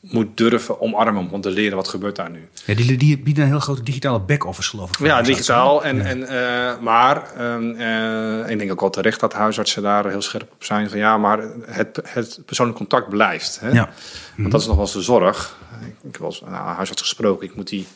moet 0.02 0.38
durven 0.38 0.82
omarmen 0.82 1.30
om 1.32 1.42
te 1.42 1.50
leren 1.50 1.76
wat 1.76 1.88
gebeurt 1.88 2.16
daar 2.16 2.30
nu. 2.30 2.48
Ja, 2.66 2.76
die, 2.76 2.98
die 2.98 3.20
bieden 3.20 3.44
een 3.44 3.50
heel 3.50 3.60
grote 3.60 3.84
digitale 3.84 4.20
back-office, 4.20 4.70
geloof 4.70 4.90
ik. 4.90 5.06
Ja, 5.06 5.22
digitaal. 5.22 5.84
En, 5.84 6.06
en, 6.06 6.28
eh, 6.28 6.80
maar 6.80 7.34
ehm, 7.36 7.72
eh, 7.72 8.52
ik 8.52 8.60
denk 8.60 8.72
ook 8.72 8.80
wel 8.80 8.90
terecht 8.90 9.20
dat 9.20 9.34
huisartsen 9.34 9.82
daar 9.82 10.10
heel 10.10 10.22
scherp 10.22 10.52
op 10.52 10.64
zijn. 10.64 10.90
Van 10.90 11.00
ja, 11.00 11.18
maar 11.18 11.40
het, 11.66 12.02
het 12.04 12.40
persoonlijk 12.46 12.78
contact 12.78 13.10
blijft. 13.10 13.60
Hè? 13.60 13.70
Ja. 13.70 13.90
Want 14.38 14.52
dat 14.52 14.62
is 14.62 14.68
nog 14.68 14.76
wel 14.76 14.86
eens 14.86 14.94
de 14.94 15.02
zorg. 15.02 15.58
Ik, 15.82 16.12
ik 16.14 16.20
eens 16.22 16.42
nou, 16.42 16.76
huisarts 16.76 17.02
gesproken. 17.02 17.48
Ik 17.48 17.56
moet 17.56 17.68
die... 17.68 17.88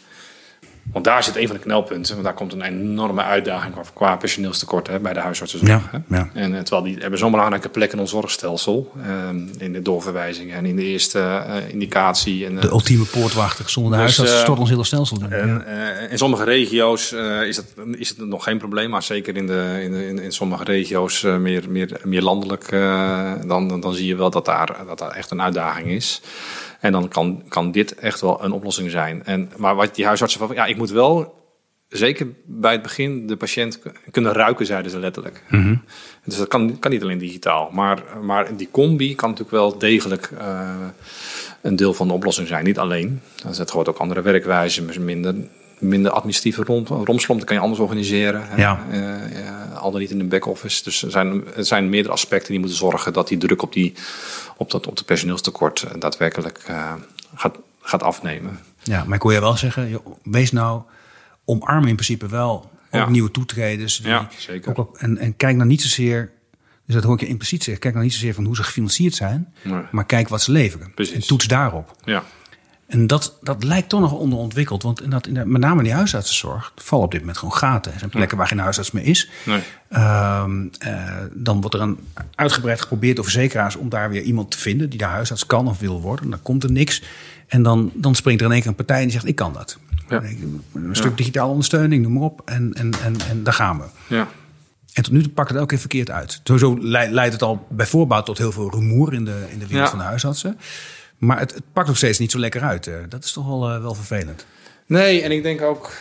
Want 0.92 1.06
daar 1.06 1.24
zit 1.24 1.36
een 1.36 1.48
van 1.48 1.56
de 1.56 1.62
knelpunten. 1.62 2.12
Want 2.14 2.24
daar 2.26 2.34
komt 2.34 2.54
een 2.54 2.62
enorme 2.62 3.22
uitdaging 3.24 3.74
qua, 3.94 4.16
personeelstekort 4.16 4.88
hè, 4.88 5.00
bij 5.00 5.14
de 5.14 5.20
huisartsenzorg. 5.20 5.92
Ja. 6.10 6.30
En 6.34 6.56
eh, 6.56 6.60
terwijl 6.62 6.84
die 6.94 6.98
hebben 7.02 7.20
zo'n 7.20 7.32
belangrijke 7.32 7.70
plek 7.70 7.94
in 7.94 8.00
ons 8.00 8.10
zorgstelsel. 8.12 8.92
ehm, 9.06 9.38
in 9.58 9.74
de 9.74 9.82
doorverwijzingen 9.82 10.56
en 10.58 10.66
in 10.66 10.76
de 10.76 10.84
eerste 10.84 11.20
eh, 11.20 11.56
indicatie. 11.70 12.46
En, 12.46 12.56
eh, 12.56 12.62
De 12.62 12.68
ultieme 12.70 13.06
poortwachter. 13.06 13.70
Zonder 13.70 13.92
de 13.92 13.98
Dus, 13.98 14.06
huisarts 14.18 14.32
eh, 14.40 14.44
stort 14.46 14.60
ons 14.60 14.70
hele 14.70 14.84
stelsel. 14.84 15.18
in. 15.22 15.32
en, 15.32 15.48
Ja. 15.48 15.62
eh, 16.02 16.12
in 16.12 16.18
sommige 16.18 16.44
regio's 16.44 17.12
eh, 17.12 17.42
is, 17.42 17.58
het, 17.58 17.74
is 17.98 18.10
het 18.10 18.18
nog 18.28 18.44
geen 18.44 18.58
probleem, 18.58 18.90
maar 18.90 19.04
zeker 19.04 19.36
in, 19.38 19.48
de, 19.48 19.80
in, 19.84 19.94
in, 19.94 20.20
in 20.20 20.32
sommige 20.32 20.64
regio's 20.64 21.24
eh, 21.24 21.38
meer, 21.38 21.64
meer, 21.70 22.00
meer 22.04 22.22
landelijk, 22.22 22.64
eh, 22.72 23.32
dan, 23.48 23.82
dan 23.82 23.94
zie 23.94 24.08
je 24.08 24.16
wel 24.16 24.30
dat 24.30 24.46
daar, 24.46 24.78
dat 24.88 24.98
daar 25.00 25.12
echt 25.12 25.32
een 25.32 25.42
uitdaging 25.42 25.88
is. 25.88 26.22
En 26.84 26.92
dan 26.92 27.08
kan, 27.08 27.44
kan 27.48 27.72
dit 27.72 27.96
echt 27.96 28.22
wel 28.22 28.44
een 28.44 28.52
oplossing 28.52 28.92
zijn. 28.92 29.26
En, 29.26 29.52
maar 29.58 29.76
wat 29.76 29.96
die 29.96 30.06
huisartsen 30.06 30.40
van, 30.40 30.56
ja, 30.56 30.66
ik 30.66 30.78
moet 30.78 30.92
wel, 30.92 31.34
zeker 31.90 32.28
bij 32.46 32.72
het 32.72 32.82
begin, 32.82 33.28
de 33.28 33.36
patiënt 33.36 33.80
kunnen 34.12 34.34
ruiken, 34.34 34.66
zeiden 34.66 34.92
ze 34.92 35.00
letterlijk. 35.00 35.44
Dus 36.24 36.38
dat 36.38 36.48
kan, 36.48 36.80
kan 36.80 36.92
niet 36.92 37.02
alleen 37.04 37.18
digitaal. 37.18 37.70
Maar, 37.72 38.04
maar 38.22 38.56
die 38.56 38.68
combi 38.72 39.16
kan 39.16 39.30
natuurlijk 39.30 39.58
wel 39.58 39.78
degelijk 39.78 40.32
eh, 40.38 40.70
een 41.62 41.76
deel 41.76 41.94
van 41.94 42.08
de 42.08 42.14
oplossing 42.14 42.48
zijn. 42.48 42.64
Niet 42.64 42.80
alleen. 42.80 43.22
Er 43.48 43.56
zit 43.56 43.72
gewoon 43.72 43.86
ook 43.86 43.98
andere 43.98 44.22
werkwijzen, 44.22 45.06
minder, 45.06 45.36
minder 45.80 46.12
administratieve 46.12 46.64
rond, 46.64 46.90
romslomp. 46.90 47.40
Dat 47.40 47.48
kan 47.48 47.56
je 47.56 47.64
anders 47.64 47.82
organiseren. 47.82 48.48
Ja. 48.58 48.84
Eh, 48.92 49.63
al 49.84 49.92
dan 49.92 50.00
niet 50.00 50.10
in 50.12 50.18
de 50.18 50.24
back-office. 50.24 50.84
Dus 50.84 51.04
er 51.04 51.12
zijn, 51.12 51.54
er 51.56 51.66
zijn 51.66 51.90
meerdere 51.90 52.14
aspecten 52.14 52.50
die 52.52 52.60
moeten 52.60 52.78
zorgen 52.78 53.14
dat 53.14 53.28
die 53.28 53.38
druk 53.38 53.62
op, 53.62 53.74
die, 53.74 53.94
op, 54.58 54.72
dat, 54.72 54.88
op 54.88 54.98
de 54.98 55.04
personeelstekort 55.04 55.82
eh, 55.84 55.92
daadwerkelijk 56.00 56.58
eh, 56.66 56.94
gaat, 57.36 57.58
gaat 57.82 58.04
afnemen. 58.04 58.60
Ja, 58.84 59.04
maar 59.04 59.16
ik 59.16 59.22
hoor 59.22 59.34
je 59.34 59.40
wel 59.40 59.58
zeggen, 59.58 59.90
joh, 59.90 60.06
wees 60.24 60.52
nou, 60.52 60.82
omarm 61.46 61.86
in 61.88 61.96
principe 61.96 62.28
wel 62.28 62.52
ook 62.52 62.72
Ja. 62.92 63.10
nieuwe 63.10 63.32
toetreders. 63.32 63.98
die- 63.98 64.08
Ja, 64.10 64.30
zeker. 64.38 64.78
ook 64.78 64.98
en, 64.98 65.18
en 65.18 65.36
kijk 65.36 65.56
nou 65.56 65.68
niet 65.68 65.82
zozeer, 65.82 66.32
dus 66.86 66.96
dat 66.96 67.04
hoor 67.04 67.14
ik 67.14 67.20
je 67.20 67.28
impliciet 67.28 67.64
zeggen, 67.64 67.82
kijk 67.82 67.94
nou 67.94 68.06
niet 68.06 68.14
zozeer 68.16 68.34
van 68.34 68.46
hoe 68.46 68.56
ze 68.56 68.64
gefinancierd 68.64 69.14
zijn, 69.16 69.54
Nee. 69.64 69.82
maar 69.92 70.06
kijk 70.06 70.28
wat 70.30 70.42
ze 70.42 70.52
leveren. 70.52 70.92
Precies. 70.94 71.14
En 71.16 71.28
toets 71.28 71.48
daarop. 71.48 71.96
Ja, 72.04 72.24
En 72.88 73.08
dat, 73.08 73.38
dat 73.42 73.64
lijkt 73.64 73.90
toch 73.90 74.00
nog 74.00 74.12
onderontwikkeld, 74.12 74.84
want 74.84 75.02
in 75.02 75.10
dat, 75.10 75.28
in 75.28 75.34
de- 75.34 75.46
met 75.46 75.62
name 75.62 75.78
in 75.78 75.84
die 75.84 75.94
huisartsenzorg 75.94 76.72
vallen 76.76 77.06
op 77.06 77.12
dit 77.12 77.20
moment 77.20 77.38
gewoon 77.38 77.54
gaten. 77.54 77.94
Er 77.94 78.00
zijn 78.00 78.10
plekken 78.12 78.38
waar 78.38 78.48
geen 78.48 78.60
huisarts 78.60 78.92
meer 78.92 79.04
is. 79.06 79.30
nee. 79.46 79.62
Ehm, 79.90 80.66
eh, 80.80 81.12
dan 81.34 81.60
wordt 81.62 81.76
er 81.76 81.82
een 81.82 81.98
uitgebreid 82.36 82.82
geprobeerd 82.82 83.16
door 83.16 83.26
verzekeraars 83.26 83.76
om 83.76 83.90
daar 83.90 84.10
weer 84.10 84.22
iemand 84.22 84.52
te 84.52 84.58
vinden 84.58 84.90
die 84.90 85.00
daar 85.00 85.10
huisarts 85.10 85.46
kan 85.46 85.68
of 85.68 85.80
wil 85.80 86.02
worden. 86.02 86.30
Dan 86.30 86.42
komt 86.42 86.64
er 86.64 86.72
niks. 86.72 87.04
En 87.48 87.64
dan, 87.64 87.92
dan 87.94 88.16
springt 88.16 88.40
er 88.42 88.46
in 88.48 88.52
één 88.54 88.62
keer 88.62 88.70
een 88.70 88.76
partij 88.76 88.98
en 88.98 89.04
die 89.04 89.12
zegt: 89.12 89.26
Ik 89.28 89.36
kan 89.36 89.54
dat. 89.54 89.78
Ja. 90.10 90.22
Een 90.74 90.96
stuk 90.96 91.18
digitale 91.18 91.50
ondersteuning, 91.50 92.04
noem 92.04 92.14
maar 92.14 92.22
op. 92.24 92.42
En, 92.46 92.74
en, 92.74 92.92
en, 93.04 93.16
en 93.30 93.44
daar 93.44 93.54
gaan 93.54 93.78
we. 93.78 93.86
Ja. 94.08 94.28
En 94.94 95.04
tot 95.04 95.12
nu 95.14 95.22
toe 95.22 95.32
pakt 95.32 95.48
het 95.50 95.58
elke 95.58 95.70
keer 95.70 95.80
verkeerd 95.80 96.10
uit. 96.12 96.42
Sowieso 96.44 96.78
le- 96.82 97.08
leidt 97.10 97.34
het 97.34 97.42
al 97.42 97.68
bij 97.70 97.86
voorbaat 97.86 98.26
tot 98.26 98.38
heel 98.38 98.52
veel 98.52 98.72
rumoer 98.72 99.14
in 99.14 99.26
de, 99.26 99.46
in 99.52 99.60
de 99.60 99.68
wereld 99.68 99.90
van 99.90 99.98
de 100.00 100.06
huisartsen. 100.06 100.58
Maar 101.26 101.40
het, 101.40 101.54
het 101.54 101.64
pakt 101.74 101.88
nog 101.88 101.98
steeds 101.98 102.20
niet 102.20 102.32
zo 102.32 102.40
lekker 102.40 102.62
uit. 102.62 102.90
Dat 103.10 103.24
is 103.24 103.32
toch 103.32 103.48
wel, 103.48 103.70
eh, 103.70 103.82
wel 103.82 103.94
vervelend. 103.94 104.46
Nee, 104.86 105.22
en 105.22 105.32
ik 105.32 105.44
denk 105.44 105.62
ook. 105.62 105.92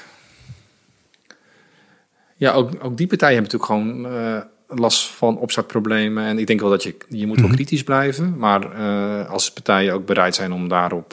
Ja, 2.37 2.53
ook, 2.53 2.71
ook 2.85 2.97
die 2.97 3.07
partijen 3.07 3.35
hebben 3.43 3.59
natuurlijk 3.59 3.89
gewoon 4.05 4.15
eh, 4.17 4.43
last 4.79 5.07
van 5.07 5.39
opstartproblemen. 5.39 6.25
En 6.25 6.39
ik 6.39 6.47
denk 6.47 6.61
wel 6.61 6.71
dat 6.71 6.83
je, 6.83 6.95
je 7.09 7.27
moet 7.27 7.41
wel 7.41 7.49
kritisch 7.51 7.83
blijven. 7.83 8.39
Maar 8.39 8.73
eh, 8.73 9.31
als 9.31 9.53
partijen 9.53 9.95
ook 9.95 10.07
bereid 10.07 10.35
zijn 10.35 10.53
om 10.53 10.69
daarop 10.69 11.13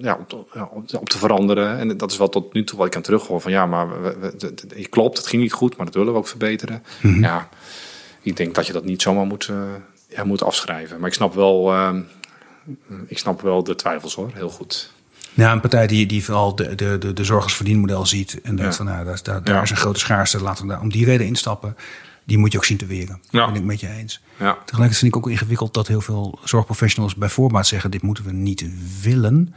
ja, 0.00 0.16
op, 0.20 0.32
op, 0.72 0.86
te- 0.88 1.00
op 1.00 1.08
te 1.08 1.18
veranderen. 1.18 1.78
En 1.78 1.96
dat 1.96 2.10
is 2.10 2.18
wel 2.18 2.28
tot 2.28 2.52
nu 2.52 2.64
toe 2.64 2.78
wat 2.78 2.86
ik 2.86 2.96
aan 2.96 3.02
terughoor. 3.02 3.40
Van 3.40 3.52
ja, 3.52 3.66
maar 3.66 4.02
we, 4.02 4.16
we, 4.20 4.26
het- 4.26 4.42
het- 4.42 4.88
klopt, 4.88 5.16
het 5.18 5.26
ging 5.26 5.42
niet 5.42 5.52
goed, 5.52 5.76
maar 5.76 5.86
dat 5.86 5.94
willen 5.94 6.12
we 6.12 6.18
ook 6.18 6.28
verbeteren. 6.28 6.82
Ja, 7.02 7.48
ik 8.22 8.36
denk 8.36 8.54
dat 8.54 8.66
je 8.66 8.72
dat 8.72 8.84
niet 8.84 9.02
zomaar 9.02 9.26
moet, 9.26 9.50
ja, 10.08 10.24
moet 10.24 10.42
afschrijven. 10.42 10.98
Maar 10.98 11.08
ik 11.08 11.14
snap 11.14 11.34
wel. 11.34 11.72
Ik 13.06 13.18
snap 13.18 13.40
wel 13.40 13.64
de 13.64 13.74
twijfels 13.74 14.14
hoor, 14.14 14.30
heel 14.34 14.50
goed. 14.50 14.92
Ja, 15.34 15.52
een 15.52 15.60
partij 15.60 15.86
die, 15.86 16.06
die 16.06 16.24
vooral 16.24 16.54
de, 16.56 16.74
de, 16.74 16.96
de, 16.98 17.12
de 17.12 17.24
zorg 17.24 17.42
als 17.42 17.56
verdienmodel 17.56 18.06
ziet. 18.06 18.40
En 18.42 18.56
denkt 18.56 18.70
Ja. 18.70 18.76
van, 18.76 18.86
nou, 18.86 19.04
daar, 19.04 19.14
is- 19.14 19.22
daar, 19.22 19.42
daar 19.42 19.54
Ja. 19.54 19.62
is 19.62 19.70
een 19.70 19.76
grote 19.76 19.98
schaarste. 19.98 20.42
Laten 20.42 20.66
we 20.66 20.72
daar 20.72 20.80
om 20.80 20.90
die 20.90 21.04
reden 21.04 21.26
instappen. 21.26 21.76
Die 22.24 22.38
moet 22.38 22.52
je 22.52 22.58
ook 22.58 22.64
zien 22.64 22.76
te 22.76 22.86
weren. 22.86 23.20
Ja. 23.30 23.38
Dat 23.44 23.52
ben 23.52 23.60
ik 23.60 23.66
met 23.66 23.80
je 23.80 23.88
eens. 23.88 24.20
Ja. 24.38 24.52
Tegelijkertijd 24.52 24.96
vind 24.98 25.14
ik 25.14 25.16
ook 25.16 25.30
ingewikkeld 25.30 25.74
dat 25.74 25.86
heel 25.86 26.00
veel 26.00 26.38
zorgprofessionals 26.44 27.14
bij 27.14 27.28
voorbaat 27.28 27.66
zeggen: 27.66 27.90
dit 27.90 28.02
moeten 28.02 28.24
we 28.24 28.32
niet 28.32 28.64
willen. 29.02 29.54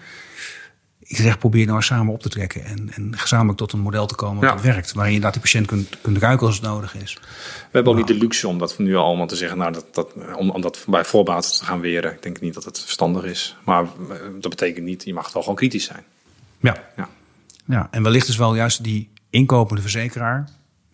Ik 1.07 1.15
zeg, 1.15 1.37
probeer 1.37 1.65
nou 1.65 1.81
samen 1.81 2.13
op 2.13 2.21
te 2.21 2.29
trekken 2.29 2.65
en, 2.65 2.89
en 2.93 3.17
gezamenlijk 3.17 3.57
tot 3.57 3.73
een 3.73 3.79
model 3.79 4.05
te 4.05 4.15
komen 4.15 4.43
Ja. 4.43 4.51
dat 4.53 4.61
werkt. 4.61 4.93
Waarin 4.93 5.13
je 5.13 5.17
inderdaad 5.17 5.33
die 5.33 5.51
patiënt 5.51 5.67
kunt, 5.67 5.97
kunt 6.01 6.17
ruiken 6.17 6.45
als 6.47 6.55
het 6.55 6.65
nodig 6.65 6.95
is. 6.95 7.13
We 7.13 7.21
hebben 7.71 7.91
ook 7.91 7.97
niet 7.97 8.07
de 8.07 8.13
luxe 8.13 8.47
om 8.47 8.57
dat 8.57 8.77
nu 8.77 8.95
allemaal 8.95 9.27
te 9.27 9.35
zeggen, 9.35 9.57
nou, 9.57 9.71
dat, 9.73 9.85
dat, 9.91 10.13
om, 10.35 10.49
om 10.49 10.61
dat 10.61 10.83
bij 10.87 11.05
voorbaat 11.05 11.57
te 11.57 11.65
gaan 11.65 11.79
weren. 11.79 12.13
Ik 12.13 12.21
denk 12.23 12.39
niet 12.39 12.53
dat 12.53 12.63
het 12.63 12.79
verstandig 12.79 13.23
is. 13.23 13.57
Maar 13.63 13.83
eh, 13.83 14.17
dat 14.39 14.49
betekent 14.49 14.85
niet, 14.85 15.03
je 15.03 15.13
mag 15.13 15.33
wel 15.33 15.41
gewoon 15.41 15.57
kritisch 15.57 15.85
zijn. 15.85 16.03
Ja. 16.59 16.75
Ja. 16.95 17.09
ja. 17.65 17.87
En 17.91 18.03
wellicht 18.03 18.27
is 18.27 18.37
wel 18.37 18.55
juist 18.55 18.83
die 18.83 19.09
inkopende 19.29 19.81
verzekeraar. 19.81 20.49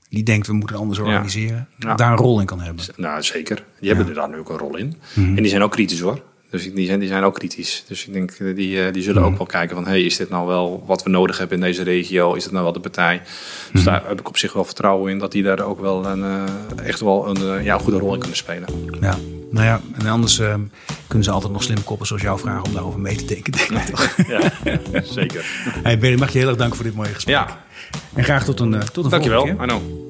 die 0.10 0.24
denkt 0.24 0.48
we 0.48 0.54
moeten 0.54 0.76
anders 0.78 1.00
organiseren. 1.00 1.68
Ja. 1.78 1.96
daar 1.96 2.12
een 2.12 2.18
rol 2.18 2.40
in 2.40 2.46
kan 2.46 2.62
hebben. 2.62 2.86
Nou, 2.96 3.24
zeker. 3.24 3.64
Die 3.80 3.90
hebben 3.90 4.08
er 4.08 4.14
daar 4.14 4.30
nu 4.30 4.38
ook 4.38 4.50
een 4.50 4.58
rol 4.58 4.78
in. 4.78 4.98
En 5.16 5.36
die 5.36 5.48
zijn 5.48 5.64
ook 5.64 5.72
kritisch 5.72 6.00
hoor. 6.00 6.22
Dus 6.52 6.74
die 6.74 6.86
zijn, 6.88 7.00
die 7.00 7.08
zijn 7.08 7.24
ook 7.24 7.34
kritisch. 7.34 7.84
Dus 7.88 8.06
ik 8.08 8.14
denk, 8.14 8.32
eh, 8.32 8.56
die, 8.56 8.86
eh, 8.86 8.94
die 8.94 9.04
zullen 9.04 9.24
ook 9.24 9.38
wel 9.38 9.46
kijken 9.46 9.76
van... 9.76 9.86
hey, 9.86 10.02
is 10.02 10.18
dit 10.18 10.30
nou 10.30 10.48
wel 10.48 10.84
wat 10.86 11.04
we 11.04 11.10
nodig 11.10 11.38
hebben 11.38 11.58
in 11.58 11.64
deze 11.64 11.84
regio? 11.84 12.34
Is 12.34 12.44
dit 12.44 12.52
nou 12.52 12.64
wel 12.64 12.74
de 12.74 12.80
partij? 12.80 13.22
Dus 13.74 13.84
daar 13.84 14.04
heb 14.08 14.20
ik 14.20 14.28
op 14.28 14.38
zich 14.38 14.54
wel 14.54 14.66
vertrouwen 14.66 15.12
in... 15.12 15.20
dat 15.20 15.32
die 15.32 15.44
daar 15.44 15.60
ook 15.60 15.80
wel 15.80 16.06
een, 16.06 16.24
eh, 16.24 16.88
echt 16.88 17.00
wel 17.00 17.28
een 17.38 17.64
ja, 17.64 17.78
goede 17.78 18.00
rol 18.00 18.14
in 18.14 18.20
kunnen 18.20 18.38
spelen. 18.38 18.70
Ja, 19.02 19.18
nou 19.52 19.66
ja, 19.66 19.82
en 20.00 20.08
anders 20.08 20.42
kunnen 21.08 21.24
ze 21.24 21.32
altijd 21.32 21.54
nog 21.54 21.64
slimme 21.64 21.84
koppen 21.84 22.08
zoals 22.08 22.22
jou 22.22 22.40
vragen 22.40 22.64
om 22.64 22.74
daarover 22.74 23.00
mee 23.00 23.16
te 23.16 23.26
denken. 23.26 23.52
Denk 23.52 23.70
ik 23.70 23.86
toch? 23.86 24.16
Ja, 24.28 24.52
zeker. 25.04 25.46
Hey 25.84 25.98
Berry, 26.00 26.20
mag 26.20 26.32
je 26.32 26.38
heel 26.40 26.48
erg 26.48 26.58
danken 26.58 26.76
voor 26.76 26.86
dit 26.86 26.96
mooie 26.96 27.14
gesprek. 27.14 27.36
Ja, 27.36 27.64
En 28.14 28.24
graag 28.24 28.44
tot 28.46 28.60
een, 28.60 28.74
eh, 28.74 28.80
tot 28.82 29.04
een 29.04 29.10
dankjewel. 29.10 29.40
volgende 29.40 29.66
keer. 29.66 29.74
Arno. 29.76 30.10